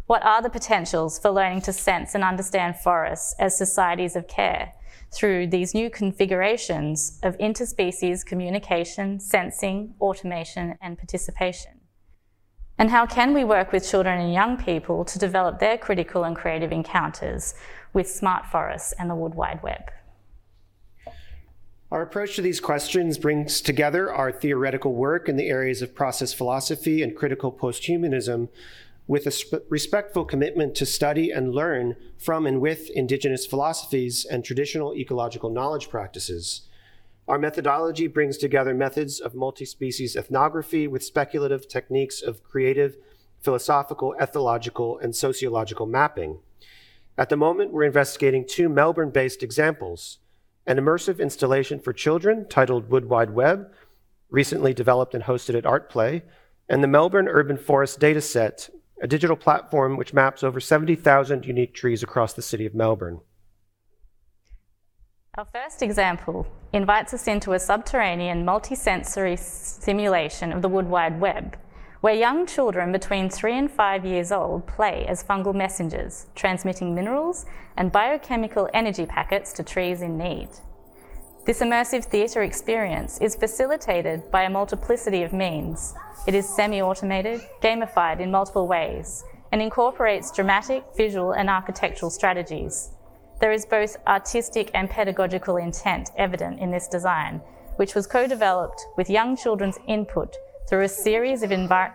What 0.06 0.22
are 0.22 0.42
the 0.42 0.50
potentials 0.50 1.18
for 1.18 1.30
learning 1.30 1.62
to 1.62 1.72
sense 1.72 2.14
and 2.14 2.22
understand 2.22 2.76
forests 2.76 3.34
as 3.38 3.56
societies 3.56 4.16
of 4.16 4.28
care 4.28 4.74
through 5.10 5.46
these 5.46 5.72
new 5.72 5.88
configurations 5.88 7.18
of 7.22 7.38
interspecies 7.38 8.24
communication, 8.24 9.18
sensing, 9.18 9.94
automation, 9.98 10.76
and 10.82 10.98
participation? 10.98 11.80
And 12.78 12.90
how 12.90 13.06
can 13.06 13.32
we 13.32 13.44
work 13.44 13.72
with 13.72 13.88
children 13.88 14.20
and 14.20 14.32
young 14.32 14.56
people 14.56 15.04
to 15.04 15.18
develop 15.18 15.58
their 15.58 15.78
critical 15.78 16.24
and 16.24 16.34
creative 16.34 16.72
encounters 16.72 17.54
with 17.92 18.08
smart 18.08 18.46
forests 18.46 18.92
and 18.98 19.10
the 19.10 19.14
Wood 19.14 19.34
Wide 19.34 19.62
Web? 19.62 19.90
Our 21.90 22.02
approach 22.02 22.36
to 22.36 22.42
these 22.42 22.60
questions 22.60 23.18
brings 23.18 23.60
together 23.60 24.10
our 24.10 24.32
theoretical 24.32 24.94
work 24.94 25.28
in 25.28 25.36
the 25.36 25.48
areas 25.48 25.82
of 25.82 25.94
process 25.94 26.32
philosophy 26.32 27.02
and 27.02 27.14
critical 27.14 27.52
posthumanism 27.52 28.48
with 29.06 29.26
a 29.26 29.62
respectful 29.68 30.24
commitment 30.24 30.74
to 30.76 30.86
study 30.86 31.30
and 31.30 31.54
learn 31.54 31.96
from 32.16 32.46
and 32.46 32.62
with 32.62 32.88
Indigenous 32.90 33.44
philosophies 33.44 34.24
and 34.24 34.42
traditional 34.42 34.94
ecological 34.94 35.50
knowledge 35.50 35.90
practices. 35.90 36.62
Our 37.28 37.38
methodology 37.38 38.06
brings 38.06 38.38
together 38.38 38.74
methods 38.74 39.20
of 39.20 39.34
multi 39.34 39.64
species 39.64 40.16
ethnography 40.16 40.86
with 40.86 41.04
speculative 41.04 41.68
techniques 41.68 42.22
of 42.22 42.42
creative, 42.42 42.96
philosophical, 43.40 44.14
ethological, 44.20 44.98
and 45.02 45.14
sociological 45.14 45.86
mapping. 45.86 46.38
At 47.18 47.28
the 47.28 47.36
moment, 47.36 47.72
we're 47.72 47.84
investigating 47.84 48.46
two 48.46 48.68
Melbourne 48.68 49.10
based 49.10 49.42
examples 49.42 50.18
an 50.64 50.76
immersive 50.76 51.18
installation 51.18 51.80
for 51.80 51.92
children 51.92 52.46
titled 52.48 52.88
Wood 52.88 53.06
Wide 53.08 53.30
Web, 53.30 53.72
recently 54.30 54.72
developed 54.72 55.12
and 55.12 55.24
hosted 55.24 55.56
at 55.56 55.64
ArtPlay, 55.64 56.22
and 56.68 56.84
the 56.84 56.88
Melbourne 56.88 57.26
Urban 57.26 57.56
Forest 57.56 57.98
Dataset, 57.98 58.70
a 59.02 59.08
digital 59.08 59.34
platform 59.34 59.96
which 59.96 60.14
maps 60.14 60.44
over 60.44 60.60
70,000 60.60 61.44
unique 61.44 61.74
trees 61.74 62.04
across 62.04 62.32
the 62.34 62.42
city 62.42 62.64
of 62.64 62.76
Melbourne. 62.76 63.20
Our 65.36 65.46
first 65.46 65.82
example 65.82 66.46
invites 66.72 67.12
us 67.12 67.26
into 67.26 67.54
a 67.54 67.58
subterranean 67.58 68.46
multisensory 68.46 69.38
simulation 69.38 70.52
of 70.52 70.62
the 70.62 70.68
Wood 70.68 70.86
Wide 70.86 71.20
Web, 71.20 71.56
where 72.02 72.14
young 72.14 72.44
children 72.44 72.90
between 72.90 73.30
three 73.30 73.56
and 73.56 73.70
five 73.70 74.04
years 74.04 74.32
old 74.32 74.66
play 74.66 75.06
as 75.06 75.22
fungal 75.22 75.54
messengers, 75.54 76.26
transmitting 76.34 76.92
minerals 76.92 77.46
and 77.76 77.92
biochemical 77.92 78.68
energy 78.74 79.06
packets 79.06 79.52
to 79.52 79.62
trees 79.62 80.02
in 80.02 80.18
need. 80.18 80.48
This 81.46 81.60
immersive 81.60 82.04
theatre 82.06 82.42
experience 82.42 83.18
is 83.20 83.36
facilitated 83.36 84.32
by 84.32 84.42
a 84.42 84.50
multiplicity 84.50 85.22
of 85.22 85.32
means. 85.32 85.94
It 86.26 86.34
is 86.34 86.48
semi-automated, 86.48 87.40
gamified 87.62 88.18
in 88.18 88.32
multiple 88.32 88.66
ways, 88.66 89.22
and 89.52 89.62
incorporates 89.62 90.32
dramatic, 90.32 90.82
visual 90.96 91.30
and 91.32 91.48
architectural 91.48 92.10
strategies. 92.10 92.90
There 93.40 93.52
is 93.52 93.64
both 93.64 93.96
artistic 94.08 94.72
and 94.74 94.90
pedagogical 94.90 95.56
intent 95.56 96.10
evident 96.18 96.58
in 96.58 96.72
this 96.72 96.88
design, 96.88 97.40
which 97.76 97.94
was 97.94 98.08
co-developed 98.08 98.86
with 98.96 99.08
young 99.08 99.36
children's 99.36 99.78
input 99.86 100.34
through 100.68 100.82
a 100.82 100.88
series 100.88 101.42
of 101.42 101.52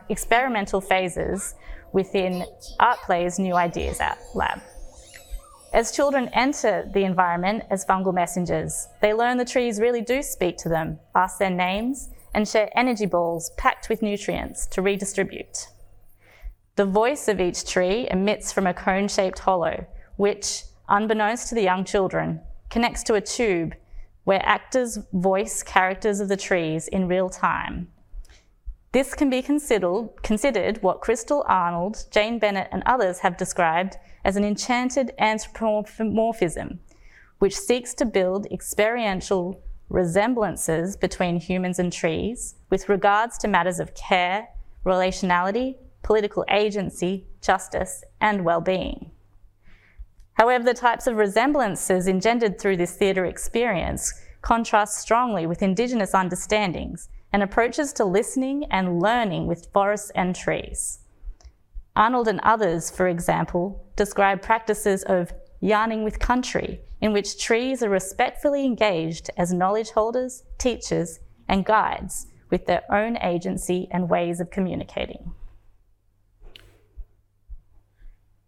experimental 0.10 0.82
phases 0.82 1.56
within 1.94 2.46
ArtPlay's 2.80 3.40
New 3.40 3.56
Ideas 3.56 4.00
Lab. 4.36 4.62
As 5.74 5.92
children 5.92 6.30
enter 6.34 6.90
the 6.94 7.04
environment 7.04 7.64
as 7.70 7.86
fungal 7.86 8.14
messengers, 8.14 8.88
they 9.02 9.14
learn 9.14 9.38
the 9.38 9.46
trees 9.46 9.80
really 9.80 10.02
do 10.02 10.24
speak 10.24 10.58
to 10.58 10.70
them, 10.70 11.00
ask 11.14 11.40
their 11.40 11.50
names, 11.50 12.10
and 12.34 12.48
share 12.48 12.70
energy 12.76 13.06
balls 13.06 13.52
packed 13.58 13.90
with 13.90 14.02
nutrients 14.02 14.68
to 14.68 14.82
redistribute. 14.82 15.68
The 16.76 16.86
voice 16.86 17.28
of 17.28 17.42
each 17.42 17.66
tree 17.66 18.08
emits 18.10 18.54
from 18.54 18.68
a 18.68 18.74
cone 18.74 19.08
shaped 19.08 19.40
hollow, 19.40 19.88
which, 20.16 20.64
unbeknownst 20.88 21.50
to 21.50 21.56
the 21.56 21.64
young 21.64 21.84
children, 21.84 22.42
connects 22.70 23.04
to 23.04 23.16
a 23.16 23.22
tube 23.22 23.74
where 24.24 24.46
actors 24.46 25.00
voice 25.14 25.64
characters 25.64 26.20
of 26.20 26.28
the 26.28 26.38
trees 26.38 26.88
in 26.88 27.08
real 27.08 27.30
time. 27.30 27.88
This 28.94 29.14
can 29.14 29.30
be 29.30 29.42
considered, 29.42 30.10
considered 30.24 30.82
what 30.82 31.02
Crystal 31.02 31.44
Arnold, 31.48 32.06
Jane 32.10 32.40
Bennett, 32.40 32.70
and 32.72 32.84
others 32.86 33.20
have 33.20 33.38
described 33.38 33.98
as 34.24 34.38
an 34.38 34.46
enchanted 34.46 35.12
anthropomorphism, 35.20 36.80
which 37.40 37.58
seeks 37.58 37.94
to 37.96 38.06
build 38.06 38.48
experiential 38.48 39.62
resemblances 39.90 40.96
between 40.98 41.38
humans 41.40 41.80
and 41.80 41.92
trees 41.92 42.56
with 42.70 42.90
regards 42.90 43.38
to 43.38 43.48
matters 43.48 43.80
of 43.80 43.94
care, 43.94 44.48
relationality, 44.86 45.76
political 46.02 46.46
agency, 46.50 47.26
justice, 47.42 48.04
and 48.22 48.46
well-being. 48.46 49.12
However, 50.34 50.64
the 50.64 50.74
types 50.74 51.08
of 51.08 51.18
resemblances 51.18 52.08
engendered 52.08 52.60
through 52.60 52.78
this 52.78 52.96
theatre 52.96 53.26
experience 53.26 54.14
contrast 54.42 55.00
strongly 55.00 55.46
with 55.46 55.62
Indigenous 55.62 56.14
understandings 56.14 57.10
and 57.32 57.44
approaches 57.44 57.94
to 57.94 58.06
listening 58.06 58.66
and 58.72 59.02
learning 59.02 59.48
with 59.48 59.68
forests 59.74 60.12
and 60.16 60.36
trees. 60.36 61.00
Arnold 61.96 62.28
and 62.28 62.40
others, 62.44 62.92
for 62.92 63.08
example, 63.08 63.86
describe 63.96 64.42
practices 64.42 65.04
of 65.04 65.34
yarning 65.60 66.04
with 66.04 66.20
country 66.20 66.80
in 67.02 67.14
which 67.14 67.42
trees 67.42 67.82
are 67.84 67.90
respectfully 67.90 68.66
engaged 68.66 69.30
as 69.38 69.54
knowledge 69.54 69.92
holders, 69.92 70.44
teachers, 70.58 71.20
and 71.48 71.66
guides 71.66 72.28
with 72.50 72.66
their 72.66 72.84
own 72.92 73.18
agency 73.18 73.88
and 73.92 74.10
ways 74.10 74.40
of 74.40 74.52
communicating. 74.52 75.34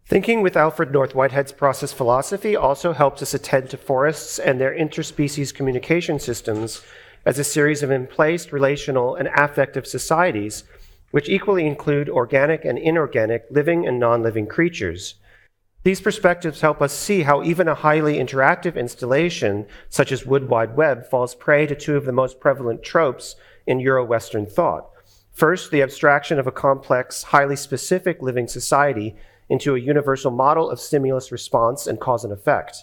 Thinking 0.06 0.42
with 0.42 0.56
Alfred 0.56 0.90
North 0.90 1.14
Whitehead's 1.14 1.52
process 1.52 1.92
philosophy 1.92 2.56
also 2.56 2.92
helps 2.92 3.22
us 3.22 3.32
attend 3.32 3.70
to 3.70 3.76
forests 3.76 4.40
and 4.40 4.60
their 4.60 4.76
interspecies 4.76 5.54
communication 5.54 6.18
systems 6.18 6.82
as 7.30 7.38
a 7.38 7.44
series 7.44 7.84
of 7.84 7.92
emplaced 7.92 8.50
relational 8.50 9.14
and 9.14 9.28
affective 9.36 9.86
societies, 9.86 10.64
which 11.12 11.28
equally 11.28 11.64
include 11.64 12.08
organic 12.08 12.64
and 12.64 12.76
inorganic, 12.76 13.46
living 13.50 13.86
and 13.86 14.00
non 14.00 14.20
living 14.20 14.48
creatures. 14.48 15.14
These 15.84 16.00
perspectives 16.00 16.60
help 16.60 16.82
us 16.82 16.92
see 16.92 17.22
how 17.22 17.44
even 17.44 17.68
a 17.68 17.76
highly 17.76 18.18
interactive 18.18 18.74
installation, 18.74 19.68
such 19.88 20.10
as 20.10 20.26
Wood 20.26 20.48
Wide 20.48 20.76
Web, 20.76 21.06
falls 21.06 21.36
prey 21.36 21.68
to 21.68 21.76
two 21.76 21.96
of 21.96 22.04
the 22.04 22.10
most 22.10 22.40
prevalent 22.40 22.82
tropes 22.82 23.36
in 23.64 23.78
Euro 23.78 24.04
Western 24.04 24.44
thought. 24.44 24.90
First, 25.30 25.70
the 25.70 25.82
abstraction 25.82 26.40
of 26.40 26.48
a 26.48 26.52
complex, 26.66 27.22
highly 27.22 27.54
specific 27.54 28.20
living 28.20 28.48
society 28.48 29.14
into 29.48 29.76
a 29.76 29.80
universal 29.80 30.32
model 30.32 30.68
of 30.68 30.80
stimulus 30.80 31.30
response 31.30 31.86
and 31.86 32.00
cause 32.00 32.24
and 32.24 32.32
effect. 32.32 32.82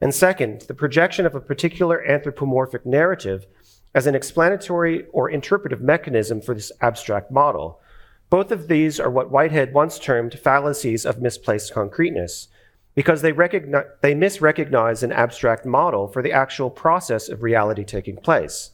And 0.00 0.14
second, 0.14 0.62
the 0.62 0.74
projection 0.74 1.26
of 1.26 1.34
a 1.34 1.40
particular 1.40 2.02
anthropomorphic 2.06 2.86
narrative 2.86 3.46
as 3.94 4.06
an 4.06 4.14
explanatory 4.14 5.06
or 5.12 5.30
interpretive 5.30 5.80
mechanism 5.80 6.40
for 6.40 6.54
this 6.54 6.72
abstract 6.80 7.30
model. 7.30 7.80
Both 8.28 8.52
of 8.52 8.68
these 8.68 9.00
are 9.00 9.10
what 9.10 9.30
Whitehead 9.30 9.72
once 9.74 9.98
termed 9.98 10.38
fallacies 10.38 11.04
of 11.04 11.20
misplaced 11.20 11.74
concreteness, 11.74 12.48
because 12.94 13.22
they, 13.22 13.32
they 13.32 14.14
misrecognize 14.14 15.02
an 15.02 15.12
abstract 15.12 15.66
model 15.66 16.06
for 16.06 16.22
the 16.22 16.32
actual 16.32 16.70
process 16.70 17.28
of 17.28 17.42
reality 17.42 17.84
taking 17.84 18.16
place. 18.16 18.70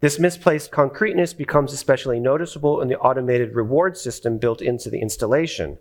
This 0.00 0.18
misplaced 0.18 0.72
concreteness 0.72 1.32
becomes 1.32 1.72
especially 1.72 2.18
noticeable 2.18 2.80
in 2.80 2.88
the 2.88 2.98
automated 2.98 3.54
reward 3.54 3.96
system 3.96 4.38
built 4.38 4.60
into 4.60 4.90
the 4.90 5.00
installation. 5.00 5.78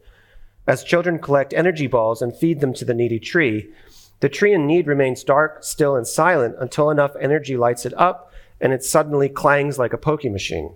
As 0.68 0.84
children 0.84 1.18
collect 1.18 1.56
energy 1.56 1.88
balls 1.88 2.22
and 2.22 2.36
feed 2.36 2.60
them 2.60 2.72
to 2.76 2.86
the 2.86 2.94
needy 2.94 3.20
tree, 3.20 3.74
the 4.20 4.30
tree 4.30 4.54
in 4.54 4.68
need 4.68 4.86
remains 4.86 5.24
dark, 5.24 5.64
still, 5.64 5.96
and 5.96 6.06
silent 6.06 6.56
until 6.60 6.92
enough 6.92 7.16
energy 7.20 7.58
lights 7.58 7.84
it 7.88 7.96
up 7.98 8.31
and 8.62 8.72
it 8.72 8.84
suddenly 8.84 9.28
clangs 9.28 9.78
like 9.78 9.94
a 9.94 9.98
pokey 9.98 10.30
machine. 10.30 10.76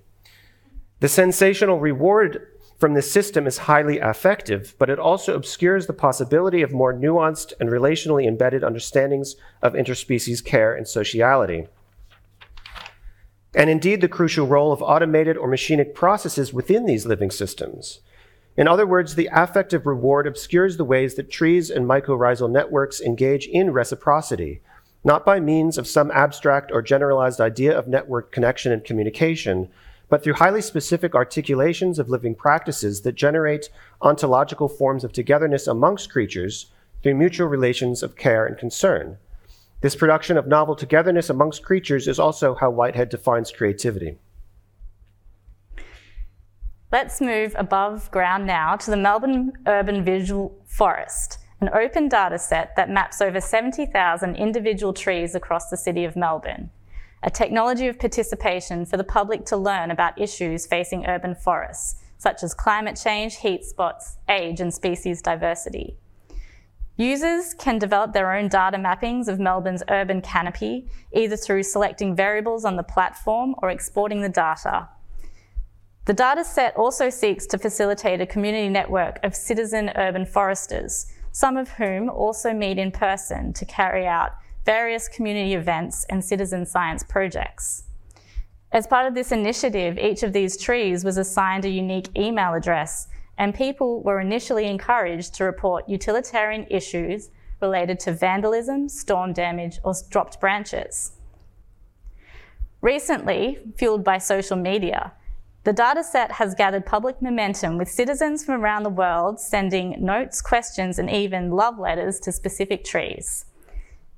The 1.00 1.08
sensational 1.08 1.80
reward 1.80 2.48
from 2.78 2.94
this 2.94 3.10
system 3.10 3.48
is 3.48 3.60
highly 3.60 4.00
affective, 4.00 4.76
but 4.78 4.90
it 4.90 5.00
also 5.00 5.36
obscures 5.36 5.88
the 5.88 5.94
possibility 5.94 6.62
of 6.62 6.74
more 6.74 6.94
nuanced 6.94 7.54
and 7.60 7.70
relationally 7.70 8.28
embedded 8.28 8.64
understandings 8.64 9.36
of 9.62 9.74
interspecies 9.74 10.44
care 10.44 10.76
and 10.76 10.88
sociality 10.88 11.68
and 13.56 13.70
indeed 13.70 14.02
the 14.02 14.10
crucial 14.10 14.46
role 14.46 14.72
of 14.74 14.82
automated 14.82 15.38
or 15.38 15.48
machinic 15.48 15.94
processes 15.94 16.54
within 16.54 16.86
these 16.86 17.06
living 17.06 17.32
systems. 17.32 18.02
In 18.58 18.68
other 18.68 18.86
words, 18.86 19.16
the 19.16 19.30
affective 19.32 19.86
reward 19.86 20.28
obscures 20.28 20.78
the 20.78 20.86
ways 20.86 21.16
that 21.16 21.32
trees 21.32 21.70
and 21.70 21.86
mycorrhizal 21.86 22.52
networks 22.52 23.02
engage 23.02 23.48
in 23.48 23.72
reciprocity, 23.72 24.62
not 25.06 25.24
by 25.24 25.40
means 25.40 25.78
of 25.78 25.88
some 25.88 26.10
abstract 26.12 26.72
or 26.72 26.82
generalized 26.82 27.40
idea 27.40 27.78
of 27.78 27.88
network 27.88 28.32
connection 28.32 28.72
and 28.72 28.84
communication, 28.84 29.70
but 30.10 30.24
through 30.24 30.34
highly 30.34 30.62
specific 30.62 31.14
articulations 31.14 32.00
of 32.00 32.10
living 32.10 32.34
practices 32.34 33.02
that 33.02 33.14
generate 33.14 33.70
ontological 34.02 34.68
forms 34.68 35.04
of 35.04 35.14
togetherness 35.14 35.68
amongst 35.68 36.12
creatures 36.12 36.72
through 37.04 37.14
mutual 37.14 37.48
relations 37.48 38.02
of 38.02 38.16
care 38.16 38.48
and 38.48 38.58
concern. 38.58 39.18
This 39.82 39.96
production 39.96 40.38
of 40.38 40.48
novel 40.48 40.76
togetherness 40.76 41.30
amongst 41.30 41.64
creatures 41.64 42.08
is 42.08 42.20
also 42.20 42.56
how 42.56 42.72
Whitehead 42.72 43.10
defines 43.10 43.52
creativity. 43.52 44.18
Let's 46.92 47.22
move 47.22 47.54
above 47.58 48.10
ground 48.10 48.48
now 48.48 48.76
to 48.78 48.90
the 48.90 48.98
Melbourne 48.98 49.54
Urban 49.68 50.04
Visual 50.04 50.56
Forest, 50.66 51.40
an 51.62 51.70
open 51.74 52.10
data 52.10 52.38
set 52.38 52.76
that 52.76 52.90
maps 52.90 53.22
over 53.22 53.40
70,000 53.40 54.36
individual 54.36 54.94
trees 54.94 55.36
across 55.36 55.70
the 55.70 55.78
city 55.78 56.04
of 56.04 56.16
Melbourne, 56.16 56.70
a 57.24 57.30
technology 57.30 57.88
of 57.88 58.00
participation 58.00 58.86
for 58.86 58.98
the 58.98 59.04
public 59.04 59.46
to 59.46 59.58
learn 59.58 59.90
about 59.90 60.20
issues 60.20 60.66
facing 60.66 61.06
urban 61.06 61.34
forests, 61.34 61.96
such 62.18 62.44
as 62.44 62.54
climate 62.54 63.00
change, 63.02 63.38
heat 63.38 63.64
spots, 63.64 64.18
age, 64.30 64.60
and 64.60 64.74
species 64.74 65.22
diversity. 65.22 65.96
Users 66.98 67.54
can 67.54 67.78
develop 67.78 68.14
their 68.14 68.32
own 68.32 68.48
data 68.48 68.78
mappings 68.78 69.28
of 69.28 69.40
Melbourne's 69.40 69.84
urban 69.90 70.22
canopy, 70.22 70.90
either 71.12 71.36
through 71.36 71.64
selecting 71.64 72.16
variables 72.16 72.64
on 72.64 72.78
the 72.78 72.84
platform 72.84 73.54
or 73.58 73.70
exporting 73.70 74.22
the 74.22 74.30
data. 74.30 74.88
The 76.06 76.14
dataset 76.14 76.78
also 76.78 77.10
seeks 77.10 77.48
to 77.48 77.58
facilitate 77.58 78.22
a 78.22 78.26
community 78.26 78.70
network 78.70 79.20
of 79.24 79.36
citizen 79.36 79.92
urban 79.96 80.26
foresters, 80.26 81.08
some 81.36 81.58
of 81.58 81.68
whom 81.72 82.10
also 82.10 82.54
meet 82.54 82.78
in 82.78 82.90
person 82.90 83.52
to 83.52 83.66
carry 83.66 84.08
out 84.08 84.32
various 84.64 85.10
community 85.10 85.54
events 85.54 86.06
and 86.10 86.24
citizen 86.24 86.66
science 86.66 87.04
projects. 87.04 87.84
As 88.72 88.88
part 88.88 89.06
of 89.06 89.16
this 89.16 89.34
initiative, 89.34 89.98
each 89.98 90.24
of 90.24 90.32
these 90.32 90.56
trees 90.56 91.04
was 91.04 91.18
assigned 91.18 91.66
a 91.66 91.70
unique 91.70 92.08
email 92.18 92.54
address 92.54 93.10
and 93.38 93.54
people 93.54 94.02
were 94.02 94.22
initially 94.22 94.66
encouraged 94.66 95.34
to 95.34 95.44
report 95.44 95.90
utilitarian 95.90 96.66
issues 96.70 97.32
related 97.62 98.00
to 98.00 98.14
vandalism, 98.14 98.88
storm 98.88 99.34
damage, 99.34 99.78
or 99.84 99.94
dropped 100.10 100.40
branches. 100.40 101.18
Recently, 102.80 103.60
fueled 103.76 104.06
by 104.06 104.20
social 104.20 104.56
media, 104.56 105.12
the 105.66 105.74
dataset 105.74 106.30
has 106.30 106.54
gathered 106.54 106.86
public 106.86 107.20
momentum 107.24 107.80
with 107.80 107.90
citizens 107.90 108.46
from 108.46 108.62
around 108.62 108.84
the 108.84 108.90
world 108.90 109.40
sending 109.40 109.96
notes, 110.00 110.40
questions, 110.40 111.00
and 111.00 111.10
even 111.10 111.50
love 111.50 111.80
letters 111.80 112.20
to 112.20 112.32
specific 112.32 112.84
trees. 112.84 113.46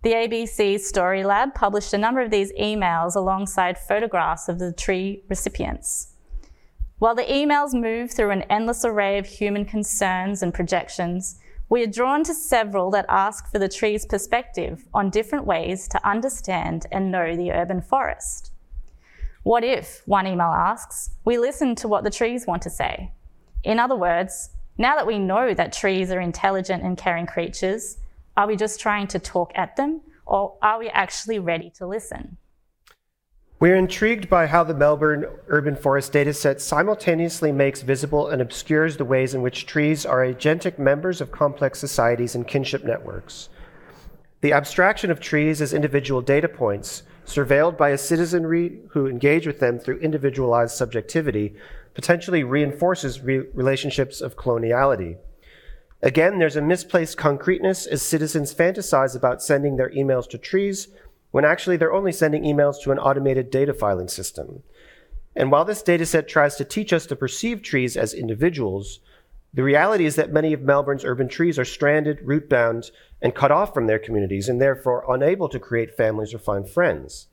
The 0.03 0.11
ABC 0.11 0.77
Story 0.77 1.23
Lab 1.23 1.55
published 1.55 1.93
a 1.93 1.97
number 1.97 2.19
of 2.19 2.31
these 2.31 2.51
emails 2.59 3.15
alongside 3.15 3.77
photographs 3.77 4.49
of 4.49 4.59
the 4.59 4.73
tree 4.73 5.23
recipients. 5.29 6.13
While 6.99 7.15
the 7.15 7.23
emails 7.23 7.73
move 7.73 8.11
through 8.11 8.31
an 8.31 8.41
endless 8.49 8.83
array 8.83 9.17
of 9.17 9.25
human 9.25 9.63
concerns 9.63 10.43
and 10.43 10.53
projections, 10.53 11.39
we 11.69 11.81
are 11.81 11.87
drawn 11.87 12.25
to 12.25 12.33
several 12.33 12.91
that 12.91 13.05
ask 13.07 13.49
for 13.49 13.59
the 13.59 13.69
tree's 13.69 14.05
perspective 14.05 14.85
on 14.93 15.11
different 15.11 15.45
ways 15.45 15.87
to 15.89 16.07
understand 16.07 16.87
and 16.91 17.09
know 17.09 17.37
the 17.37 17.53
urban 17.53 17.81
forest. 17.81 18.51
What 19.47 19.63
if, 19.63 20.01
one 20.05 20.27
email 20.27 20.51
asks, 20.51 21.11
we 21.23 21.37
listen 21.37 21.73
to 21.75 21.87
what 21.87 22.03
the 22.03 22.09
trees 22.09 22.45
want 22.45 22.61
to 22.63 22.69
say? 22.69 23.13
In 23.63 23.79
other 23.79 23.95
words, 23.95 24.49
now 24.77 24.97
that 24.97 25.07
we 25.07 25.17
know 25.17 25.53
that 25.53 25.71
trees 25.71 26.11
are 26.11 26.19
intelligent 26.19 26.83
and 26.83 26.97
caring 26.97 27.25
creatures, 27.25 27.97
are 28.35 28.45
we 28.45 28.57
just 28.57 28.81
trying 28.81 29.07
to 29.07 29.19
talk 29.19 29.53
at 29.55 29.77
them 29.77 30.01
or 30.25 30.57
are 30.61 30.77
we 30.77 30.89
actually 30.89 31.39
ready 31.39 31.71
to 31.77 31.87
listen? 31.87 32.35
We're 33.61 33.77
intrigued 33.77 34.29
by 34.29 34.47
how 34.47 34.65
the 34.65 34.73
Melbourne 34.73 35.25
Urban 35.47 35.77
Forest 35.77 36.11
dataset 36.11 36.59
simultaneously 36.59 37.53
makes 37.53 37.83
visible 37.83 38.27
and 38.27 38.41
obscures 38.41 38.97
the 38.97 39.05
ways 39.05 39.33
in 39.33 39.41
which 39.41 39.65
trees 39.65 40.05
are 40.05 40.25
agentic 40.25 40.77
members 40.77 41.21
of 41.21 41.31
complex 41.31 41.79
societies 41.79 42.35
and 42.35 42.45
kinship 42.45 42.83
networks. 42.83 43.47
The 44.41 44.51
abstraction 44.51 45.09
of 45.09 45.21
trees 45.21 45.61
as 45.61 45.71
individual 45.71 46.21
data 46.21 46.49
points, 46.49 47.03
surveilled 47.27 47.77
by 47.77 47.89
a 47.89 47.97
citizenry 47.97 48.79
who 48.91 49.05
engage 49.05 49.45
with 49.45 49.59
them 49.59 49.77
through 49.77 49.99
individualized 49.99 50.75
subjectivity, 50.75 51.55
potentially 51.93 52.43
reinforces 52.43 53.21
re- 53.21 53.43
relationships 53.53 54.21
of 54.21 54.37
coloniality. 54.37 55.17
Again, 56.01 56.39
there's 56.39 56.55
a 56.55 56.61
misplaced 56.61 57.17
concreteness 57.17 57.85
as 57.85 58.01
citizens 58.01 58.53
fantasize 58.53 59.15
about 59.15 59.43
sending 59.43 59.75
their 59.75 59.89
emails 59.89 60.29
to 60.29 60.37
trees 60.37 60.87
when 61.31 61.43
actually 61.43 61.75
they're 61.75 61.93
only 61.93 62.11
sending 62.11 62.43
emails 62.43 62.81
to 62.81 62.91
an 62.91 62.99
automated 62.99 63.51
data 63.51 63.73
filing 63.73 64.07
system. 64.07 64.63
And 65.35 65.51
while 65.51 65.65
this 65.65 65.83
dataset 65.83 66.27
tries 66.27 66.55
to 66.55 66.65
teach 66.65 66.93
us 66.93 67.05
to 67.07 67.15
perceive 67.15 67.61
trees 67.61 67.97
as 67.97 68.13
individuals, 68.13 68.99
the 69.53 69.63
reality 69.63 70.05
is 70.05 70.15
that 70.15 70.31
many 70.31 70.53
of 70.53 70.61
Melbourne's 70.61 71.05
urban 71.05 71.27
trees 71.27 71.57
are 71.57 71.65
stranded, 71.65 72.21
root 72.21 72.49
bound, 72.49 72.91
and 73.21 73.33
cut 73.33 73.51
off 73.51 73.73
from 73.73 73.87
their 73.87 73.99
communities, 73.99 74.49
and 74.49 74.61
therefore 74.61 75.05
unable 75.07 75.49
to 75.49 75.59
create 75.59 75.95
families 75.95 76.33
or 76.33 76.39
find 76.39 76.69
friends. 76.69 77.27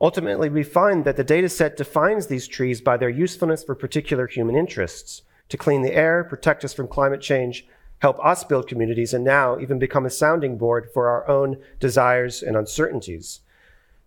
Ultimately, 0.00 0.48
we 0.48 0.62
find 0.62 1.04
that 1.04 1.16
the 1.16 1.24
dataset 1.24 1.76
defines 1.76 2.26
these 2.26 2.48
trees 2.48 2.80
by 2.80 2.96
their 2.96 3.10
usefulness 3.10 3.62
for 3.62 3.74
particular 3.74 4.26
human 4.26 4.56
interests 4.56 5.22
to 5.50 5.58
clean 5.58 5.82
the 5.82 5.94
air, 5.94 6.24
protect 6.24 6.64
us 6.64 6.72
from 6.72 6.88
climate 6.88 7.20
change, 7.20 7.66
help 7.98 8.18
us 8.24 8.42
build 8.44 8.66
communities, 8.66 9.12
and 9.12 9.22
now 9.22 9.58
even 9.58 9.78
become 9.78 10.06
a 10.06 10.10
sounding 10.10 10.56
board 10.56 10.88
for 10.94 11.08
our 11.08 11.28
own 11.28 11.58
desires 11.78 12.42
and 12.42 12.56
uncertainties. 12.56 13.40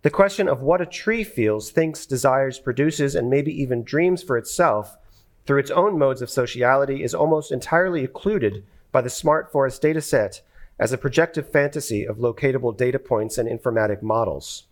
The 0.02 0.10
question 0.10 0.48
of 0.48 0.62
what 0.62 0.80
a 0.80 0.86
tree 0.86 1.22
feels, 1.22 1.70
thinks, 1.70 2.06
desires, 2.06 2.58
produces, 2.58 3.14
and 3.14 3.30
maybe 3.30 3.52
even 3.62 3.84
dreams 3.84 4.22
for 4.22 4.36
itself 4.36 4.96
through 5.46 5.58
its 5.58 5.70
own 5.70 5.98
modes 5.98 6.22
of 6.22 6.30
sociality 6.30 7.02
is 7.02 7.14
almost 7.14 7.52
entirely 7.52 8.04
occluded 8.04 8.64
by 8.92 9.00
the 9.00 9.10
smart 9.10 9.52
forest 9.52 9.82
data 9.82 10.00
set 10.00 10.40
as 10.78 10.92
a 10.92 10.98
projective 10.98 11.50
fantasy 11.50 12.04
of 12.04 12.16
locatable 12.16 12.76
data 12.76 12.98
points 12.98 13.38
and 13.38 13.48
informatic 13.48 14.02
models. 14.02 14.66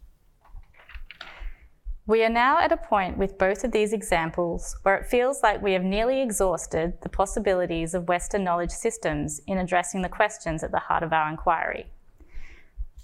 We 2.04 2.24
are 2.24 2.28
now 2.28 2.58
at 2.58 2.72
a 2.72 2.76
point 2.76 3.16
with 3.16 3.38
both 3.38 3.62
of 3.62 3.70
these 3.70 3.92
examples 3.92 4.76
where 4.82 4.96
it 4.96 5.06
feels 5.06 5.40
like 5.42 5.62
we 5.62 5.72
have 5.74 5.84
nearly 5.84 6.20
exhausted 6.20 6.94
the 7.02 7.08
possibilities 7.08 7.94
of 7.94 8.08
Western 8.08 8.42
knowledge 8.42 8.72
systems 8.72 9.40
in 9.46 9.58
addressing 9.58 10.02
the 10.02 10.08
questions 10.08 10.64
at 10.64 10.72
the 10.72 10.80
heart 10.80 11.04
of 11.04 11.12
our 11.12 11.30
inquiry. 11.30 11.86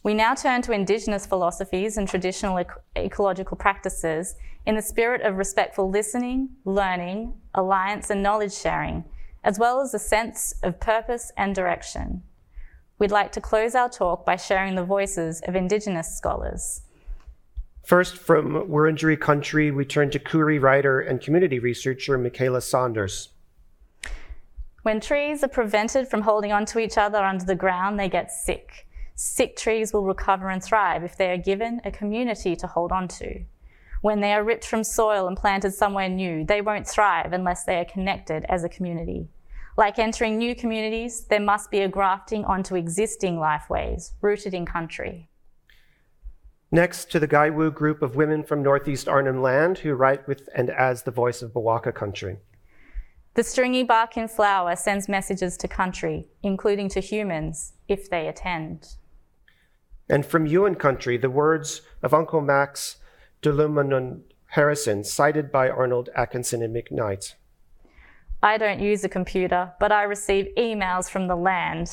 We 0.03 0.15
now 0.15 0.35
turn 0.35 0.63
to 0.63 0.73
Indigenous 0.73 1.27
philosophies 1.27 1.97
and 1.97 2.09
traditional 2.09 2.57
ec- 2.57 2.73
ecological 2.97 3.57
practices 3.57 4.35
in 4.69 4.77
the 4.77 4.83
spirit 4.83 5.23
of 5.23 5.39
respectful 5.39 5.89
listening, 5.89 6.51
learning, 6.67 7.33
alliance, 7.55 8.11
and 8.11 8.23
knowledge 8.23 8.53
sharing, 8.53 9.03
as 9.43 9.59
well 9.59 9.81
as 9.81 9.95
a 9.95 9.99
sense 9.99 10.55
of 10.63 10.79
purpose 10.79 11.33
and 11.39 11.55
direction. 11.55 12.23
We'd 12.99 13.11
like 13.11 13.33
to 13.33 13.41
close 13.41 13.75
our 13.75 13.89
talk 13.89 14.27
by 14.27 14.37
sharing 14.37 14.75
the 14.75 14.85
voices 14.85 15.41
of 15.49 15.57
Indigenous 15.57 16.15
scholars. 16.15 16.83
First, 17.87 18.19
from 18.19 18.69
Wurundjeri 18.69 19.19
country, 19.19 19.71
we 19.71 19.87
turn 19.87 20.11
to 20.11 20.19
Koori 20.19 20.61
writer 20.61 21.01
and 21.01 21.19
community 21.19 21.59
researcher 21.59 22.19
Mykaela 22.19 22.63
Saunders. 22.63 23.31
When 24.83 25.01
trees 25.01 25.43
are 25.43 25.49
prevented 25.49 26.09
from 26.09 26.21
holding 26.21 26.53
onto 26.53 26.79
each 26.79 26.99
other 26.99 27.25
under 27.25 27.47
the 27.47 27.55
ground, 27.55 27.99
they 27.99 28.11
get 28.11 28.31
sick. 28.31 28.87
Sick 29.15 29.57
trees 29.57 29.95
will 29.95 30.05
recover 30.05 30.51
and 30.51 30.63
thrive 30.63 31.05
if 31.05 31.17
they 31.17 31.31
are 31.31 31.39
given 31.39 31.81
a 31.87 31.91
community 31.91 32.55
to 32.57 32.67
hold 32.67 32.93
on 32.93 33.09
to. 33.09 33.47
When 34.01 34.21
they 34.21 34.33
are 34.33 34.45
ripped 34.45 34.65
from 34.65 34.85
soil 34.85 35.27
and 35.27 35.37
planted 35.37 35.75
somewhere 35.75 36.09
new, 36.09 36.45
they 36.45 36.61
won't 36.61 36.87
thrive 36.87 37.33
unless 37.33 37.65
they 37.65 37.81
are 37.81 37.85
connected 37.85 38.45
as 38.49 38.63
a 38.63 38.69
community. 38.69 39.29
Like 39.77 39.99
entering 39.99 40.39
new 40.39 40.55
communities, 40.55 41.25
there 41.27 41.41
must 41.41 41.71
be 41.71 41.81
a 41.81 41.89
grafting 41.89 42.45
onto 42.45 42.75
existing 42.75 43.37
lifeways 43.37 44.13
rooted 44.21 44.55
in 44.55 44.67
country. 44.67 45.29
Next, 46.71 47.11
to 47.13 47.19
the 47.19 47.29
Gay'wu 47.29 47.73
group 47.73 48.03
of 48.03 48.15
women 48.15 48.45
from 48.45 48.63
Northeast 48.63 49.09
Arnhem 49.09 49.41
Land 49.41 49.79
who 49.79 49.95
write 49.95 50.29
with 50.29 50.49
and 50.55 50.69
as 50.69 51.03
the 51.03 51.11
voice 51.11 51.43
of 51.43 51.53
Bawaka 51.53 51.95
country. 51.95 52.39
The 53.35 53.45
stringy 53.45 53.85
bark 53.85 54.17
in 54.17 54.29
flower 54.29 54.77
sends 54.77 55.09
messages 55.09 55.57
to 55.59 55.69
country, 55.69 56.27
including 56.43 56.89
to 56.91 57.01
humans, 57.01 57.75
if 57.87 58.11
they 58.11 58.29
attend. 58.29 58.97
And 60.11 60.27
from 60.27 60.47
Yuin 60.47 60.79
country, 60.79 61.17
the 61.17 61.31
words 61.31 61.83
of 62.03 62.13
Uncle 62.13 62.41
Max 62.41 62.97
Dulumunmun 63.43 64.23
Harrison, 64.47 65.05
cited 65.05 65.53
by 65.53 65.69
Arnold 65.69 66.09
Atkinson 66.15 66.63
and 66.63 66.75
McKnight. 66.75 67.35
I 68.43 68.57
don't 68.57 68.81
use 68.81 69.05
a 69.05 69.09
computer, 69.09 69.73
but 69.81 69.93
I 69.93 70.05
receive 70.05 70.49
emails 70.57 71.11
from 71.11 71.27
the 71.27 71.37
land. 71.37 71.91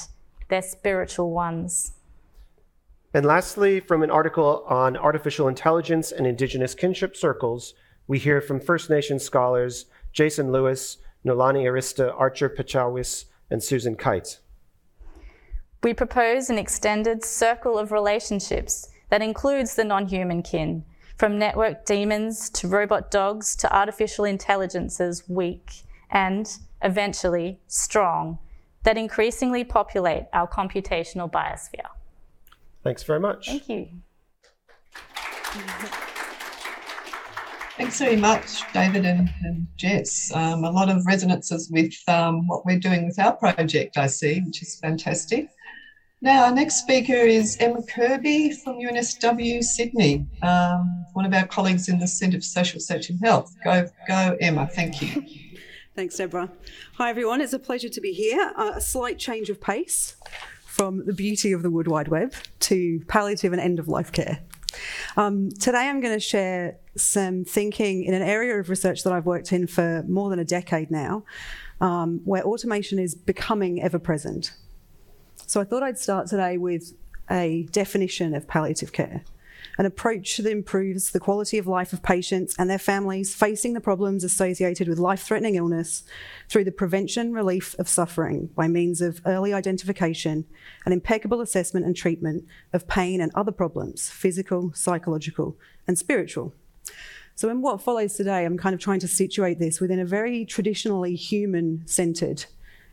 They're 0.48 0.62
spiritual 0.62 1.32
ones. 1.32 1.94
And 3.14 3.26
lastly, 3.26 3.80
from 3.80 4.04
an 4.04 4.12
article 4.12 4.64
on 4.68 4.98
artificial 4.98 5.48
intelligence 5.48 6.12
and 6.12 6.28
Indigenous 6.28 6.76
kinship 6.76 7.16
circles, 7.16 7.74
we 8.08 8.20
hear 8.20 8.42
from 8.42 8.60
First 8.60 8.90
Nation 8.90 9.20
scholars 9.20 9.86
Jason 10.14 10.52
Lewis, 10.52 10.98
Noelani 11.26 11.64
Arista, 11.64 12.14
Archer 12.16 12.50
Pechawis, 12.50 13.26
and 13.50 13.64
Susan 13.64 13.96
Kite. 13.96 14.40
We 15.82 15.94
propose 15.94 16.50
an 16.50 16.58
extended 16.58 17.24
circle 17.24 17.78
of 17.78 17.92
relationships 17.92 18.90
that 19.10 19.22
includes 19.22 19.76
the 19.76 19.84
non 19.84 20.08
human 20.08 20.44
kin, 20.44 20.84
from 21.18 21.40
network 21.40 21.86
daemons 21.86 22.50
to 22.50 22.68
robot 22.68 23.10
dogs 23.10 23.56
to 23.58 23.76
artificial 23.76 24.26
intelligences 24.26 25.24
weak 25.30 25.84
and, 26.10 26.58
eventually, 26.82 27.60
strong, 27.68 28.38
that 28.84 28.98
increasingly 28.98 29.64
populate 29.64 30.26
our 30.34 30.48
computational 30.48 31.32
biosphere. 31.32 31.90
Thanks 32.84 33.04
very 33.04 33.20
much. 33.20 33.48
Thank 33.48 33.70
you. 33.70 33.88
Thanks 37.78 38.00
very 38.00 38.16
much, 38.16 38.62
David 38.74 39.06
and, 39.06 39.30
and 39.44 39.68
Jess. 39.76 40.32
Um, 40.34 40.64
a 40.64 40.72
lot 40.72 40.90
of 40.90 41.06
resonances 41.06 41.70
with 41.70 41.94
um, 42.08 42.48
what 42.48 42.66
we're 42.66 42.80
doing 42.80 43.06
with 43.06 43.20
our 43.20 43.36
project, 43.36 43.98
I 43.98 44.08
see, 44.08 44.42
which 44.42 44.62
is 44.62 44.80
fantastic. 44.80 45.50
Now, 46.22 46.46
our 46.46 46.52
next 46.52 46.78
speaker 46.78 47.14
is 47.14 47.58
Emma 47.60 47.84
Kirby 47.84 48.52
from 48.52 48.78
UNSW 48.78 49.62
Sydney, 49.62 50.26
um, 50.42 51.06
one 51.14 51.26
of 51.26 51.34
our 51.34 51.46
colleagues 51.46 51.90
in 51.90 52.00
the 52.00 52.08
Centre 52.08 52.38
for 52.38 52.44
Social 52.44 52.78
Research 52.78 53.10
and 53.10 53.20
Health. 53.20 53.54
Go, 53.64 53.88
go, 54.08 54.38
Emma. 54.40 54.66
Thank 54.68 55.02
you. 55.02 55.24
Thanks, 55.96 56.16
Deborah. 56.16 56.50
Hi, 56.94 57.10
everyone. 57.10 57.42
It's 57.42 57.54
a 57.54 57.60
pleasure 57.60 57.90
to 57.90 58.02
be 58.02 58.14
here. 58.14 58.54
Uh, 58.56 58.74
a 58.76 58.82
slight 58.82 59.20
change 59.20 59.50
of 59.50 59.60
pace 59.60 60.16
from 60.66 61.06
the 61.06 61.14
beauty 61.14 61.52
of 61.52 61.64
the 61.64 61.70
Wood 61.70 61.88
Wide 61.88 62.08
Web 62.08 62.34
to 62.62 63.02
palliative 63.08 63.52
and 63.52 63.62
end 63.62 63.78
of 63.78 63.88
life 63.88 64.12
care. 64.12 64.40
Um, 65.18 65.50
today, 65.52 65.90
I'm 65.90 66.00
going 66.00 66.14
to 66.14 66.20
share 66.20 66.78
some 66.96 67.44
thinking 67.44 68.04
in 68.04 68.14
an 68.14 68.22
area 68.22 68.58
of 68.58 68.70
research 68.70 69.04
that 69.04 69.12
I've 69.12 69.26
worked 69.26 69.52
in 69.52 69.68
for 69.68 70.04
more 70.08 70.30
than 70.30 70.40
a 70.40 70.46
decade 70.46 70.92
now, 70.92 71.24
um, 71.82 72.22
where 72.24 72.44
automation 72.44 73.00
is 73.00 73.16
becoming 73.16 73.82
ever 73.82 74.00
present. 74.00 74.54
So, 75.48 75.62
I 75.62 75.64
thought 75.64 75.84
I'd 75.84 75.98
start 75.98 76.28
today 76.28 76.58
with 76.58 76.94
a 77.30 77.68
definition 77.72 78.34
of 78.36 78.48
palliative 78.48 78.92
care 78.92 79.24
an 79.78 79.86
approach 79.86 80.38
that 80.38 80.50
improves 80.50 81.12
the 81.12 81.20
quality 81.20 81.58
of 81.58 81.68
life 81.68 81.92
of 81.92 82.02
patients 82.02 82.56
and 82.58 82.70
their 82.70 82.80
families 82.80 83.36
facing 83.36 83.74
the 83.74 83.82
problems 83.82 84.24
associated 84.24 84.88
with 84.88 85.00
life 85.00 85.22
threatening 85.22 85.56
illness 85.56 86.04
through 86.50 86.64
the 86.64 86.72
prevention 86.72 87.34
relief 87.34 87.76
of 87.78 87.90
suffering 87.90 88.50
by 88.56 88.68
means 88.68 89.02
of 89.02 89.22
early 89.26 89.54
identification 89.54 90.46
and 90.86 90.94
impeccable 90.94 91.42
assessment 91.42 91.86
and 91.86 91.96
treatment 91.96 92.46
of 92.72 92.88
pain 92.88 93.20
and 93.20 93.32
other 93.36 93.52
problems, 93.52 94.10
physical, 94.10 94.72
psychological, 94.74 95.58
and 95.88 95.98
spiritual. 95.98 96.54
So, 97.36 97.50
in 97.50 97.62
what 97.62 97.82
follows 97.82 98.14
today, 98.14 98.46
I'm 98.46 98.58
kind 98.58 98.74
of 98.74 98.80
trying 98.80 99.02
to 99.02 99.10
situate 99.10 99.60
this 99.60 99.82
within 99.82 100.00
a 100.00 100.06
very 100.06 100.46
traditionally 100.46 101.16
human 101.16 101.86
centered 101.86 102.46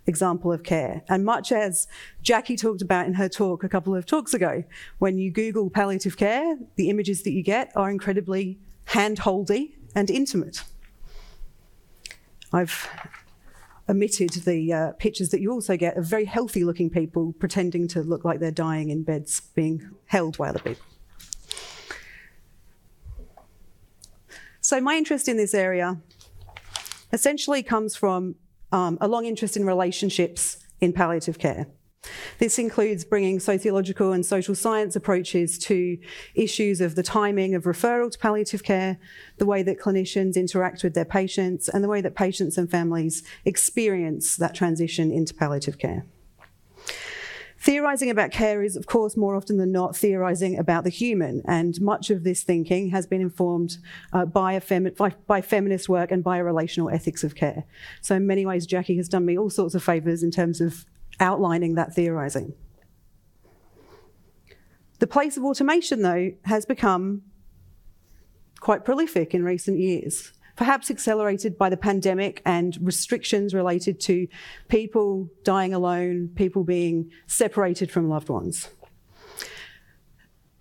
example 0.06 0.52
of 0.52 0.62
care. 0.62 1.02
And 1.08 1.24
much 1.24 1.52
as 1.52 1.86
Jackie 2.22 2.56
talked 2.56 2.82
about 2.82 3.06
in 3.06 3.14
her 3.14 3.28
talk 3.28 3.64
a 3.64 3.68
couple 3.68 3.94
of 3.94 4.06
talks 4.06 4.34
ago, 4.34 4.64
when 4.98 5.18
you 5.18 5.30
Google 5.30 5.70
palliative 5.70 6.16
care, 6.16 6.56
the 6.76 6.90
images 6.90 7.22
that 7.22 7.32
you 7.32 7.42
get 7.42 7.72
are 7.76 7.90
incredibly 7.90 8.58
handholdy 8.86 9.74
and 9.94 10.10
intimate. 10.10 10.64
I've 12.52 12.88
omitted 13.88 14.30
the 14.30 14.72
uh, 14.72 14.92
pictures 14.92 15.30
that 15.30 15.40
you 15.40 15.52
also 15.52 15.76
get 15.76 15.96
of 15.96 16.04
very 16.04 16.24
healthy 16.24 16.64
looking 16.64 16.90
people 16.90 17.32
pretending 17.38 17.88
to 17.88 18.02
look 18.02 18.24
like 18.24 18.40
they're 18.40 18.50
dying 18.50 18.90
in 18.90 19.02
beds 19.02 19.40
being 19.54 19.90
held 20.06 20.38
by 20.38 20.48
other 20.48 20.60
people. 20.60 20.84
So, 24.60 24.80
my 24.80 24.96
interest 24.96 25.28
in 25.28 25.36
this 25.36 25.54
area 25.54 25.98
essentially 27.12 27.62
comes 27.62 27.96
from 27.96 28.36
um, 28.72 28.98
a 29.00 29.08
long 29.08 29.26
interest 29.26 29.56
in 29.56 29.64
relationships 29.64 30.58
in 30.80 30.92
palliative 30.92 31.38
care. 31.38 31.66
This 32.38 32.58
includes 32.58 33.04
bringing 33.04 33.38
sociological 33.38 34.12
and 34.12 34.26
social 34.26 34.56
science 34.56 34.96
approaches 34.96 35.56
to 35.60 35.98
issues 36.34 36.80
of 36.80 36.96
the 36.96 37.02
timing 37.02 37.54
of 37.54 37.62
referral 37.62 38.10
to 38.10 38.18
palliative 38.18 38.64
care, 38.64 38.98
the 39.38 39.46
way 39.46 39.62
that 39.62 39.78
clinicians 39.78 40.34
interact 40.34 40.82
with 40.82 40.94
their 40.94 41.04
patients, 41.04 41.68
and 41.68 41.84
the 41.84 41.88
way 41.88 42.00
that 42.00 42.16
patients 42.16 42.58
and 42.58 42.68
families 42.68 43.22
experience 43.44 44.36
that 44.36 44.54
transition 44.54 45.12
into 45.12 45.32
palliative 45.32 45.78
care. 45.78 46.04
Theorising 47.62 48.10
about 48.10 48.32
care 48.32 48.60
is, 48.60 48.74
of 48.74 48.86
course, 48.86 49.16
more 49.16 49.36
often 49.36 49.56
than 49.56 49.70
not 49.70 49.94
theorising 49.94 50.58
about 50.58 50.82
the 50.82 50.90
human, 50.90 51.42
and 51.44 51.80
much 51.80 52.10
of 52.10 52.24
this 52.24 52.42
thinking 52.42 52.90
has 52.90 53.06
been 53.06 53.20
informed 53.20 53.76
uh, 54.12 54.24
by, 54.24 54.58
femi- 54.58 54.96
by, 54.96 55.14
by, 55.28 55.40
feminist 55.40 55.88
work 55.88 56.10
and 56.10 56.24
by 56.24 56.38
a 56.38 56.44
relational 56.44 56.90
ethics 56.90 57.22
of 57.22 57.36
care. 57.36 57.62
So, 58.00 58.16
in 58.16 58.26
many 58.26 58.44
ways, 58.44 58.66
Jackie 58.66 58.96
has 58.96 59.08
done 59.08 59.24
me 59.24 59.38
all 59.38 59.48
sorts 59.48 59.76
of 59.76 59.82
favours 59.84 60.24
in 60.24 60.32
terms 60.32 60.60
of 60.60 60.86
outlining 61.20 61.76
that 61.76 61.94
theorising. 61.94 62.52
The 64.98 65.06
place 65.06 65.36
of 65.36 65.44
automation, 65.44 66.02
though, 66.02 66.32
has 66.46 66.66
become 66.66 67.22
quite 68.58 68.84
prolific 68.84 69.34
in 69.34 69.44
recent 69.44 69.78
years 69.78 70.32
perhaps 70.56 70.90
accelerated 70.90 71.56
by 71.56 71.68
the 71.68 71.76
pandemic 71.76 72.42
and 72.44 72.76
restrictions 72.80 73.54
related 73.54 74.00
to 74.00 74.26
people 74.68 75.30
dying 75.44 75.72
alone, 75.72 76.30
people 76.34 76.64
being 76.64 77.10
separated 77.26 77.90
from 77.90 78.08
loved 78.08 78.28
ones. 78.28 78.68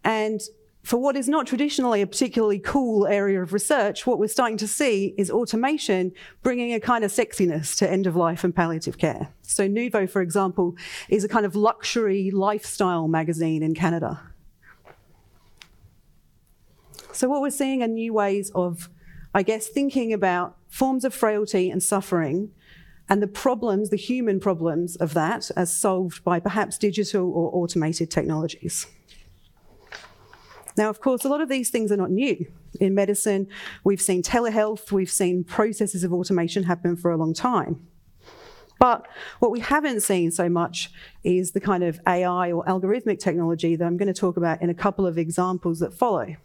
And 0.03 0.41
for 0.83 0.97
what 0.97 1.15
is 1.15 1.29
not 1.29 1.45
traditionally 1.45 2.01
a 2.01 2.07
particularly 2.07 2.57
cool 2.57 3.05
area 3.05 3.41
of 3.41 3.53
research, 3.53 4.07
what 4.07 4.17
we're 4.17 4.27
starting 4.27 4.57
to 4.57 4.67
see 4.67 5.13
is 5.17 5.29
automation 5.29 6.11
bringing 6.41 6.73
a 6.73 6.79
kind 6.79 7.03
of 7.03 7.11
sexiness 7.11 7.77
to 7.77 7.89
end 7.89 8.07
of 8.07 8.15
life 8.15 8.43
and 8.43 8.55
palliative 8.55 8.97
care. 8.97 9.29
So, 9.43 9.67
Nouveau, 9.67 10.07
for 10.07 10.21
example, 10.21 10.75
is 11.07 11.23
a 11.23 11.27
kind 11.27 11.45
of 11.45 11.55
luxury 11.55 12.31
lifestyle 12.31 13.07
magazine 13.07 13.61
in 13.61 13.75
Canada. 13.75 14.21
So, 17.11 17.29
what 17.29 17.41
we're 17.41 17.51
seeing 17.51 17.83
are 17.83 17.87
new 17.87 18.13
ways 18.13 18.51
of 18.55 18.89
I 19.33 19.43
guess, 19.43 19.67
thinking 19.67 20.11
about 20.11 20.57
forms 20.67 21.05
of 21.05 21.13
frailty 21.13 21.69
and 21.69 21.81
suffering 21.81 22.51
and 23.09 23.21
the 23.21 23.27
problems, 23.27 23.89
the 23.89 23.97
human 23.97 24.39
problems 24.39 24.95
of 24.95 25.13
that, 25.13 25.51
as 25.55 25.75
solved 25.75 26.23
by 26.23 26.39
perhaps 26.39 26.77
digital 26.77 27.31
or 27.31 27.49
automated 27.53 28.09
technologies. 28.09 28.87
Now, 30.77 30.89
of 30.89 31.01
course, 31.01 31.25
a 31.25 31.29
lot 31.29 31.41
of 31.41 31.49
these 31.49 31.69
things 31.69 31.91
are 31.91 31.97
not 31.97 32.11
new. 32.11 32.45
In 32.79 32.95
medicine, 32.95 33.47
we've 33.83 34.01
seen 34.01 34.23
telehealth, 34.23 34.91
we've 34.91 35.11
seen 35.11 35.43
processes 35.43 36.03
of 36.03 36.13
automation 36.13 36.63
happen 36.63 36.95
for 36.95 37.11
a 37.11 37.17
long 37.17 37.33
time. 37.33 37.85
But 38.79 39.07
what 39.39 39.51
we 39.51 39.59
haven't 39.59 40.01
seen 40.01 40.31
so 40.31 40.49
much 40.49 40.89
is 41.23 41.51
the 41.51 41.59
kind 41.59 41.83
of 41.83 41.99
AI 42.07 42.51
or 42.51 42.63
algorithmic 42.65 43.19
technology 43.19 43.75
that 43.75 43.85
I'm 43.85 43.97
going 43.97 44.07
to 44.07 44.19
talk 44.19 44.37
about 44.37 44.61
in 44.61 44.69
a 44.69 44.73
couple 44.73 45.05
of 45.05 45.17
examples 45.17 45.79
that 45.79 45.93
follow. 45.93 46.35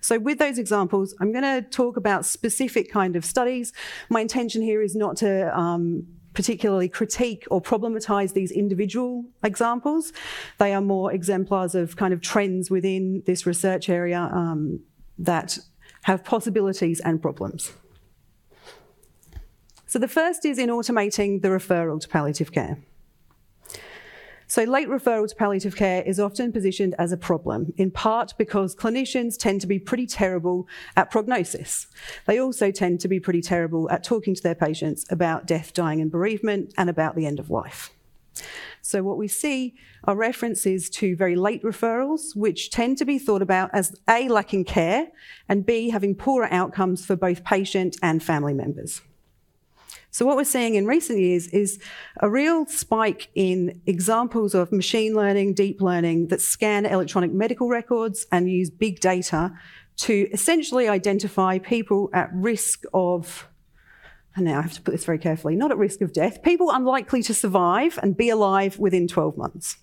So 0.00 0.18
with 0.18 0.38
those 0.38 0.58
examples, 0.58 1.14
I'm 1.20 1.32
going 1.32 1.44
to 1.44 1.68
talk 1.68 1.96
about 1.96 2.26
specific 2.26 2.90
kind 2.90 3.16
of 3.16 3.24
studies. 3.24 3.72
My 4.08 4.20
intention 4.20 4.62
here 4.62 4.82
is 4.82 4.94
not 4.96 5.16
to 5.18 5.56
um, 5.56 6.06
particularly 6.34 6.88
critique 6.88 7.44
or 7.50 7.60
problematize 7.60 8.32
these 8.32 8.50
individual 8.50 9.24
examples. 9.42 10.12
They 10.58 10.72
are 10.72 10.80
more 10.80 11.12
exemplars 11.12 11.74
of 11.74 11.96
kind 11.96 12.12
of 12.12 12.20
trends 12.20 12.70
within 12.70 13.22
this 13.26 13.46
research 13.46 13.88
area 13.88 14.20
um, 14.32 14.80
that 15.18 15.58
have 16.04 16.24
possibilities 16.24 17.00
and 17.00 17.20
problems. 17.20 17.72
So 19.86 19.98
the 19.98 20.08
first 20.08 20.44
is 20.44 20.58
in 20.58 20.70
automating 20.70 21.42
the 21.42 21.48
referral 21.48 22.00
to 22.00 22.08
palliative 22.08 22.50
care. 22.50 22.78
So, 24.52 24.64
late 24.64 24.86
referral 24.86 25.26
to 25.26 25.34
palliative 25.34 25.76
care 25.76 26.02
is 26.02 26.20
often 26.20 26.52
positioned 26.52 26.94
as 26.98 27.10
a 27.10 27.16
problem, 27.16 27.72
in 27.78 27.90
part 27.90 28.34
because 28.36 28.76
clinicians 28.76 29.38
tend 29.38 29.62
to 29.62 29.66
be 29.66 29.78
pretty 29.78 30.06
terrible 30.06 30.68
at 30.94 31.10
prognosis. 31.10 31.86
They 32.26 32.38
also 32.38 32.70
tend 32.70 33.00
to 33.00 33.08
be 33.08 33.18
pretty 33.18 33.40
terrible 33.40 33.90
at 33.90 34.04
talking 34.04 34.34
to 34.34 34.42
their 34.42 34.54
patients 34.54 35.06
about 35.08 35.46
death, 35.46 35.72
dying, 35.72 36.02
and 36.02 36.10
bereavement, 36.10 36.74
and 36.76 36.90
about 36.90 37.16
the 37.16 37.24
end 37.24 37.38
of 37.38 37.48
life. 37.48 37.94
So, 38.82 39.02
what 39.02 39.16
we 39.16 39.26
see 39.26 39.74
are 40.04 40.14
references 40.14 40.90
to 40.90 41.16
very 41.16 41.34
late 41.34 41.62
referrals, 41.62 42.36
which 42.36 42.70
tend 42.70 42.98
to 42.98 43.06
be 43.06 43.18
thought 43.18 43.40
about 43.40 43.70
as 43.72 43.96
A, 44.06 44.28
lacking 44.28 44.66
care, 44.66 45.08
and 45.48 45.64
B, 45.64 45.88
having 45.88 46.14
poorer 46.14 46.52
outcomes 46.52 47.06
for 47.06 47.16
both 47.16 47.42
patient 47.42 47.96
and 48.02 48.22
family 48.22 48.52
members. 48.52 49.00
So, 50.14 50.26
what 50.26 50.36
we're 50.36 50.44
seeing 50.44 50.74
in 50.74 50.86
recent 50.86 51.18
years 51.20 51.46
is 51.48 51.80
a 52.20 52.28
real 52.28 52.66
spike 52.66 53.30
in 53.34 53.80
examples 53.86 54.54
of 54.54 54.70
machine 54.70 55.14
learning, 55.14 55.54
deep 55.54 55.80
learning 55.80 56.28
that 56.28 56.42
scan 56.42 56.84
electronic 56.84 57.32
medical 57.32 57.70
records 57.70 58.26
and 58.30 58.50
use 58.50 58.68
big 58.68 59.00
data 59.00 59.54
to 59.96 60.28
essentially 60.30 60.86
identify 60.86 61.58
people 61.58 62.10
at 62.12 62.28
risk 62.34 62.84
of, 62.92 63.48
and 64.36 64.44
now 64.44 64.58
I 64.58 64.62
have 64.62 64.74
to 64.74 64.82
put 64.82 64.90
this 64.90 65.06
very 65.06 65.18
carefully, 65.18 65.56
not 65.56 65.70
at 65.70 65.78
risk 65.78 66.02
of 66.02 66.12
death, 66.12 66.42
people 66.42 66.70
unlikely 66.70 67.22
to 67.22 67.32
survive 67.32 67.98
and 68.02 68.14
be 68.14 68.28
alive 68.28 68.78
within 68.78 69.08
12 69.08 69.38
months. 69.38 69.78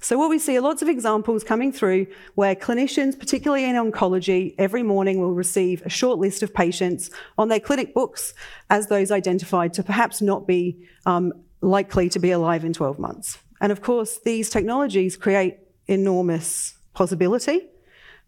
So, 0.00 0.16
what 0.16 0.30
we 0.30 0.38
see 0.38 0.56
are 0.56 0.60
lots 0.60 0.80
of 0.80 0.88
examples 0.88 1.42
coming 1.42 1.72
through 1.72 2.06
where 2.36 2.54
clinicians, 2.54 3.18
particularly 3.18 3.64
in 3.64 3.74
oncology, 3.74 4.54
every 4.56 4.82
morning 4.82 5.20
will 5.20 5.34
receive 5.34 5.82
a 5.84 5.88
short 5.88 6.18
list 6.18 6.42
of 6.42 6.54
patients 6.54 7.10
on 7.36 7.48
their 7.48 7.58
clinic 7.58 7.94
books 7.94 8.32
as 8.70 8.86
those 8.86 9.10
identified 9.10 9.72
to 9.74 9.82
perhaps 9.82 10.22
not 10.22 10.46
be 10.46 10.78
um, 11.04 11.32
likely 11.62 12.08
to 12.10 12.20
be 12.20 12.30
alive 12.30 12.64
in 12.64 12.72
12 12.72 12.98
months. 12.98 13.38
And 13.60 13.72
of 13.72 13.82
course, 13.82 14.20
these 14.24 14.50
technologies 14.50 15.16
create 15.16 15.58
enormous 15.88 16.76
possibility 16.94 17.68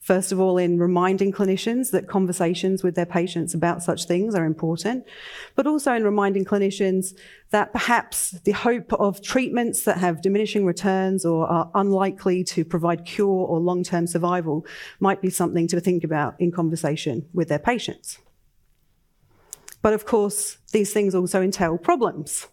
First 0.00 0.32
of 0.32 0.40
all, 0.40 0.56
in 0.56 0.78
reminding 0.78 1.30
clinicians 1.30 1.90
that 1.90 2.08
conversations 2.08 2.82
with 2.82 2.94
their 2.94 3.04
patients 3.04 3.52
about 3.52 3.82
such 3.82 4.06
things 4.06 4.34
are 4.34 4.46
important, 4.46 5.04
but 5.54 5.66
also 5.66 5.92
in 5.92 6.04
reminding 6.04 6.46
clinicians 6.46 7.14
that 7.50 7.72
perhaps 7.72 8.30
the 8.30 8.52
hope 8.52 8.94
of 8.94 9.20
treatments 9.20 9.84
that 9.84 9.98
have 9.98 10.22
diminishing 10.22 10.64
returns 10.64 11.26
or 11.26 11.46
are 11.46 11.70
unlikely 11.74 12.42
to 12.44 12.64
provide 12.64 13.04
cure 13.04 13.46
or 13.46 13.60
long 13.60 13.84
term 13.84 14.06
survival 14.06 14.64
might 15.00 15.20
be 15.20 15.28
something 15.28 15.68
to 15.68 15.80
think 15.80 16.02
about 16.02 16.34
in 16.40 16.50
conversation 16.50 17.28
with 17.34 17.48
their 17.48 17.58
patients. 17.58 18.18
But 19.82 19.92
of 19.92 20.06
course, 20.06 20.56
these 20.72 20.94
things 20.94 21.14
also 21.14 21.42
entail 21.42 21.76
problems. 21.76 22.46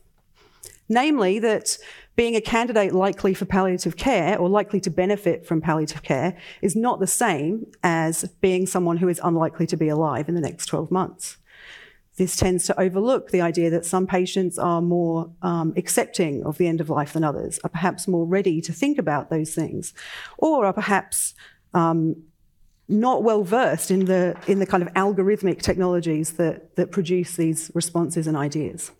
Namely, 0.90 1.40
that 1.40 1.78
being 2.16 2.36
a 2.36 2.42
candidate 2.42 2.94
likely 2.94 3.34
for 3.34 3.46
palliative 3.46 3.96
care 3.98 4.38
or 4.38 4.50
likely 4.50 4.80
to 4.82 4.90
benefit 4.90 5.46
from 5.46 5.62
palliative 5.62 6.02
care 6.02 6.36
is 6.62 6.76
not 6.76 7.00
the 7.00 7.08
same 7.08 7.68
as 7.84 8.24
being 8.42 8.66
someone 8.66 8.98
who 8.98 9.08
is 9.08 9.22
unlikely 9.24 9.68
to 9.68 9.78
be 9.78 9.88
alive 9.88 10.28
in 10.28 10.36
the 10.36 10.42
next 10.42 10.66
12 10.66 10.90
months. 10.90 11.38
This 12.16 12.36
tends 12.36 12.66
to 12.66 12.80
overlook 12.80 13.30
the 13.30 13.42
idea 13.42 13.70
that 13.70 13.86
some 13.86 14.08
patients 14.08 14.58
are 14.58 14.82
more 14.82 15.30
um, 15.44 15.74
accepting 15.78 16.44
of 16.44 16.58
the 16.58 16.68
end 16.68 16.82
of 16.82 16.90
life 16.90 17.14
than 17.14 17.24
others, 17.24 17.60
are 17.64 17.70
perhaps 17.70 18.08
more 18.08 18.26
ready 18.26 18.60
to 18.62 18.74
think 18.74 18.98
about 18.98 19.30
those 19.30 19.54
things, 19.54 19.94
or 20.40 20.66
are 20.66 20.74
perhaps 20.74 21.36
um, 21.76 22.24
not 22.88 23.22
well 23.22 23.44
versed 23.44 23.92
in 23.92 24.06
the, 24.06 24.36
in 24.48 24.58
the 24.58 24.66
kind 24.66 24.82
of 24.82 24.92
algorithmic 24.94 25.62
technologies 25.62 26.34
that, 26.34 26.76
that 26.76 26.92
produce 26.92 27.36
these 27.36 27.70
responses 27.76 28.26
and 28.26 28.36
ideas. 28.36 28.92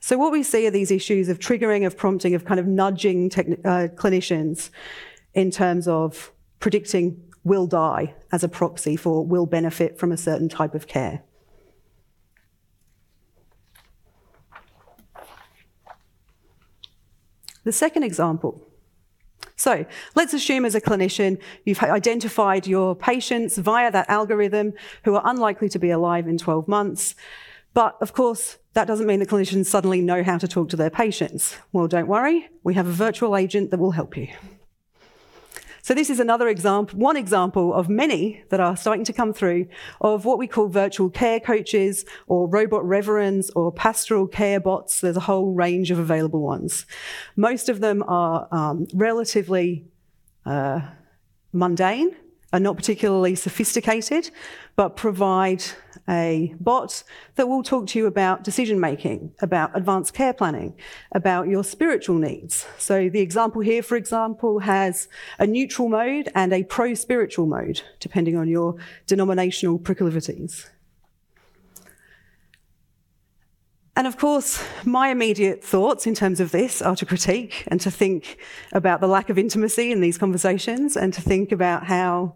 So, 0.00 0.16
what 0.16 0.32
we 0.32 0.42
see 0.42 0.66
are 0.66 0.70
these 0.70 0.90
issues 0.90 1.28
of 1.28 1.38
triggering, 1.38 1.86
of 1.86 1.96
prompting, 1.96 2.34
of 2.34 2.46
kind 2.46 2.58
of 2.58 2.66
nudging 2.66 3.28
techni- 3.28 3.60
uh, 3.64 3.88
clinicians 3.94 4.70
in 5.34 5.50
terms 5.50 5.86
of 5.86 6.32
predicting 6.58 7.22
will 7.44 7.66
die 7.66 8.14
as 8.32 8.42
a 8.42 8.48
proxy 8.48 8.96
for 8.96 9.24
will 9.24 9.46
benefit 9.46 9.98
from 9.98 10.10
a 10.10 10.16
certain 10.16 10.48
type 10.48 10.74
of 10.74 10.86
care. 10.86 11.22
The 17.64 17.72
second 17.72 18.04
example. 18.04 18.66
So 19.56 19.84
let's 20.14 20.32
assume 20.32 20.64
as 20.64 20.74
a 20.74 20.80
clinician 20.80 21.38
you've 21.66 21.82
identified 21.82 22.66
your 22.66 22.96
patients 22.96 23.58
via 23.58 23.90
that 23.92 24.08
algorithm 24.08 24.72
who 25.04 25.14
are 25.14 25.22
unlikely 25.26 25.68
to 25.70 25.78
be 25.78 25.90
alive 25.90 26.26
in 26.26 26.38
12 26.38 26.66
months. 26.66 27.14
But 27.72 27.96
of 28.00 28.12
course, 28.12 28.58
that 28.74 28.86
doesn't 28.86 29.06
mean 29.06 29.20
the 29.20 29.26
clinicians 29.26 29.66
suddenly 29.66 30.00
know 30.00 30.22
how 30.22 30.38
to 30.38 30.48
talk 30.48 30.68
to 30.70 30.76
their 30.76 30.90
patients. 30.90 31.56
Well, 31.72 31.86
don't 31.86 32.08
worry, 32.08 32.48
we 32.62 32.74
have 32.74 32.86
a 32.86 32.92
virtual 32.92 33.36
agent 33.36 33.70
that 33.70 33.78
will 33.78 33.92
help 33.92 34.16
you. 34.16 34.28
So 35.82 35.94
this 35.94 36.10
is 36.10 36.20
another 36.20 36.48
example, 36.48 36.98
one 36.98 37.16
example 37.16 37.72
of 37.72 37.88
many 37.88 38.44
that 38.50 38.60
are 38.60 38.76
starting 38.76 39.04
to 39.06 39.12
come 39.12 39.32
through 39.32 39.66
of 40.00 40.24
what 40.24 40.38
we 40.38 40.46
call 40.46 40.68
virtual 40.68 41.08
care 41.08 41.40
coaches 41.40 42.04
or 42.26 42.46
robot 42.48 42.84
reverends 42.86 43.50
or 43.56 43.72
pastoral 43.72 44.26
care 44.26 44.60
bots. 44.60 45.00
There's 45.00 45.16
a 45.16 45.20
whole 45.20 45.54
range 45.54 45.90
of 45.90 45.98
available 45.98 46.42
ones. 46.42 46.84
Most 47.34 47.68
of 47.68 47.80
them 47.80 48.04
are 48.06 48.46
um, 48.52 48.86
relatively 48.92 49.86
uh, 50.44 50.80
mundane, 51.52 52.14
are 52.52 52.60
not 52.60 52.76
particularly 52.76 53.34
sophisticated, 53.34 54.30
but 54.76 54.96
provide 54.96 55.64
a 56.08 56.54
bot 56.60 57.02
that 57.36 57.48
will 57.48 57.62
talk 57.62 57.86
to 57.88 57.98
you 57.98 58.06
about 58.06 58.44
decision 58.44 58.80
making, 58.80 59.32
about 59.40 59.70
advanced 59.76 60.14
care 60.14 60.32
planning, 60.32 60.74
about 61.12 61.48
your 61.48 61.64
spiritual 61.64 62.16
needs. 62.16 62.66
So 62.78 63.08
the 63.08 63.20
example 63.20 63.60
here, 63.60 63.82
for 63.82 63.96
example, 63.96 64.60
has 64.60 65.08
a 65.38 65.46
neutral 65.46 65.88
mode 65.88 66.30
and 66.34 66.52
a 66.52 66.64
pro 66.64 66.94
spiritual 66.94 67.46
mode, 67.46 67.82
depending 67.98 68.36
on 68.36 68.48
your 68.48 68.76
denominational 69.06 69.78
proclivities. 69.78 70.68
And 73.96 74.06
of 74.06 74.16
course, 74.16 74.64
my 74.84 75.08
immediate 75.08 75.62
thoughts 75.62 76.06
in 76.06 76.14
terms 76.14 76.40
of 76.40 76.52
this 76.52 76.80
are 76.80 76.96
to 76.96 77.04
critique 77.04 77.64
and 77.66 77.80
to 77.82 77.90
think 77.90 78.38
about 78.72 79.00
the 79.00 79.06
lack 79.06 79.28
of 79.28 79.36
intimacy 79.36 79.92
in 79.92 80.00
these 80.00 80.16
conversations 80.16 80.96
and 80.96 81.12
to 81.12 81.20
think 81.20 81.52
about 81.52 81.84
how 81.84 82.34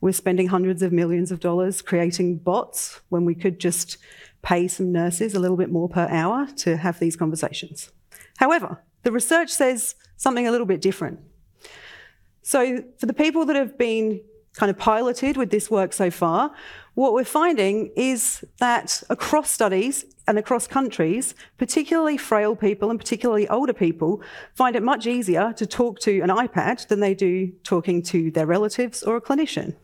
we're 0.00 0.12
spending 0.12 0.48
hundreds 0.48 0.82
of 0.82 0.92
millions 0.92 1.30
of 1.30 1.40
dollars 1.40 1.82
creating 1.82 2.38
bots 2.38 3.00
when 3.08 3.24
we 3.24 3.34
could 3.34 3.60
just 3.60 3.98
pay 4.42 4.66
some 4.68 4.92
nurses 4.92 5.34
a 5.34 5.40
little 5.40 5.56
bit 5.56 5.70
more 5.70 5.88
per 5.88 6.08
hour 6.08 6.46
to 6.56 6.76
have 6.76 6.98
these 6.98 7.16
conversations. 7.16 7.90
However, 8.38 8.82
the 9.02 9.12
research 9.12 9.50
says 9.50 9.94
something 10.16 10.46
a 10.46 10.50
little 10.50 10.66
bit 10.66 10.80
different. 10.80 11.20
So, 12.42 12.82
for 12.98 13.06
the 13.06 13.12
people 13.12 13.44
that 13.46 13.56
have 13.56 13.76
been 13.76 14.20
kind 14.54 14.70
of 14.70 14.78
piloted 14.78 15.36
with 15.36 15.50
this 15.50 15.70
work 15.70 15.92
so 15.92 16.10
far, 16.10 16.52
what 16.94 17.12
we're 17.12 17.24
finding 17.24 17.90
is 17.96 18.44
that 18.58 19.02
across 19.08 19.50
studies 19.50 20.04
and 20.26 20.38
across 20.38 20.66
countries, 20.66 21.34
particularly 21.58 22.16
frail 22.16 22.56
people 22.56 22.90
and 22.90 22.98
particularly 22.98 23.48
older 23.48 23.72
people 23.72 24.22
find 24.54 24.74
it 24.74 24.82
much 24.82 25.06
easier 25.06 25.52
to 25.54 25.66
talk 25.66 26.00
to 26.00 26.20
an 26.20 26.30
iPad 26.30 26.88
than 26.88 27.00
they 27.00 27.14
do 27.14 27.52
talking 27.62 28.02
to 28.02 28.30
their 28.30 28.46
relatives 28.46 29.02
or 29.02 29.16
a 29.16 29.20
clinician. 29.20 29.76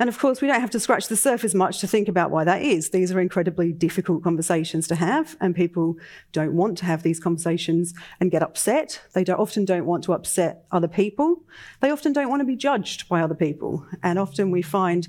And 0.00 0.08
of 0.08 0.18
course, 0.18 0.40
we 0.40 0.48
don't 0.48 0.62
have 0.62 0.70
to 0.70 0.80
scratch 0.80 1.08
the 1.08 1.16
surface 1.16 1.52
much 1.52 1.78
to 1.80 1.86
think 1.86 2.08
about 2.08 2.30
why 2.30 2.42
that 2.44 2.62
is. 2.62 2.88
These 2.88 3.12
are 3.12 3.20
incredibly 3.20 3.70
difficult 3.70 4.24
conversations 4.24 4.88
to 4.88 4.94
have, 4.94 5.36
and 5.42 5.54
people 5.54 5.96
don't 6.32 6.54
want 6.54 6.78
to 6.78 6.86
have 6.86 7.02
these 7.02 7.20
conversations 7.20 7.92
and 8.18 8.30
get 8.30 8.42
upset. 8.42 9.02
They 9.12 9.24
don't, 9.24 9.38
often 9.38 9.66
don't 9.66 9.84
want 9.84 10.04
to 10.04 10.14
upset 10.14 10.64
other 10.72 10.88
people. 10.88 11.42
They 11.80 11.90
often 11.90 12.14
don't 12.14 12.30
want 12.30 12.40
to 12.40 12.46
be 12.46 12.56
judged 12.56 13.10
by 13.10 13.20
other 13.20 13.34
people. 13.34 13.86
And 14.02 14.18
often 14.18 14.50
we 14.50 14.62
find 14.62 15.06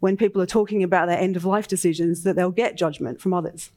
when 0.00 0.18
people 0.18 0.42
are 0.42 0.46
talking 0.46 0.82
about 0.82 1.08
their 1.08 1.18
end 1.18 1.36
of 1.36 1.46
life 1.46 1.66
decisions 1.66 2.22
that 2.24 2.36
they'll 2.36 2.50
get 2.50 2.76
judgment 2.76 3.22
from 3.22 3.32
others. 3.32 3.70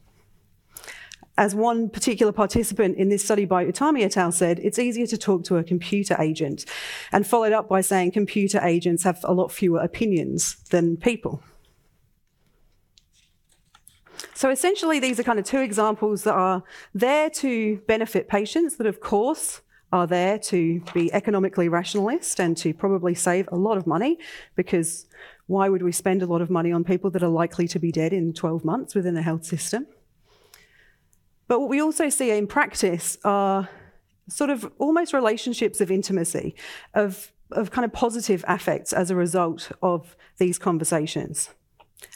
As 1.38 1.54
one 1.54 1.88
particular 1.88 2.32
participant 2.32 2.96
in 2.98 3.10
this 3.10 3.24
study 3.24 3.44
by 3.44 3.64
Utami 3.64 4.02
et 4.02 4.16
al. 4.16 4.32
said, 4.32 4.58
it's 4.58 4.76
easier 4.76 5.06
to 5.06 5.16
talk 5.16 5.44
to 5.44 5.56
a 5.56 5.62
computer 5.62 6.16
agent, 6.20 6.64
and 7.12 7.24
followed 7.24 7.52
up 7.52 7.68
by 7.68 7.80
saying 7.80 8.10
computer 8.10 8.60
agents 8.60 9.04
have 9.04 9.20
a 9.22 9.32
lot 9.32 9.52
fewer 9.52 9.78
opinions 9.78 10.56
than 10.70 10.96
people. 10.96 11.40
So 14.34 14.50
essentially, 14.50 14.98
these 14.98 15.20
are 15.20 15.22
kind 15.22 15.38
of 15.38 15.44
two 15.44 15.60
examples 15.60 16.24
that 16.24 16.34
are 16.34 16.64
there 16.92 17.30
to 17.30 17.76
benefit 17.86 18.26
patients, 18.26 18.76
that 18.78 18.88
of 18.88 18.98
course 18.98 19.60
are 19.92 20.08
there 20.08 20.40
to 20.40 20.82
be 20.92 21.12
economically 21.12 21.68
rationalist 21.68 22.40
and 22.40 22.56
to 22.56 22.74
probably 22.74 23.14
save 23.14 23.48
a 23.52 23.56
lot 23.56 23.78
of 23.78 23.86
money 23.86 24.18
because 24.56 25.06
why 25.46 25.68
would 25.68 25.82
we 25.82 25.92
spend 25.92 26.20
a 26.20 26.26
lot 26.26 26.42
of 26.42 26.50
money 26.50 26.72
on 26.72 26.82
people 26.82 27.10
that 27.10 27.22
are 27.22 27.28
likely 27.28 27.68
to 27.68 27.78
be 27.78 27.92
dead 27.92 28.12
in 28.12 28.34
12 28.34 28.64
months 28.64 28.94
within 28.96 29.14
the 29.14 29.22
health 29.22 29.44
system? 29.44 29.86
But 31.48 31.60
what 31.60 31.68
we 31.70 31.80
also 31.80 32.10
see 32.10 32.30
in 32.30 32.46
practice 32.46 33.18
are 33.24 33.68
sort 34.28 34.50
of 34.50 34.70
almost 34.78 35.12
relationships 35.12 35.80
of 35.80 35.90
intimacy, 35.90 36.54
of, 36.94 37.32
of 37.50 37.70
kind 37.70 37.84
of 37.84 37.92
positive 37.92 38.44
affects 38.46 38.92
as 38.92 39.10
a 39.10 39.16
result 39.16 39.72
of 39.82 40.16
these 40.36 40.58
conversations. 40.58 41.50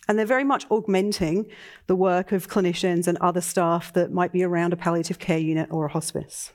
And 0.07 0.18
they're 0.18 0.26
very 0.26 0.45
much 0.45 0.66
augmenting 0.70 1.47
the 1.87 1.97
work 1.97 2.30
of 2.30 2.49
clinicians 2.49 3.09
and 3.09 3.16
other 3.18 3.41
staff 3.41 3.93
that 3.95 4.12
might 4.12 4.33
be 4.33 4.43
around 4.43 4.72
a 4.72 4.76
palliative 4.76 5.18
care 5.18 5.39
unit 5.39 5.68
or 5.72 5.87
a 5.87 5.93
hospice. 5.93 6.53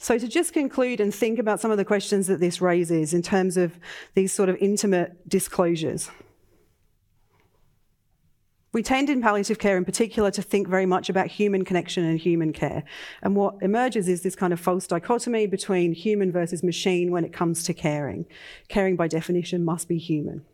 So, 0.00 0.16
to 0.16 0.28
just 0.28 0.52
conclude 0.52 1.00
and 1.00 1.12
think 1.12 1.40
about 1.40 1.58
some 1.58 1.72
of 1.72 1.76
the 1.76 1.84
questions 1.84 2.28
that 2.28 2.38
this 2.38 2.60
raises 2.60 3.12
in 3.12 3.22
terms 3.22 3.56
of 3.56 3.80
these 4.14 4.32
sort 4.32 4.48
of 4.48 4.56
intimate 4.60 5.28
disclosures. 5.28 6.08
We 8.78 8.82
tend 8.84 9.10
in 9.10 9.20
palliative 9.20 9.58
care 9.58 9.76
in 9.76 9.84
particular 9.84 10.30
to 10.30 10.40
think 10.40 10.68
very 10.68 10.86
much 10.86 11.08
about 11.08 11.26
human 11.26 11.64
connection 11.64 12.04
and 12.04 12.16
human 12.16 12.52
care. 12.52 12.84
And 13.22 13.34
what 13.34 13.56
emerges 13.60 14.06
is 14.06 14.22
this 14.22 14.36
kind 14.36 14.52
of 14.52 14.60
false 14.60 14.86
dichotomy 14.86 15.48
between 15.48 15.94
human 15.94 16.30
versus 16.30 16.62
machine 16.62 17.10
when 17.10 17.24
it 17.24 17.32
comes 17.32 17.64
to 17.64 17.74
caring. 17.74 18.24
Caring, 18.68 18.94
by 18.94 19.08
definition, 19.08 19.64
must 19.64 19.88
be 19.88 19.98
human. 19.98 20.44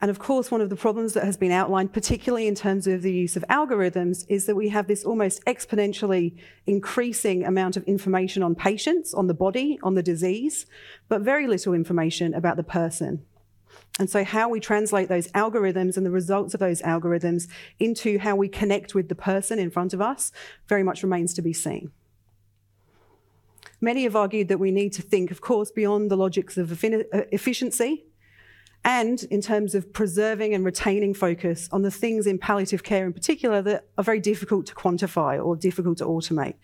And 0.00 0.10
of 0.10 0.18
course, 0.18 0.50
one 0.50 0.60
of 0.60 0.70
the 0.70 0.76
problems 0.76 1.12
that 1.14 1.22
has 1.22 1.36
been 1.36 1.52
outlined, 1.52 1.92
particularly 1.92 2.48
in 2.48 2.56
terms 2.56 2.88
of 2.88 3.02
the 3.02 3.12
use 3.12 3.36
of 3.36 3.44
algorithms, 3.48 4.24
is 4.28 4.46
that 4.46 4.56
we 4.56 4.70
have 4.70 4.88
this 4.88 5.04
almost 5.04 5.44
exponentially 5.44 6.36
increasing 6.66 7.44
amount 7.44 7.76
of 7.76 7.84
information 7.84 8.42
on 8.42 8.56
patients, 8.56 9.14
on 9.14 9.28
the 9.28 9.34
body, 9.34 9.78
on 9.84 9.94
the 9.94 10.02
disease, 10.02 10.66
but 11.08 11.20
very 11.20 11.46
little 11.46 11.74
information 11.74 12.34
about 12.34 12.56
the 12.56 12.64
person. 12.64 13.24
And 13.98 14.08
so, 14.08 14.22
how 14.22 14.48
we 14.48 14.60
translate 14.60 15.08
those 15.08 15.28
algorithms 15.32 15.96
and 15.96 16.06
the 16.06 16.10
results 16.10 16.54
of 16.54 16.60
those 16.60 16.80
algorithms 16.82 17.48
into 17.80 18.18
how 18.18 18.36
we 18.36 18.48
connect 18.48 18.94
with 18.94 19.08
the 19.08 19.14
person 19.14 19.58
in 19.58 19.70
front 19.70 19.92
of 19.92 20.00
us 20.00 20.30
very 20.68 20.84
much 20.84 21.02
remains 21.02 21.34
to 21.34 21.42
be 21.42 21.52
seen. 21.52 21.90
Many 23.80 24.04
have 24.04 24.16
argued 24.16 24.48
that 24.48 24.58
we 24.58 24.70
need 24.70 24.92
to 24.94 25.02
think, 25.02 25.30
of 25.30 25.40
course, 25.40 25.70
beyond 25.70 26.10
the 26.10 26.16
logics 26.16 26.56
of 26.56 26.72
uh, 26.84 26.98
efficiency 27.32 28.04
and 28.84 29.24
in 29.24 29.40
terms 29.40 29.74
of 29.74 29.92
preserving 29.92 30.54
and 30.54 30.64
retaining 30.64 31.14
focus 31.14 31.68
on 31.72 31.82
the 31.82 31.90
things 31.90 32.26
in 32.26 32.38
palliative 32.38 32.82
care 32.82 33.06
in 33.06 33.12
particular 33.12 33.60
that 33.62 33.88
are 33.96 34.04
very 34.04 34.20
difficult 34.20 34.66
to 34.66 34.74
quantify 34.74 35.44
or 35.44 35.56
difficult 35.56 35.98
to 35.98 36.04
automate, 36.04 36.54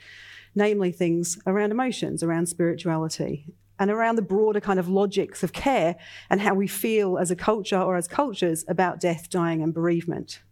namely 0.55 0.93
things 0.93 1.39
around 1.47 1.70
emotions, 1.70 2.22
around 2.22 2.47
spirituality, 2.47 3.47
and 3.79 3.91
around 3.91 4.16
the 4.16 4.22
broader 4.22 4.61
kind 4.61 4.79
of 4.79 4.89
logics 4.89 5.43
of 5.43 5.53
care 5.53 5.97
and 6.31 6.41
how 6.41 6.55
we 6.55 6.66
feel 6.66 7.18
as 7.18 7.31
a 7.31 7.37
culture 7.37 7.81
or 7.81 7.97
as 7.97 8.07
cultures 8.09 8.64
about 8.68 9.01
death, 9.01 9.29
dying, 9.31 9.62
and 9.62 9.75
bereavement. 9.75 10.43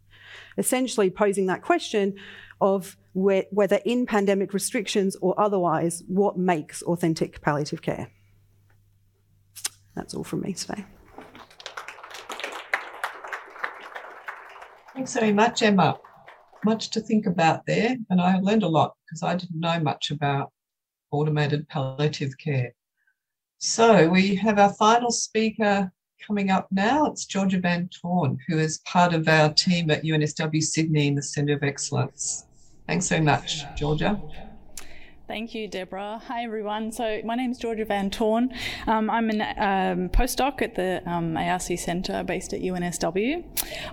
Essentially, 0.59 1.11
posing 1.11 1.47
that 1.47 1.63
question 1.63 2.15
of 2.61 2.97
whether 3.15 3.81
in 3.85 4.07
pandemic 4.07 4.55
restrictions 4.55 5.17
or 5.21 5.39
otherwise, 5.39 6.03
what 6.07 6.39
makes 6.39 6.83
authentic 6.83 7.41
palliative 7.43 7.83
care? 7.83 8.11
That's 9.95 10.15
all 10.15 10.25
from 10.25 10.41
me 10.41 10.55
today. 10.55 10.85
Thanks 14.95 15.15
very 15.15 15.33
much, 15.33 15.63
Emma. 15.63 15.99
Much 16.65 16.91
to 16.91 17.01
think 17.01 17.27
about 17.27 17.67
there, 17.67 17.97
and 18.09 18.21
I 18.21 18.39
learned 18.39 18.63
a 18.63 18.69
lot 18.69 18.95
because 19.05 19.23
I 19.23 19.35
didn't 19.35 19.59
know 19.59 19.81
much 19.81 20.11
about 20.11 20.53
automated 21.11 21.69
palliative 21.69 22.39
care. 22.39 22.73
So 23.65 24.09
we 24.09 24.35
have 24.35 24.59
our 24.59 24.73
final 24.75 25.13
speaker 25.13 25.93
coming 26.27 26.51
up 26.51 26.67
now. 26.73 27.07
It's 27.07 27.25
Georgia 27.27 27.61
Van 27.61 27.89
Toorn, 27.89 28.37
who 28.49 28.59
is 28.59 28.79
part 28.79 29.15
of 29.15 29.29
our 29.29 29.55
team 29.55 29.89
at 29.89 30.03
UNSW 30.03 30.61
Sydney 30.61 31.07
in 31.07 31.15
the 31.15 31.23
Centre 31.23 31.55
of 31.55 31.63
Excellence. 31.63 32.45
Thanks 32.89 33.07
so 33.07 33.21
much, 33.21 33.71
Georgia. 33.77 34.21
Thank 35.33 35.55
you, 35.55 35.67
Deborah. 35.67 36.21
Hi, 36.29 36.45
everyone. 36.45 36.93
So, 36.93 37.23
my 37.25 37.35
name 37.37 37.53
is 37.53 37.57
Georgia 37.57 37.87
Van 37.87 38.11
Toorn. 38.11 38.53
Um, 38.87 39.09
I'm 39.09 39.31
a 39.31 39.45
um, 39.57 40.11
postdoc 40.11 40.61
at 40.61 40.75
the 40.75 41.03
um, 41.07 41.39
ARC 41.39 41.63
Centre 41.63 42.23
based 42.23 42.53
at 42.53 42.61
UNSW. 42.61 43.43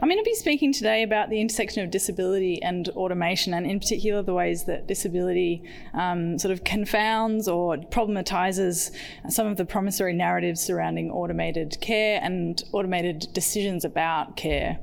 I'm 0.02 0.10
going 0.10 0.20
to 0.20 0.24
be 0.26 0.36
speaking 0.36 0.74
today 0.74 1.02
about 1.02 1.30
the 1.30 1.40
intersection 1.40 1.82
of 1.82 1.92
disability 1.92 2.62
and 2.62 2.90
automation, 2.90 3.54
and 3.54 3.66
in 3.66 3.80
particular, 3.80 4.22
the 4.22 4.34
ways 4.34 4.66
that 4.66 4.86
disability 4.86 5.64
um, 5.94 6.38
sort 6.38 6.52
of 6.52 6.66
confounds 6.66 7.48
or 7.48 7.78
problematizes 7.78 8.92
some 9.30 9.48
of 9.48 9.56
the 9.56 9.64
promissory 9.64 10.12
narratives 10.12 10.60
surrounding 10.60 11.10
automated 11.10 11.80
care 11.80 12.20
and 12.22 12.66
automated 12.74 13.30
decisions 13.32 13.86
about 13.86 14.36
care. 14.36 14.78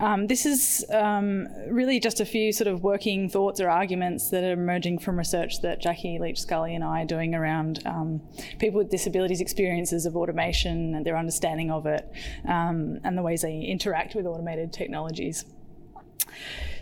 Um, 0.00 0.26
this 0.26 0.46
is 0.46 0.84
um, 0.90 1.46
really 1.68 2.00
just 2.00 2.20
a 2.20 2.24
few 2.24 2.52
sort 2.52 2.68
of 2.68 2.82
working 2.82 3.28
thoughts 3.28 3.60
or 3.60 3.68
arguments 3.68 4.30
that 4.30 4.42
are 4.44 4.52
emerging 4.52 5.00
from 5.00 5.18
research 5.18 5.60
that 5.60 5.80
Jackie 5.80 6.18
Leach 6.18 6.40
Scully 6.40 6.74
and 6.74 6.82
I 6.82 7.02
are 7.02 7.06
doing 7.06 7.34
around 7.34 7.82
um, 7.86 8.22
people 8.58 8.78
with 8.78 8.90
disabilities' 8.90 9.40
experiences 9.40 10.06
of 10.06 10.16
automation 10.16 10.94
and 10.94 11.04
their 11.04 11.16
understanding 11.16 11.70
of 11.70 11.86
it 11.86 12.10
um, 12.48 12.98
and 13.04 13.16
the 13.16 13.22
ways 13.22 13.42
they 13.42 13.60
interact 13.60 14.14
with 14.14 14.26
automated 14.26 14.72
technologies. 14.72 15.44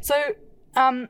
So, 0.01 0.15
um, 0.77 1.09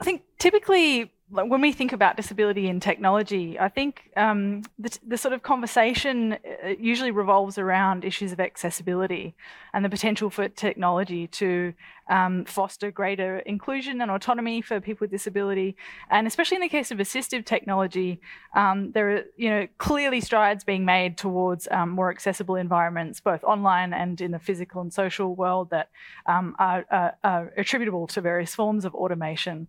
I 0.00 0.04
think 0.04 0.22
typically 0.38 1.12
when 1.28 1.60
we 1.60 1.72
think 1.72 1.92
about 1.92 2.16
disability 2.16 2.68
and 2.68 2.80
technology, 2.80 3.58
I 3.58 3.68
think 3.68 4.10
um, 4.16 4.62
the, 4.78 4.96
the, 5.06 5.18
sort 5.18 5.34
of 5.34 5.42
conversation 5.42 6.34
uh, 6.34 6.68
usually 6.78 7.10
revolves 7.10 7.58
around 7.58 8.04
issues 8.04 8.30
of 8.30 8.38
accessibility 8.38 9.34
and 9.74 9.84
the 9.84 9.88
potential 9.88 10.30
for 10.30 10.48
technology 10.48 11.26
to 11.26 11.74
um, 12.08 12.44
foster 12.44 12.90
greater 12.90 13.38
inclusion 13.40 14.00
and 14.00 14.10
autonomy 14.10 14.60
for 14.62 14.80
people 14.80 15.04
with 15.04 15.10
disability. 15.10 15.76
And 16.10 16.26
especially 16.26 16.56
in 16.56 16.62
the 16.62 16.68
case 16.68 16.90
of 16.90 16.98
assistive 16.98 17.44
technology, 17.44 18.20
um, 18.54 18.92
there 18.92 19.10
are 19.10 19.24
you 19.36 19.50
know 19.50 19.66
clearly 19.78 20.20
strides 20.20 20.64
being 20.64 20.84
made 20.84 21.18
towards 21.18 21.66
um, 21.70 21.90
more 21.90 22.10
accessible 22.10 22.56
environments, 22.56 23.20
both 23.20 23.42
online 23.44 23.92
and 23.92 24.20
in 24.20 24.30
the 24.30 24.38
physical 24.38 24.80
and 24.80 24.92
social 24.92 25.34
world, 25.34 25.70
that 25.70 25.90
um, 26.26 26.54
are, 26.58 26.84
are, 26.90 27.16
are, 27.24 27.52
attributable 27.56 28.06
to 28.06 28.20
various 28.20 28.54
forms 28.54 28.84
of 28.84 28.94
automation. 28.94 29.68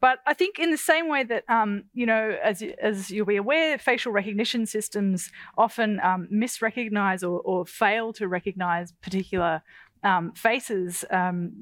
But 0.00 0.18
I 0.26 0.34
think 0.34 0.58
in 0.58 0.70
the 0.70 0.76
same 0.76 1.08
way 1.08 1.24
that 1.24 1.44
um, 1.48 1.84
you 1.94 2.06
know, 2.06 2.36
as 2.42 2.62
as 2.82 3.10
you'll 3.10 3.26
be 3.26 3.36
aware, 3.36 3.78
facial 3.78 4.12
recognition 4.12 4.66
systems 4.66 5.30
often 5.56 6.00
um, 6.00 6.28
misrecognize 6.32 7.22
or, 7.22 7.40
or 7.40 7.66
fail 7.66 8.12
to 8.14 8.28
recognize 8.28 8.92
particular 8.92 9.62
um, 10.02 10.32
faces 10.32 11.04
um, 11.10 11.52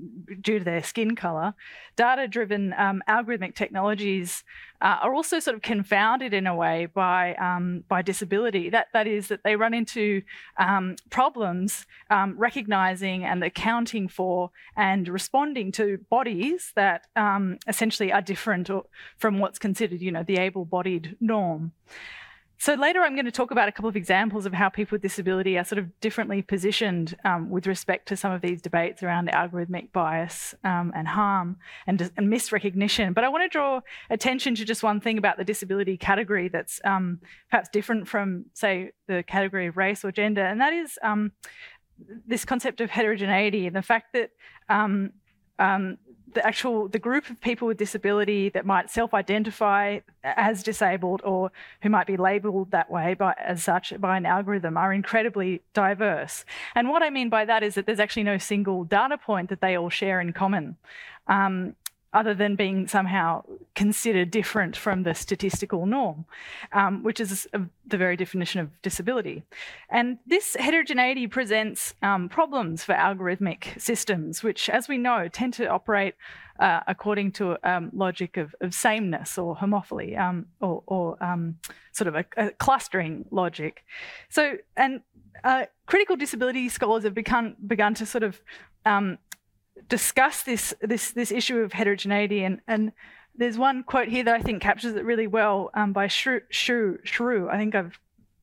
due 0.41 0.59
to 0.59 0.64
their 0.64 0.82
skin 0.82 1.14
color, 1.16 1.55
data 1.97 2.28
driven 2.28 2.74
um, 2.76 3.03
algorithmic 3.09 3.55
technologies 3.55 4.45
uh, 4.80 4.99
are 5.03 5.14
also 5.14 5.39
sort 5.39 5.57
of 5.57 5.62
confounded 5.62 6.34
in 6.34 6.47
a 6.47 6.55
way 6.55 6.87
by, 6.87 7.34
um, 7.34 7.84
by 7.89 8.03
disability. 8.03 8.68
That, 8.70 8.89
that 8.93 9.07
is, 9.07 9.28
that 9.28 9.43
they 9.43 9.57
run 9.57 9.74
into 9.74 10.22
um, 10.59 10.97
problems 11.11 11.87
um, 12.11 12.34
recognizing 12.39 13.24
and 13.24 13.43
accounting 13.43 14.09
for 14.09 14.51
and 14.76 15.09
responding 15.09 15.72
to 15.72 15.99
bodies 16.11 16.72
that 16.76 17.07
essentially 17.66 18.12
are 18.12 18.22
different 18.22 18.68
from 19.18 19.39
what's 19.39 19.59
considered, 19.59 20.01
you 20.01 20.12
know, 20.12 20.22
the 20.22 20.37
able 20.37 20.64
bodied 20.64 21.16
norm. 21.20 21.72
So 22.59 22.75
later, 22.75 23.03
I'm 23.03 23.15
going 23.15 23.27
to 23.27 23.33
talk 23.33 23.51
about 23.51 23.69
a 23.69 23.73
couple 23.73 23.89
of 23.89 23.97
examples 23.97 24.47
of 24.47 24.55
how 24.55 24.71
people 24.71 24.97
with 24.97 25.03
disability 25.03 25.59
are 25.59 25.65
sort 25.65 25.79
of 25.79 26.01
differently 26.01 26.41
positioned 26.41 27.15
um, 27.25 27.51
with 27.51 27.67
respect 27.67 28.09
to 28.09 28.17
some 28.17 28.33
of 28.33 28.41
these 28.41 28.63
debates 28.63 29.03
around 29.03 29.29
algorithmic 29.29 29.93
bias 29.93 30.55
um, 30.65 30.91
and 30.97 31.07
harm 31.07 31.59
and, 31.87 32.11
and, 32.17 32.33
misrecognition. 32.33 33.13
But 33.13 33.25
I 33.25 33.29
want 33.29 33.45
to 33.45 33.49
draw 33.49 33.81
attention 34.09 34.55
to 34.55 34.65
just 34.65 34.83
one 34.83 35.01
thing 35.01 35.19
about 35.19 35.37
the 35.37 35.45
disability 35.45 35.99
category 35.99 36.49
that's 36.49 36.81
um, 36.85 37.21
perhaps 37.51 37.69
different 37.69 38.09
from, 38.09 38.47
say, 38.55 38.93
the 39.07 39.23
category 39.23 39.67
of 39.67 39.77
race 39.77 40.03
or 40.03 40.11
gender, 40.11 40.45
and 40.45 40.61
that 40.61 40.73
is 40.73 40.99
um, 41.03 41.33
this 42.27 42.47
concept 42.47 42.81
of 42.81 42.89
heterogeneity 42.89 43.67
and 43.67 43.77
the 43.77 43.83
fact 43.83 44.15
that 44.15 44.31
um, 44.71 45.13
um, 45.59 45.99
the 46.37 46.47
actual 46.47 46.87
the 46.87 46.99
group 46.99 47.30
of 47.30 47.41
people 47.41 47.66
with 47.66 47.78
disability 47.78 48.51
that 48.51 48.66
might 48.66 48.91
self-identify 48.91 50.01
as 50.22 50.62
disabled 50.62 51.22
or 51.24 51.51
who 51.80 51.89
might 51.89 52.07
be 52.07 52.16
labelled 52.16 52.70
that 52.70 52.91
way 52.91 53.14
by 53.14 53.34
as 53.39 53.62
such 53.62 53.99
by 53.99 54.18
an 54.18 54.26
algorithm 54.26 54.76
are 54.76 54.93
incredibly 54.93 55.62
diverse. 55.72 56.45
And 56.74 56.91
what 56.91 57.03
I 57.03 57.09
mean 57.11 57.30
by 57.30 57.47
that 57.47 57.62
is 57.62 57.74
that 57.74 57.87
there's 57.87 58.01
actually 58.01 58.24
no 58.24 58.39
single 58.39 58.84
data 58.84 59.16
point 59.16 59.49
that 59.49 59.62
they 59.62 59.76
all 59.76 59.89
share 59.89 60.20
in 60.20 60.34
common. 60.34 60.76
Um, 61.26 61.74
other 62.17 62.35
than 62.35 62.57
being 62.57 62.89
somehow 62.89 63.45
considered 63.75 64.31
different 64.31 64.75
from 64.75 65.03
the 65.03 65.14
statistical 65.14 65.85
norm, 65.85 66.25
um, 66.73 67.03
which 67.03 67.21
is 67.21 67.47
a, 67.53 67.61
the 67.87 67.99
very 67.99 68.17
definition 68.17 68.59
of 68.59 68.71
disability. 68.81 69.43
And 69.91 70.19
this 70.27 70.57
heterogeneity 70.59 71.27
presents 71.27 71.95
um, 72.03 72.31
problems 72.31 72.83
for 72.83 72.95
algorithmic 72.95 73.79
systems, 73.79 74.43
which, 74.43 74.71
as 74.71 74.89
we 74.89 74.97
know, 74.97 75.29
tend 75.29 75.53
to 75.55 75.67
operate 75.69 76.14
uh, 76.59 76.81
according 76.87 77.33
to 77.33 77.59
um, 77.69 77.91
logic 77.93 78.39
of, 78.39 78.55
of, 78.62 78.73
sameness 78.73 79.37
or 79.37 79.55
homophily 79.55 80.19
um, 80.19 80.47
or, 80.62 80.83
or 80.87 81.23
um, 81.23 81.59
sort 81.93 82.09
of 82.09 82.14
a, 82.14 82.25
a, 82.39 82.51
clustering 82.53 83.27
logic. 83.31 83.85
So, 84.31 84.57
and 84.75 85.03
uh, 85.45 85.67
critical 85.85 86.17
disability 86.17 86.71
scholars 86.71 87.05
have 87.05 87.12
begun, 87.12 87.57
begun 87.67 87.93
to 87.93 88.07
sort 88.07 88.25
of 88.25 88.41
um, 88.87 89.19
discuss 89.89 90.43
this 90.43 90.74
this 90.81 91.12
this 91.12 91.31
issue 91.31 91.59
of 91.59 91.72
heterogeneity 91.72 92.43
and 92.45 92.61
and 92.66 92.93
there's 93.39 93.59
one 93.59 93.83
quote 93.83 94.09
here 94.09 94.24
that 94.24 94.35
I 94.35 94.41
think 94.41 94.62
captures 94.62 94.95
it 94.95 95.05
really 95.05 95.27
well 95.27 95.70
um, 95.74 95.93
by 95.93 96.07
Shrew, 96.07 96.41
Shrew, 96.49 96.99
Shrew. 97.05 97.51
I 97.51 97.59
think 97.59 97.74
I've 97.74 97.99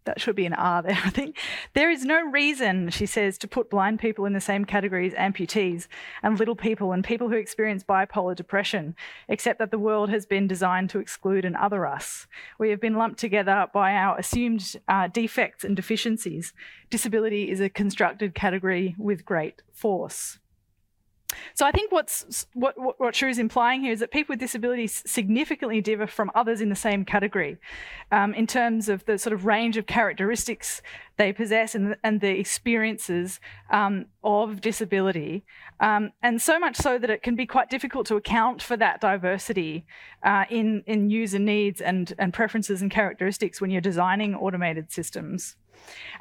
that 0.06 0.20
should 0.20 0.36
be 0.36 0.46
an 0.46 0.54
R 0.54 0.82
there, 0.82 1.00
I 1.06 1.10
think. 1.10 1.38
There 1.74 1.90
is 1.90 2.06
no 2.06 2.22
reason, 2.22 2.90
she 2.90 3.06
says, 3.06 3.38
to 3.40 3.48
put 3.48 3.70
blind 3.70 4.00
people 4.00 4.26
in 4.26 4.34
the 4.34 4.42
same 4.42 4.66
category 4.66 5.08
as 5.08 5.14
amputees 5.14 5.88
and 6.22 6.38
little 6.38 6.56
people 6.56 6.92
and 6.92 7.04
people 7.04 7.30
who 7.30 7.36
experience 7.36 7.84
bipolar 7.84 8.36
depression, 8.36 8.96
except 9.28 9.60
that 9.60 9.72
the 9.72 9.80
world 9.80 10.10
has 10.10 10.26
been 10.26 10.48
designed 10.48 10.90
to 10.92 11.00
exclude 11.00 11.46
and 11.46 11.56
other 11.56 11.86
us. 11.86 12.28
We 12.60 12.70
have 12.70 12.82
been 12.82 12.96
lumped 12.96 13.20
together 13.20 13.68
by 13.74 13.94
our 13.94 14.18
assumed 14.18 14.76
uh, 14.88 15.08
defects 15.08 15.64
and 15.64 15.76
deficiencies. 15.76 16.54
Disability 16.90 17.50
is 17.50 17.60
a 17.60 17.70
constructed 17.70 18.36
category 18.36 18.96
with 18.98 19.26
great 19.26 19.62
force. 19.72 20.40
So 21.54 21.66
I 21.66 21.72
think 21.72 21.92
what's 21.92 22.48
what 22.54 22.80
what, 22.80 23.00
what 23.00 23.16
Shrew 23.16 23.30
is 23.30 23.40
implying 23.40 23.82
here 23.82 23.92
is 23.92 24.00
that 24.00 24.12
people 24.12 24.34
with 24.34 24.40
disabilities 24.40 25.04
significantly 25.06 25.82
differ 25.82 26.08
from 26.08 26.32
others 26.36 26.62
in 26.62 26.70
the 26.70 26.76
same 26.76 27.06
category, 27.06 27.58
um, 28.12 28.34
in 28.34 28.48
terms 28.48 28.90
of 28.90 29.06
the 29.06 29.18
sort 29.18 29.34
of 29.34 29.46
range 29.46 29.78
of 29.78 29.86
characteristics 29.86 30.82
they 31.18 31.32
possess 31.32 31.76
and, 31.76 31.96
and 32.04 32.22
the 32.22 32.40
experiences 32.40 33.40
um, 33.72 34.06
of 34.24 34.62
disability, 34.62 35.46
um, 35.80 36.12
and 36.24 36.42
so 36.42 36.58
much 36.58 36.76
so 36.76 36.98
that 36.98 37.10
it 37.10 37.22
can 37.22 37.36
be 37.36 37.46
quite 37.46 37.70
difficult 37.70 38.08
to 38.08 38.16
account 38.16 38.62
for 38.62 38.76
that 38.78 39.00
diversity 39.02 39.86
uh, 40.24 40.46
in 40.50 40.84
in 40.88 41.10
user 41.10 41.40
needs 41.40 41.82
and 41.82 42.14
and 42.18 42.34
preferences 42.34 42.82
and 42.82 42.92
characteristics 42.92 43.62
when 43.62 43.70
you're 43.70 43.82
designing 43.82 44.36
automated 44.36 44.92
systems. 44.92 45.56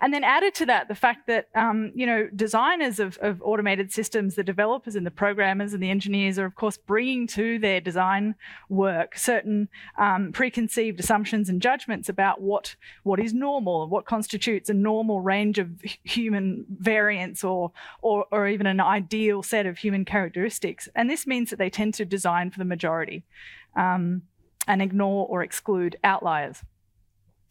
And 0.00 0.12
then 0.12 0.24
added 0.24 0.54
to 0.56 0.66
that, 0.66 0.88
the 0.88 0.94
fact 0.94 1.26
that 1.28 1.48
um, 1.54 1.92
you 1.94 2.06
know 2.06 2.28
designers 2.34 2.98
of, 2.98 3.18
of, 3.18 3.40
automated 3.42 3.92
systems, 3.92 4.34
the 4.34 4.42
developers 4.42 4.96
and 4.96 5.06
the 5.06 5.10
programmers 5.10 5.72
and 5.72 5.82
the 5.82 5.90
engineers 5.90 6.38
are 6.38 6.44
of 6.44 6.54
course 6.54 6.76
bringing 6.76 7.26
to 7.28 7.58
their 7.58 7.80
design 7.80 8.34
work 8.68 9.16
certain 9.16 9.68
um, 9.98 10.32
preconceived 10.32 10.98
assumptions 10.98 11.48
and 11.48 11.62
judgments 11.62 12.08
about 12.08 12.40
what 12.40 12.74
what 13.04 13.20
is 13.20 13.32
normal, 13.32 13.82
and 13.82 13.92
what 13.92 14.04
constitutes 14.04 14.68
a 14.68 14.74
normal 14.74 15.20
range 15.20 15.58
of 15.58 15.68
human 16.02 16.66
variance 16.68 17.44
or, 17.44 17.72
or 18.00 18.26
or 18.32 18.48
even 18.48 18.66
an 18.66 18.80
ideal 18.80 19.42
set 19.42 19.66
of 19.66 19.78
human 19.78 20.04
characteristics. 20.04 20.88
And 20.94 21.08
this 21.08 21.26
means 21.26 21.50
that 21.50 21.58
they 21.58 21.70
tend 21.70 21.94
to 21.94 22.04
design 22.04 22.50
for 22.50 22.58
the 22.58 22.64
majority 22.64 23.24
um, 23.76 24.22
and 24.66 24.82
ignore 24.82 25.26
or 25.26 25.42
exclude 25.42 25.96
outliers. 26.04 26.62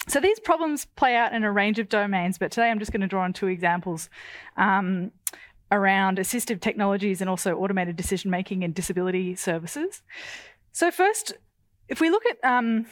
So 0.07 0.19
these 0.19 0.39
problems 0.39 0.85
play 0.95 1.15
out 1.15 1.33
in 1.33 1.43
a 1.43 1.51
range 1.51 1.79
of 1.79 1.87
domains, 1.87 2.37
but 2.37 2.51
today 2.51 2.69
I'm 2.69 2.79
just 2.79 2.91
going 2.91 3.01
to 3.01 3.07
draw 3.07 3.23
on 3.23 3.33
two 3.33 3.47
examples 3.47 4.09
um, 4.57 5.11
around 5.71 6.17
assistive 6.17 6.59
technologies 6.59 7.21
and 7.21 7.29
also 7.29 7.55
automated 7.55 7.95
decision 7.95 8.31
making 8.31 8.63
and 8.63 8.73
disability 8.73 9.35
services. 9.35 10.01
So 10.71 10.89
first, 10.89 11.33
if 11.87 12.01
we 12.01 12.09
look 12.09 12.23
at 12.25 12.43
um, 12.43 12.87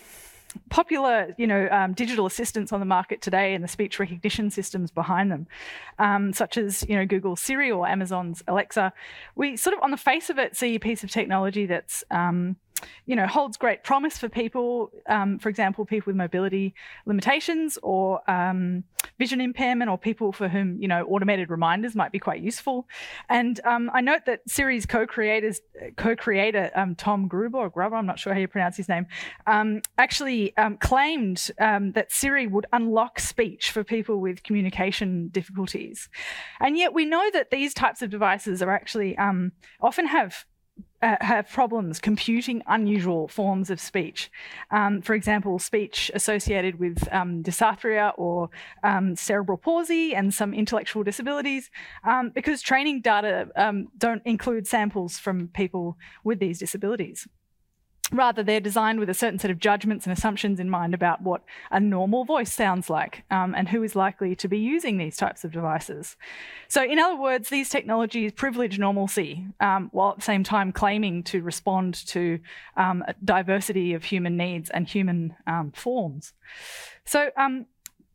popular, 0.70 1.34
you 1.38 1.48
know, 1.48 1.68
um, 1.72 1.94
digital 1.94 2.26
assistants 2.26 2.72
on 2.72 2.80
the 2.80 2.86
market 2.86 3.22
today 3.22 3.54
and 3.54 3.64
the 3.64 3.68
speech 3.68 4.00
recognition 4.00 4.50
systems 4.50 4.92
behind 4.92 5.32
them, 5.32 5.48
um, 5.98 6.34
such 6.34 6.58
as 6.58 6.88
you 6.88 6.96
know 6.96 7.06
Google's 7.06 7.40
Siri 7.40 7.72
or 7.72 7.88
Amazon's 7.88 8.44
Alexa, 8.48 8.94
we 9.36 9.58
sort 9.58 9.76
of 9.76 9.82
on 9.84 9.92
the 9.92 9.98
face 9.98 10.30
of 10.30 10.38
it 10.38 10.56
see 10.56 10.76
a 10.76 10.80
piece 10.80 11.04
of 11.04 11.10
technology 11.10 11.66
that's 11.66 12.04
um, 12.12 12.56
you 13.06 13.16
know, 13.16 13.28
holds 13.28 13.58
great 13.58 13.84
promise 13.84 14.18
for 14.18 14.30
people, 14.30 14.92
um, 15.08 15.40
for 15.40 15.50
example, 15.50 15.86
people 15.86 16.12
with 16.12 16.16
mobility 16.16 16.74
limitations 17.06 17.78
or 17.82 18.22
um, 18.30 18.84
vision 19.18 19.42
impairment, 19.42 19.90
or 19.90 19.98
people 19.98 20.32
for 20.32 20.48
whom 20.48 20.82
you 20.82 20.88
know 20.88 21.06
automated 21.06 21.50
reminders 21.50 21.96
might 21.96 22.12
be 22.12 22.20
quite 22.20 22.42
useful. 22.42 22.88
And 23.30 23.60
um, 23.66 23.90
I 23.94 24.02
note 24.02 24.26
that 24.26 24.42
Siri's 24.48 24.86
co-creators, 24.86 25.62
co-creator 25.96 26.72
um, 26.76 26.96
Tom 26.96 27.28
Gruber 27.28 27.58
or 27.58 27.70
Gruber, 27.70 27.96
I'm 27.96 28.06
not 28.06 28.20
sure 28.20 28.34
how 28.34 28.40
you 28.40 28.48
pronounce 28.48 28.78
his 28.78 28.90
name, 28.90 29.08
um, 29.48 29.82
actually 29.98 30.56
um, 30.58 30.78
claimed 30.78 31.52
that 31.58 32.12
Siri 32.12 32.48
would 32.48 32.66
unlock 32.74 33.20
speech 33.20 33.72
for 33.72 33.84
people 33.84 34.20
with 34.20 34.44
communication 34.44 35.30
difficulties. 35.30 36.10
And 36.60 36.78
yet 36.78 36.94
we 36.94 37.06
know 37.06 37.30
that 37.32 37.52
these 37.52 37.74
types 37.74 38.02
of 38.02 38.10
devices 38.10 38.62
are 38.62 38.72
actually 38.72 39.18
often 39.82 40.08
have 40.08 40.46
uh, 41.02 41.16
have 41.22 41.50
problems 41.50 42.00
computing 42.00 42.62
unusual 42.68 43.28
forms 43.28 43.70
of 43.70 43.80
speech. 43.80 44.30
Um, 44.72 45.02
for 45.02 45.14
example, 45.14 45.58
speech 45.60 46.12
associated 46.14 46.80
with 46.80 47.08
um, 47.12 47.42
dysarthria 47.42 48.12
or 48.18 48.50
um, 48.84 49.16
cerebral 49.16 49.58
palsy 49.58 50.14
and 50.14 50.34
some 50.34 50.54
intellectual 50.54 51.04
disabilities, 51.04 51.72
um, 52.04 52.32
because 52.32 52.62
training 52.62 53.02
data 53.02 53.48
um, 53.56 53.88
don't 53.98 54.22
include 54.26 54.68
samples 54.68 55.18
from 55.18 55.48
people 55.50 55.98
with 56.24 56.40
these 56.40 56.60
disabilities. 56.60 57.28
Rather, 58.12 58.42
they're 58.42 58.60
designed 58.60 59.00
with 59.00 59.10
a 59.10 59.14
certain 59.14 59.38
set 59.38 59.52
of 59.52 59.60
judgments 59.60 60.06
and 60.06 60.18
assumptions 60.18 60.60
in 60.60 60.70
mind 60.70 60.94
about 60.94 61.22
what 61.22 61.44
a 61.70 61.80
normal 61.80 62.26
voice 62.26 62.52
sounds 62.52 62.90
like 62.90 63.24
um, 63.30 63.54
and 63.56 63.70
who 63.70 63.84
is 63.84 63.96
likely 63.96 64.36
to 64.36 64.48
be 64.48 64.58
using 64.58 64.98
these 64.98 65.16
types 65.16 65.44
of 65.44 65.52
devices. 65.52 66.16
So, 66.68 66.84
in 66.84 66.98
other 66.98 67.16
words, 67.16 67.50
these 67.50 67.70
technologies 67.70 68.32
privilege 68.32 68.80
normalcy 68.80 69.46
um, 69.60 69.90
while 69.92 70.12
at 70.12 70.18
the 70.18 70.24
same 70.24 70.44
time 70.44 70.72
claiming 70.72 71.24
to 71.24 71.42
respond 71.44 71.94
to 72.08 72.40
um, 72.78 73.04
diversity 73.24 73.94
of 73.94 74.04
human 74.04 74.38
needs 74.38 74.70
and 74.70 74.88
human 74.88 75.36
um, 75.46 75.72
forms. 75.72 76.34
So, 77.06 77.30
um, 77.38 77.68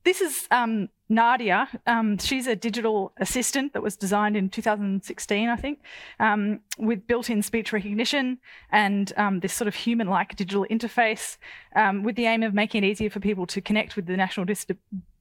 this 0.04 0.20
is 0.20 0.46
um, 0.50 0.88
Nadia. 1.08 1.68
Um, 1.86 2.18
she's 2.18 2.46
a 2.46 2.54
digital 2.56 3.12
assistant 3.18 3.72
that 3.72 3.82
was 3.82 3.96
designed 3.96 4.36
in 4.36 4.48
2016, 4.48 5.48
I 5.48 5.56
think, 5.56 5.80
um, 6.20 6.60
with 6.78 7.06
built 7.06 7.30
in 7.30 7.42
speech 7.42 7.72
recognition 7.72 8.38
and 8.70 9.12
um, 9.16 9.40
this 9.40 9.52
sort 9.52 9.68
of 9.68 9.74
human 9.74 10.08
like 10.08 10.36
digital 10.36 10.66
interface 10.70 11.36
um, 11.74 12.02
with 12.02 12.16
the 12.16 12.26
aim 12.26 12.42
of 12.42 12.54
making 12.54 12.84
it 12.84 12.86
easier 12.88 13.10
for 13.10 13.20
people 13.20 13.46
to 13.46 13.60
connect 13.60 13.96
with 13.96 14.06
the 14.06 14.16
National 14.16 14.46
Dis- 14.46 14.66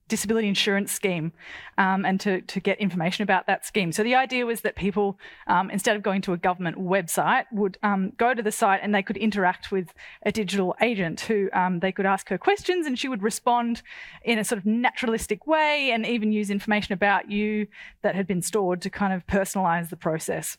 disability 0.08 0.48
insurance 0.48 0.92
scheme 0.92 1.32
um, 1.78 2.06
and 2.06 2.20
to, 2.20 2.42
to 2.42 2.60
get 2.60 2.80
information 2.80 3.24
about 3.24 3.48
that 3.48 3.66
scheme. 3.66 3.92
So 3.92 4.04
the 4.04 4.16
idea 4.16 4.46
was 4.46 4.62
that 4.62 4.76
people, 4.76 5.18
um, 5.48 5.70
instead 5.70 5.96
of 5.96 6.04
going 6.04 6.22
to 6.24 6.34
a 6.34 6.38
government 6.38 6.78
website, 6.78 7.46
would 7.52 7.78
um, 7.84 8.14
go 8.18 8.34
to 8.34 8.44
the 8.44 8.52
site 8.52 8.82
and 8.84 8.94
they 8.94 9.04
could 9.04 9.18
interact 9.18 9.72
with 9.72 9.94
a 10.26 10.32
digital 10.32 10.76
agent 10.82 11.22
who 11.22 11.50
um, 11.54 11.80
they 11.80 11.92
could 11.92 12.06
ask 12.06 12.30
her 12.30 12.38
questions 12.38 12.86
and 12.86 13.00
she 13.00 13.08
would 13.08 13.24
respond 13.24 13.82
in 14.24 14.38
a 14.40 14.44
sort 14.44 14.60
of 14.60 14.66
naturalistic 14.66 15.48
way 15.48 15.92
and 15.92 16.06
even 16.06 16.32
use 16.32 16.50
information 16.50 16.94
about 16.94 17.32
you 17.32 17.68
that 18.02 18.16
had 18.16 18.28
been 18.28 18.42
stored 18.42 18.82
to 18.82 18.90
kind 18.90 19.14
of 19.14 19.26
personalize 19.26 19.90
the 19.90 19.98
process. 19.98 20.58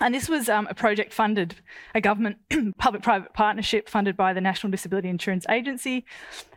And 0.00 0.14
this 0.14 0.28
was 0.28 0.48
um, 0.48 0.66
a 0.70 0.74
project 0.74 1.12
funded, 1.12 1.56
a 1.94 2.00
government 2.00 2.38
public 2.78 3.02
private 3.02 3.34
partnership 3.34 3.88
funded 3.88 4.16
by 4.16 4.32
the 4.32 4.40
National 4.40 4.70
Disability 4.70 5.08
Insurance 5.08 5.44
Agency. 5.48 6.04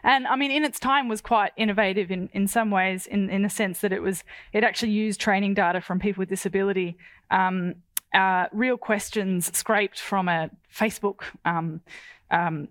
And 0.04 0.26
I 0.28 0.36
mean, 0.36 0.52
in 0.52 0.64
its 0.64 0.80
time, 0.80 1.08
was 1.10 1.22
quite 1.22 1.52
innovative 1.58 2.10
in, 2.10 2.30
in 2.34 2.48
some 2.48 2.72
ways, 2.72 3.06
in, 3.06 3.30
in 3.30 3.42
the 3.42 3.50
sense 3.50 3.80
that 3.80 3.92
it 3.92 4.02
was, 4.02 4.24
it 4.54 4.64
actually 4.64 4.92
used 4.92 5.20
training 5.20 5.54
data 5.54 5.82
from 5.82 6.00
people 6.00 6.22
with 6.22 6.30
disability, 6.30 6.98
um, 7.32 7.76
uh, 8.14 8.48
real 8.52 8.78
questions 8.78 9.56
scraped 9.58 10.00
from 10.00 10.30
a 10.30 10.50
Facebook. 10.74 11.22
Um, 11.46 11.82
um 12.32 12.70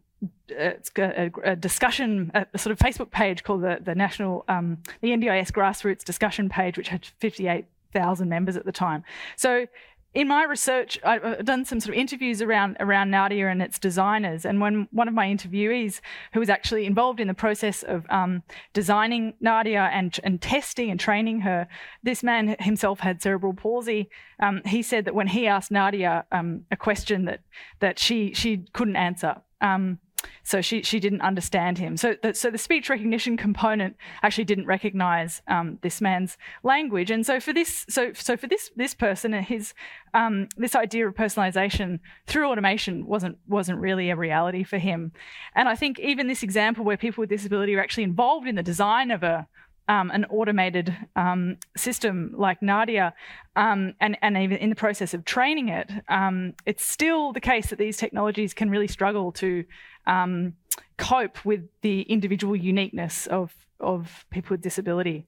it's 0.49 0.90
a, 0.99 1.31
a, 1.43 1.57
discussion, 1.57 2.31
a 2.35 2.59
sort 2.59 2.73
of 2.73 2.78
Facebook 2.78 3.11
page 3.11 3.43
called 3.43 3.62
the, 3.62 3.78
the 3.82 3.94
National, 3.94 4.44
um, 4.49 4.78
the 5.01 5.09
NDIS 5.09 5.51
Grassroots 5.51 6.05
Discussion 6.05 6.49
page, 6.49 6.77
which 6.77 6.89
had 6.89 7.05
58,000 7.05 8.28
members 8.28 8.57
at 8.57 8.65
the 8.65 8.73
time. 8.73 9.03
So 9.36 9.66
in 10.14 10.28
my 10.28 10.44
research, 10.44 10.98
I've 11.05 11.44
done 11.44 11.64
some 11.64 11.80
sort 11.80 11.94
of 11.94 12.01
interviews 12.01 12.43
around 12.43 12.76
around 12.80 13.10
Nadia 13.10 13.48
and 13.48 13.62
its 13.62 13.78
designers. 13.78 14.44
And 14.44 14.60
when 14.60 14.86
one 14.90 15.09
of 15.09 15.14
my 15.14 15.26
interviewees, 15.26 16.01
who 16.34 16.40
was 16.40 16.51
actually 16.51 16.84
involved 16.84 17.18
in 17.18 17.28
the 17.28 17.34
process 17.34 17.82
of 17.82 18.05
um, 18.10 18.43
designing 18.74 19.34
Nadia 19.40 19.89
and 19.93 20.18
and 20.22 20.40
testing 20.40 20.90
and 20.90 21.01
training 21.01 21.40
her, 21.40 21.66
this 22.02 22.22
man 22.22 22.56
himself 22.60 23.01
had 23.01 23.22
cerebral 23.22 23.55
palsy. 23.55 24.10
Um, 24.39 24.60
he 24.66 24.82
said 24.82 25.06
that 25.06 25.14
when 25.14 25.28
he 25.28 25.47
asked 25.47 25.70
Nadia 25.70 26.24
um, 26.30 26.66
a 26.70 26.76
question 26.76 27.24
that 27.24 27.40
that 27.80 27.98
she 27.98 28.34
she 28.34 28.66
couldn't 28.74 28.97
answer. 28.97 29.40
Um, 29.62 29.98
so 30.43 30.61
she 30.61 30.82
she 30.82 31.01
didn't 31.01 31.20
understand 31.20 31.78
him. 31.78 31.97
So 31.97 32.16
the, 32.23 32.35
so 32.35 32.51
the 32.51 32.59
speech 32.59 32.89
recognition 32.89 33.36
component 33.36 33.97
actually 34.23 34.44
didn't 34.44 34.66
recognize 34.66 35.43
um, 35.49 35.78
this 35.82 36.01
man's 36.01 36.36
language. 36.62 37.11
And 37.11 37.24
so 37.24 37.40
for 37.40 37.53
this 37.53 37.86
so 37.89 38.12
so 38.12 38.36
for 38.36 38.47
this 38.47 38.70
this 38.77 38.94
person, 38.94 39.32
his 39.32 39.74
um, 40.15 40.49
this 40.57 40.74
idea 40.74 41.09
of 41.09 41.15
personalization 41.15 42.01
through 42.27 42.49
automation 42.51 43.07
wasn't 43.07 43.39
wasn't 43.47 43.78
really 43.78 44.11
a 44.11 44.16
reality 44.16 44.65
for 44.65 44.78
him. 44.78 45.12
And 45.55 45.69
I 45.69 45.74
think 45.74 45.99
even 45.99 46.28
this 46.28 46.43
example 46.43 46.85
where 46.85 46.97
people 46.97 47.23
with 47.23 47.31
disability 47.31 47.74
are 47.74 47.81
actually 47.81 48.05
involved 48.05 48.47
in 48.47 48.55
the 48.55 48.62
design 48.62 49.11
of 49.11 49.23
a 49.23 49.47
um, 49.89 50.11
an 50.11 50.24
automated 50.27 50.97
um, 51.16 51.57
system 51.77 52.32
like 52.36 52.62
Nadia, 52.62 53.15
um, 53.57 53.94
and, 54.01 54.16
and 54.23 54.36
even 54.36 54.57
in 54.59 54.70
the 54.70 54.77
process 54.77 55.12
of 55.12 55.24
training 55.24 55.69
it, 55.69 55.90
um, 56.09 56.55
it's 56.66 56.85
still 56.85 57.32
the 57.32 57.40
case 57.40 57.70
that 57.70 57.78
these 57.78 57.97
technologies 57.97 58.55
can 58.55 58.70
really 58.70 58.86
struggle 58.86 59.32
to 59.32 59.65
um, 60.07 60.55
cope 60.97 61.45
with 61.45 61.69
the 61.83 62.03
individual 62.03 62.57
uniqueness 62.57 63.27
of, 63.27 63.55
of 63.81 64.27
people 64.31 64.55
with 64.55 64.62
disability. 64.62 65.27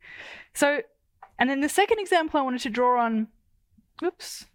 So, 0.54 0.82
and 1.38 1.50
then 1.50 1.60
the 1.60 1.68
second 1.68 1.98
example 1.98 2.38
I 2.38 2.42
wanted 2.42 2.60
to 2.62 2.70
draw 2.70 3.00
on, 3.00 3.28
oops, 4.02 4.46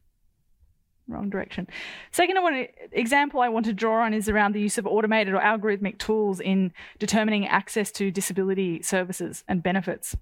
wrong 1.09 1.29
direction. 1.29 1.67
Second 2.11 2.37
I 2.37 2.69
example 2.91 3.41
I 3.41 3.49
want 3.49 3.65
to 3.65 3.73
draw 3.73 4.03
on 4.05 4.13
is 4.13 4.29
around 4.29 4.53
the 4.53 4.61
use 4.61 4.77
of 4.77 4.85
automated 4.85 5.33
or 5.33 5.39
algorithmic 5.39 5.97
tools 5.97 6.39
in 6.39 6.71
determining 6.99 7.47
access 7.47 7.91
to 7.93 8.11
disability 8.11 8.81
services 8.81 9.43
and 9.47 9.63
benefits. 9.63 10.15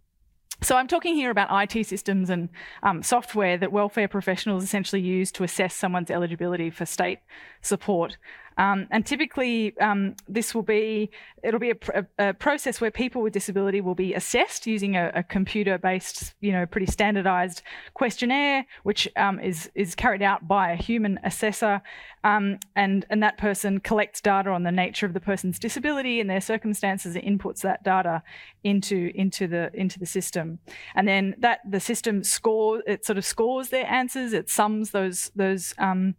So 0.64 0.76
I'm 0.76 0.88
talking 0.88 1.14
here 1.14 1.30
about 1.30 1.49
IT 1.76 1.86
systems 1.86 2.32
and 2.32 2.49
um, 2.82 3.03
software 3.03 3.57
that 3.57 3.72
welfare 3.72 4.07
professionals 4.07 4.64
essentially 4.64 5.02
use 5.02 5.32
to 5.34 5.44
assess 5.44 5.76
someone's 5.76 6.10
eligibility 6.10 6.72
for 6.72 6.86
state 6.86 7.19
support. 7.61 8.18
Um, 8.57 8.88
and 8.89 9.05
typically, 9.05 9.77
um, 9.79 10.15
this 10.27 10.55
will 10.55 10.63
be 10.63 11.11
it'll 11.43 11.59
be 11.59 11.71
a, 11.71 12.05
a, 12.17 12.34
process 12.34 12.81
where 12.81 12.89
people 12.89 13.21
with 13.21 13.31
disability 13.31 13.79
will 13.79 13.95
be 13.95 14.13
assessed 14.15 14.65
using 14.65 14.95
a, 14.95 15.11
a 15.13 15.23
computer-based, 15.23 16.34
you 16.41 16.51
know, 16.51 16.65
pretty 16.65 16.88
standardized 16.88 17.61
questionnaire, 17.93 18.65
which 18.84 19.07
um, 19.15 19.39
is 19.39 19.69
is 19.75 19.93
carried 19.93 20.23
out 20.23 20.47
by 20.47 20.71
a 20.71 20.75
human 20.75 21.19
assessor, 21.23 21.81
um, 22.23 22.59
and 22.75 23.05
and 23.09 23.21
that 23.21 23.38
person 23.38 23.79
collects 23.79 24.21
data 24.21 24.49
on 24.49 24.63
the 24.63 24.71
nature 24.71 25.05
of 25.05 25.13
the 25.13 25.19
person's 25.19 25.59
disability 25.59 26.19
and 26.19 26.29
their 26.29 26.41
circumstances, 26.41 27.15
and 27.15 27.23
inputs 27.23 27.61
that 27.61 27.84
data 27.84 28.23
into 28.63 29.11
into 29.13 29.47
the 29.47 29.69
into 29.75 29.99
the 29.99 30.07
system, 30.07 30.57
and 30.95 31.07
then 31.07 31.35
that 31.38 31.59
the 31.69 31.79
system 31.79 32.23
scores 32.23 32.81
it 32.88 33.05
sort 33.05 33.19
of 33.19 33.25
scores 33.25 33.69
their 33.69 33.85
answers, 33.85 34.34
it 34.34 34.49
sums 34.49 34.91
those 34.91 35.31
those 35.35 35.75
um, 35.77 36.15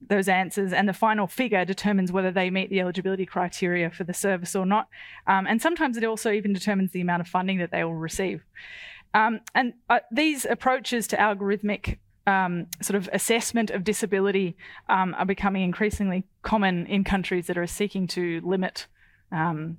those 0.00 0.28
answers, 0.28 0.72
and 0.72 0.88
the 0.88 0.92
final 0.92 1.28
figure 1.28 1.64
determines 1.68 2.10
whether 2.10 2.32
they 2.32 2.50
meet 2.50 2.70
the 2.70 2.80
eligibility 2.80 3.24
criteria 3.24 3.90
for 3.90 4.02
the 4.02 4.12
service 4.14 4.56
or 4.56 4.66
not. 4.66 4.88
Um, 5.26 5.46
and 5.46 5.62
sometimes 5.62 5.96
it 5.96 6.04
also 6.04 6.32
even 6.32 6.52
determines 6.52 6.90
the 6.90 7.00
amount 7.00 7.20
of 7.20 7.28
funding 7.28 7.58
that 7.58 7.70
they 7.70 7.84
will 7.84 7.94
receive. 7.94 8.44
Um, 9.14 9.40
and 9.54 9.74
uh, 9.88 10.00
these 10.10 10.44
approaches 10.44 11.06
to 11.08 11.16
algorithmic 11.16 11.98
um, 12.26 12.66
sort 12.82 12.96
of 12.96 13.08
assessment 13.12 13.70
of 13.70 13.84
disability 13.84 14.56
um, 14.88 15.14
are 15.16 15.24
becoming 15.24 15.62
increasingly 15.62 16.24
common 16.42 16.86
in 16.86 17.04
countries 17.04 17.46
that 17.46 17.56
are 17.56 17.66
seeking 17.66 18.06
to 18.08 18.40
limit 18.44 18.86
um, 19.32 19.78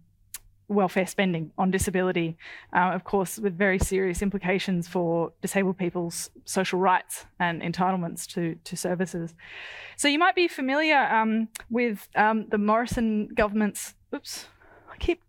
welfare 0.69 1.07
spending 1.07 1.51
on 1.57 1.71
disability, 1.71 2.37
uh, 2.73 2.91
of 2.93 3.03
course, 3.03 3.37
with 3.39 3.57
very 3.57 3.79
serious 3.79 4.21
implications 4.21 4.87
for 4.87 5.33
disabled 5.41 5.77
people's 5.77 6.29
social 6.45 6.79
rights 6.79 7.25
and 7.39 7.61
entitlements 7.61 8.25
to, 8.27 8.55
to 8.63 8.77
services. 8.77 9.33
So 9.97 10.07
you 10.07 10.19
might 10.19 10.35
be 10.35 10.47
familiar 10.47 10.97
um, 10.97 11.49
with 11.69 12.07
um, 12.15 12.47
the 12.49 12.57
Morrison 12.57 13.29
government's, 13.33 13.95
oops, 14.15 14.45
I 14.91 14.97
keep. 14.97 15.21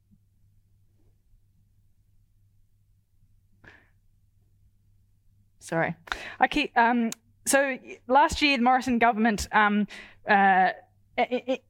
Sorry, 5.59 5.95
I 6.39 6.47
keep. 6.49 6.77
Um, 6.77 7.11
so 7.47 7.79
last 8.07 8.43
year, 8.43 8.57
the 8.57 8.63
Morrison 8.63 8.99
government 8.99 9.49
um, 9.53 9.87
uh, 10.29 10.71
it, 11.17 11.63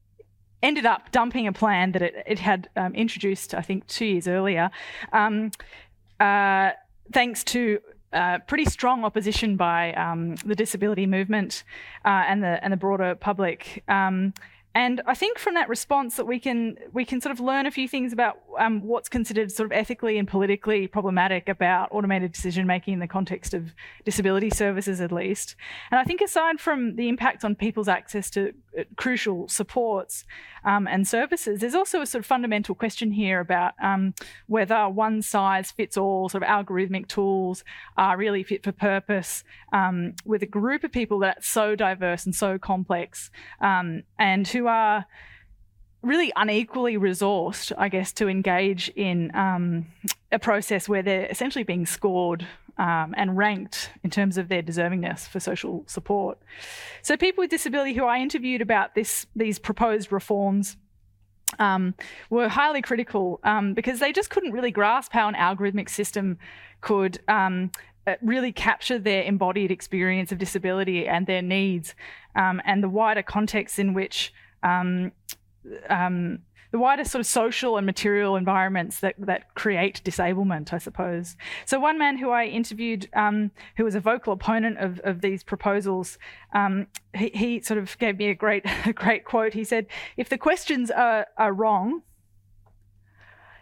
ended 0.63 0.85
up 0.85 1.11
dumping 1.11 1.47
a 1.47 1.53
plan 1.53 1.91
that 1.93 2.01
it, 2.01 2.23
it 2.25 2.39
had 2.39 2.69
um, 2.75 2.93
introduced, 2.93 3.53
I 3.53 3.61
think, 3.61 3.87
two 3.87 4.05
years 4.05 4.27
earlier, 4.27 4.69
um, 5.13 5.51
uh, 6.19 6.71
thanks 7.11 7.43
to 7.45 7.79
uh, 8.13 8.39
pretty 8.39 8.65
strong 8.65 9.05
opposition 9.05 9.55
by 9.55 9.93
um, 9.93 10.35
the 10.45 10.55
disability 10.55 11.05
movement 11.05 11.63
uh, 12.03 12.25
and 12.27 12.43
the 12.43 12.63
and 12.63 12.73
the 12.73 12.77
broader 12.77 13.15
public. 13.15 13.83
And 14.73 15.01
I 15.05 15.15
think 15.15 15.37
from 15.37 15.55
that 15.55 15.67
response 15.67 16.15
that 16.15 16.25
we 16.25 16.39
can 16.39 16.77
we 16.93 17.03
can 17.03 17.19
sort 17.19 17.31
of 17.31 17.41
learn 17.41 17.65
a 17.65 17.71
few 17.71 17.89
things 17.89 18.13
about 18.13 18.39
um, 18.57 18.81
what's 18.81 19.09
considered 19.09 19.51
sort 19.51 19.65
of 19.65 19.73
ethically 19.73 20.17
and 20.17 20.25
politically 20.27 20.87
problematic 20.87 21.49
about 21.49 21.89
automated 21.91 22.31
decision 22.31 22.65
making 22.65 22.93
in 22.93 22.99
the 22.99 23.07
context 23.07 23.53
of 23.53 23.73
disability 24.05 24.49
services, 24.49 25.01
at 25.01 25.11
least. 25.11 25.55
And 25.91 25.99
I 25.99 26.05
think 26.05 26.21
aside 26.21 26.61
from 26.61 26.95
the 26.95 27.09
impact 27.09 27.43
on 27.43 27.53
people's 27.53 27.89
access 27.89 28.29
to 28.31 28.53
uh, 28.77 28.83
crucial 28.95 29.49
supports 29.49 30.25
um, 30.63 30.87
and 30.87 31.05
services, 31.05 31.59
there's 31.59 31.75
also 31.75 32.01
a 32.01 32.05
sort 32.05 32.21
of 32.21 32.25
fundamental 32.25 32.73
question 32.73 33.11
here 33.11 33.41
about 33.41 33.73
um, 33.81 34.13
whether 34.47 34.87
one 34.87 35.21
size 35.21 35.71
fits 35.71 35.97
all 35.97 36.29
sort 36.29 36.43
of 36.43 36.49
algorithmic 36.49 37.07
tools 37.09 37.65
are 37.97 38.15
really 38.15 38.43
fit 38.43 38.63
for 38.63 38.71
purpose 38.71 39.43
um, 39.73 40.13
with 40.23 40.41
a 40.43 40.45
group 40.45 40.85
of 40.85 40.91
people 40.93 41.19
that's 41.19 41.47
so 41.47 41.75
diverse 41.75 42.25
and 42.25 42.35
so 42.35 42.57
complex 42.57 43.29
um, 43.59 44.03
and 44.17 44.47
who 44.47 44.60
are 44.67 45.05
really 46.01 46.31
unequally 46.35 46.97
resourced, 46.97 47.71
I 47.77 47.89
guess, 47.89 48.11
to 48.13 48.27
engage 48.27 48.89
in 48.89 49.33
um, 49.35 49.87
a 50.31 50.39
process 50.39 50.89
where 50.89 51.03
they're 51.03 51.27
essentially 51.27 51.63
being 51.63 51.85
scored 51.85 52.47
um, 52.77 53.13
and 53.15 53.37
ranked 53.37 53.91
in 54.03 54.09
terms 54.09 54.37
of 54.37 54.47
their 54.47 54.63
deservingness 54.63 55.27
for 55.27 55.39
social 55.39 55.83
support. 55.87 56.39
So, 57.01 57.17
people 57.17 57.43
with 57.43 57.51
disability 57.51 57.93
who 57.93 58.05
I 58.05 58.19
interviewed 58.19 58.61
about 58.61 58.95
this, 58.95 59.25
these 59.35 59.59
proposed 59.59 60.11
reforms. 60.11 60.77
Um, 61.59 61.95
were 62.29 62.47
highly 62.47 62.81
critical 62.81 63.41
um, 63.43 63.73
because 63.73 63.99
they 63.99 64.13
just 64.13 64.29
couldn't 64.29 64.53
really 64.53 64.71
grasp 64.71 65.11
how 65.11 65.27
an 65.27 65.35
algorithmic 65.35 65.89
system 65.89 66.37
could 66.79 67.19
um, 67.27 67.71
uh, 68.07 68.15
really 68.21 68.53
capture 68.53 68.97
their 68.97 69.23
embodied 69.23 69.69
experience 69.69 70.31
of 70.31 70.37
disability 70.37 71.05
and 71.05 71.27
their 71.27 71.41
needs 71.41 71.93
um, 72.37 72.61
and 72.63 72.81
the 72.81 72.87
wider 72.87 73.21
context 73.21 73.79
in 73.79 73.93
which 73.93 74.33
um, 74.63 75.11
um, 75.89 76.39
the 76.71 76.79
wider 76.79 77.03
sort 77.03 77.19
of 77.19 77.27
social 77.27 77.77
and 77.77 77.85
material 77.85 78.37
environments 78.37 79.01
that, 79.01 79.15
that 79.19 79.53
create 79.55 80.01
disablement, 80.03 80.73
I 80.73 80.77
suppose. 80.77 81.35
So, 81.65 81.79
one 81.79 81.97
man 81.97 82.17
who 82.17 82.29
I 82.29 82.45
interviewed, 82.45 83.09
um, 83.13 83.51
who 83.75 83.83
was 83.83 83.93
a 83.93 83.99
vocal 83.99 84.33
opponent 84.33 84.77
of, 84.77 84.99
of 85.03 85.21
these 85.21 85.43
proposals, 85.43 86.17
um, 86.53 86.87
he, 87.13 87.29
he, 87.33 87.61
sort 87.61 87.77
of 87.77 87.97
gave 87.97 88.17
me 88.17 88.29
a 88.29 88.35
great, 88.35 88.65
a 88.85 88.93
great 88.93 89.25
quote. 89.25 89.53
He 89.53 89.65
said, 89.65 89.85
If 90.15 90.29
the 90.29 90.37
questions 90.37 90.89
are, 90.89 91.27
are 91.37 91.53
wrong, 91.53 92.03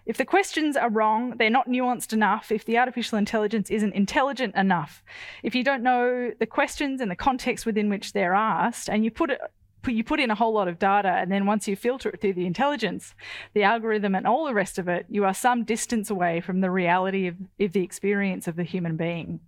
if 0.06 0.18
the 0.18 0.26
questions 0.26 0.76
are 0.76 0.90
wrong, 0.90 1.36
they're 1.38 1.50
not 1.50 1.68
nuanced 1.68 2.14
enough, 2.14 2.52
if 2.52 2.66
the 2.66 2.78
artificial 2.78 3.18
intelligence 3.18 3.70
isn't 3.70 3.94
intelligent 3.94 4.56
enough, 4.56 5.04
if 5.44 5.54
you 5.54 5.64
don't 5.64 5.84
know 5.84 6.32
the 6.40 6.48
questions 6.48 7.02
and 7.02 7.12
the 7.12 7.16
context 7.16 7.66
within 7.66 7.90
which 7.90 8.14
they're 8.14 8.34
asked, 8.34 8.90
and 8.90 9.04
you 9.04 9.12
put 9.12 9.32
it 9.32 9.40
you 9.88 10.04
put 10.04 10.20
in 10.20 10.32
a 10.32 10.36
whole 10.36 10.54
lot 10.54 10.68
of 10.68 10.80
data, 10.80 11.10
and 11.10 11.32
then 11.32 11.46
once 11.46 11.68
you 11.68 11.76
filter 11.76 12.10
it 12.10 12.22
through 12.22 12.34
the 12.34 12.46
intelligence, 12.46 13.16
the 13.54 13.64
algorithm, 13.64 14.16
and 14.16 14.28
all 14.28 14.46
the 14.46 14.54
rest 14.54 14.78
of 14.78 14.88
it, 14.88 15.06
you 15.10 15.26
are 15.26 15.34
some 15.34 15.64
distance 15.64 16.10
away 16.10 16.42
from 16.42 16.62
the 16.62 16.72
reality 16.72 17.28
of, 17.28 17.36
of 17.60 17.72
the 17.74 17.84
experience 17.84 18.48
of 18.48 18.56
the 18.56 18.64
human 18.64 18.98
being. 18.98 19.40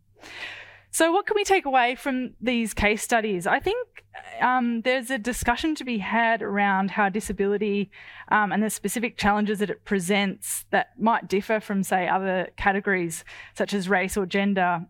So, 0.94 1.12
what 1.14 1.26
can 1.26 1.36
we 1.36 1.45
take 1.45 1.66
away 1.66 1.95
from 1.95 2.32
these 2.41 2.74
case 2.74 3.02
studies? 3.02 3.48
I 3.48 3.60
think 3.60 4.03
um, 4.41 4.82
there's 4.82 5.10
a 5.10 5.18
discussion 5.18 5.74
to 5.76 5.86
be 5.86 5.99
had 5.99 6.41
around 6.41 6.91
how 6.91 7.08
disability 7.08 7.90
um, 8.28 8.52
and 8.52 8.62
the 8.62 8.70
specific 8.70 9.18
challenges 9.18 9.60
that 9.60 9.70
it 9.70 9.86
presents 9.86 10.66
that 10.72 10.99
might 10.99 11.30
differ 11.30 11.62
from, 11.62 11.84
say, 11.84 12.10
other 12.10 12.49
categories 12.58 13.24
such 13.56 13.74
as 13.74 13.88
race 13.88 14.18
or 14.18 14.26
gender 14.26 14.86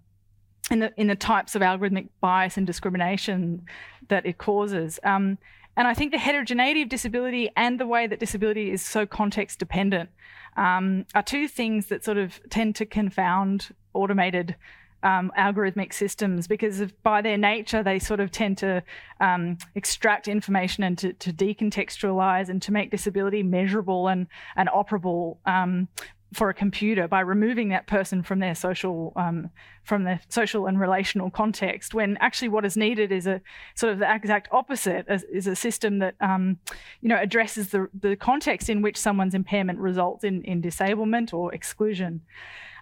in 0.72 0.80
the 0.80 0.92
in 1.00 1.08
the 1.08 1.16
types 1.16 1.56
of 1.56 1.62
algorithmic 1.62 2.08
bias 2.20 2.58
and 2.58 2.66
discrimination 2.66 3.64
that 4.12 4.26
it 4.26 4.38
causes. 4.38 5.00
Um, 5.04 5.40
and 5.76 5.88
I 5.88 5.94
think 5.94 6.12
the 6.12 6.20
heterogeneity 6.20 6.84
of 6.84 6.90
disability 6.90 7.50
and 7.56 7.80
the 7.80 7.88
way 7.88 8.06
that 8.06 8.20
disability 8.20 8.72
is 8.72 8.82
so 8.84 9.06
context 9.06 9.58
dependent 9.58 10.10
um, 10.58 11.06
are 11.16 11.24
two 11.24 11.48
things 11.48 11.88
that 11.88 12.04
sort 12.04 12.18
of 12.18 12.40
tend 12.50 12.76
to 12.76 12.86
confound 12.86 13.74
automated 13.94 14.56
um, 15.04 15.32
algorithmic 15.38 15.94
systems 15.94 16.46
because 16.46 16.80
of, 16.80 17.02
by 17.02 17.22
their 17.22 17.38
nature 17.38 17.82
they 17.82 17.98
sort 17.98 18.20
of 18.20 18.30
tend 18.32 18.58
to 18.60 18.84
um, 19.20 19.58
extract 19.74 20.28
information 20.28 20.84
and 20.84 20.98
to, 21.00 21.14
to, 21.14 21.34
decontextualize 21.34 22.50
and 22.50 22.62
to 22.62 22.72
make 22.72 22.92
disability 22.92 23.42
measurable 23.42 24.10
and, 24.10 24.28
and 24.56 24.70
operable 24.70 25.38
um, 25.48 25.88
for 26.34 26.50
a 26.50 26.54
computer 26.54 27.08
by 27.08 27.20
removing 27.20 27.70
that 27.70 27.88
person 27.88 28.24
from 28.24 28.40
their 28.40 28.56
social 28.56 29.12
um, 29.16 29.50
from 29.84 30.04
their 30.04 30.22
social 30.30 30.68
and 30.68 30.80
relational 30.80 31.30
context 31.30 31.94
when 31.94 32.18
actually 32.22 32.48
what 32.48 32.64
is 32.64 32.78
needed 32.78 33.12
is 33.12 33.28
a 33.28 33.42
sort 33.76 33.92
of 33.92 34.00
the 34.00 34.16
exact 34.16 34.48
opposite 34.52 35.06
is 35.10 35.48
a 35.48 35.56
system 35.56 36.00
that 36.00 36.16
um, 36.22 36.58
you 37.02 37.10
know 37.10 37.18
addresses 37.18 37.70
the, 37.70 37.88
the 38.00 38.16
context 38.16 38.70
in 38.70 38.82
which 38.82 38.98
someone's 38.98 39.34
impairment 39.34 39.80
results 39.80 40.24
in, 40.24 40.42
in 40.44 40.62
disablement 40.62 41.34
or 41.34 41.54
exclusion 41.54 42.22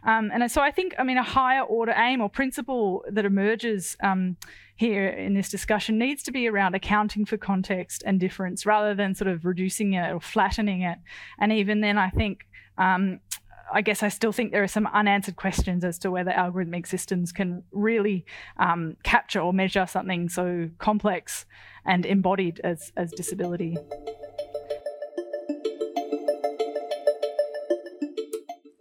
um, 0.04 0.32
and 0.34 0.50
so 0.50 0.62
I 0.62 0.72
think, 0.72 0.96
I 0.98 1.04
mean, 1.04 1.18
a 1.18 1.24
higher 1.24 1.62
order 1.62 1.94
aim 1.96 2.22
or 2.22 2.30
principle 2.30 3.04
that 3.12 3.26
emerges 3.26 3.98
um, 4.02 4.38
here 4.76 5.08
in 5.10 5.34
this 5.34 5.50
discussion 5.50 5.98
needs 5.98 6.24
to 6.24 6.32
be 6.32 6.48
around 6.48 6.76
accounting 6.76 7.26
for 7.26 7.38
context 7.38 8.04
and 8.06 8.20
difference 8.20 8.66
rather 8.66 8.96
than 8.96 9.14
sort 9.14 9.28
of 9.28 9.44
reducing 9.46 9.94
it 9.94 10.12
or 10.12 10.22
flattening 10.22 10.84
it. 10.84 11.00
And 11.38 11.52
even 11.52 11.82
then, 11.82 11.98
I 11.98 12.10
think 12.10 12.48
um, 12.78 13.20
I 13.72 13.82
guess 13.82 14.04
I 14.04 14.10
still 14.10 14.32
think 14.32 14.52
there 14.52 14.64
are 14.64 14.68
some 14.68 14.88
unanswered 14.88 15.36
questions 15.36 15.84
as 15.84 16.00
to 16.00 16.12
whether 16.12 16.32
algorithmic 16.32 16.88
systems 16.88 17.32
can 17.32 17.64
really 17.72 18.26
um, 18.58 18.98
capture 19.04 19.40
or 19.40 19.54
measure 19.54 19.86
something 19.86 20.30
so 20.30 20.70
complex 20.80 21.46
and 21.86 22.06
embodied 22.06 22.60
as, 22.64 22.92
as 22.98 23.12
disability. 23.12 23.78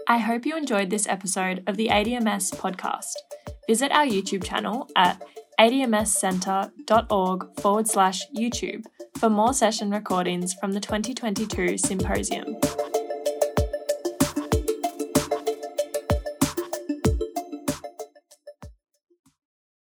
I 0.07 0.19
hope 0.19 0.47
you 0.47 0.57
enjoyed 0.57 0.89
this 0.89 1.07
episode 1.07 1.63
of 1.67 1.77
the 1.77 1.89
ADMS 1.89 2.55
podcast. 2.55 3.13
Visit 3.69 3.93
our 3.93 4.07
YouTube 4.07 4.43
channel 4.43 4.89
at 4.97 5.23
admscentre.org 5.61 7.61
forward 7.61 7.89
slash 7.89 8.23
YouTube 8.35 8.85
for 9.19 9.29
more 9.29 9.53
session 9.53 9.91
recordings 9.91 10.55
from 10.55 10.73
the 10.73 10.81
2022 10.81 11.77
symposium. 11.77 12.57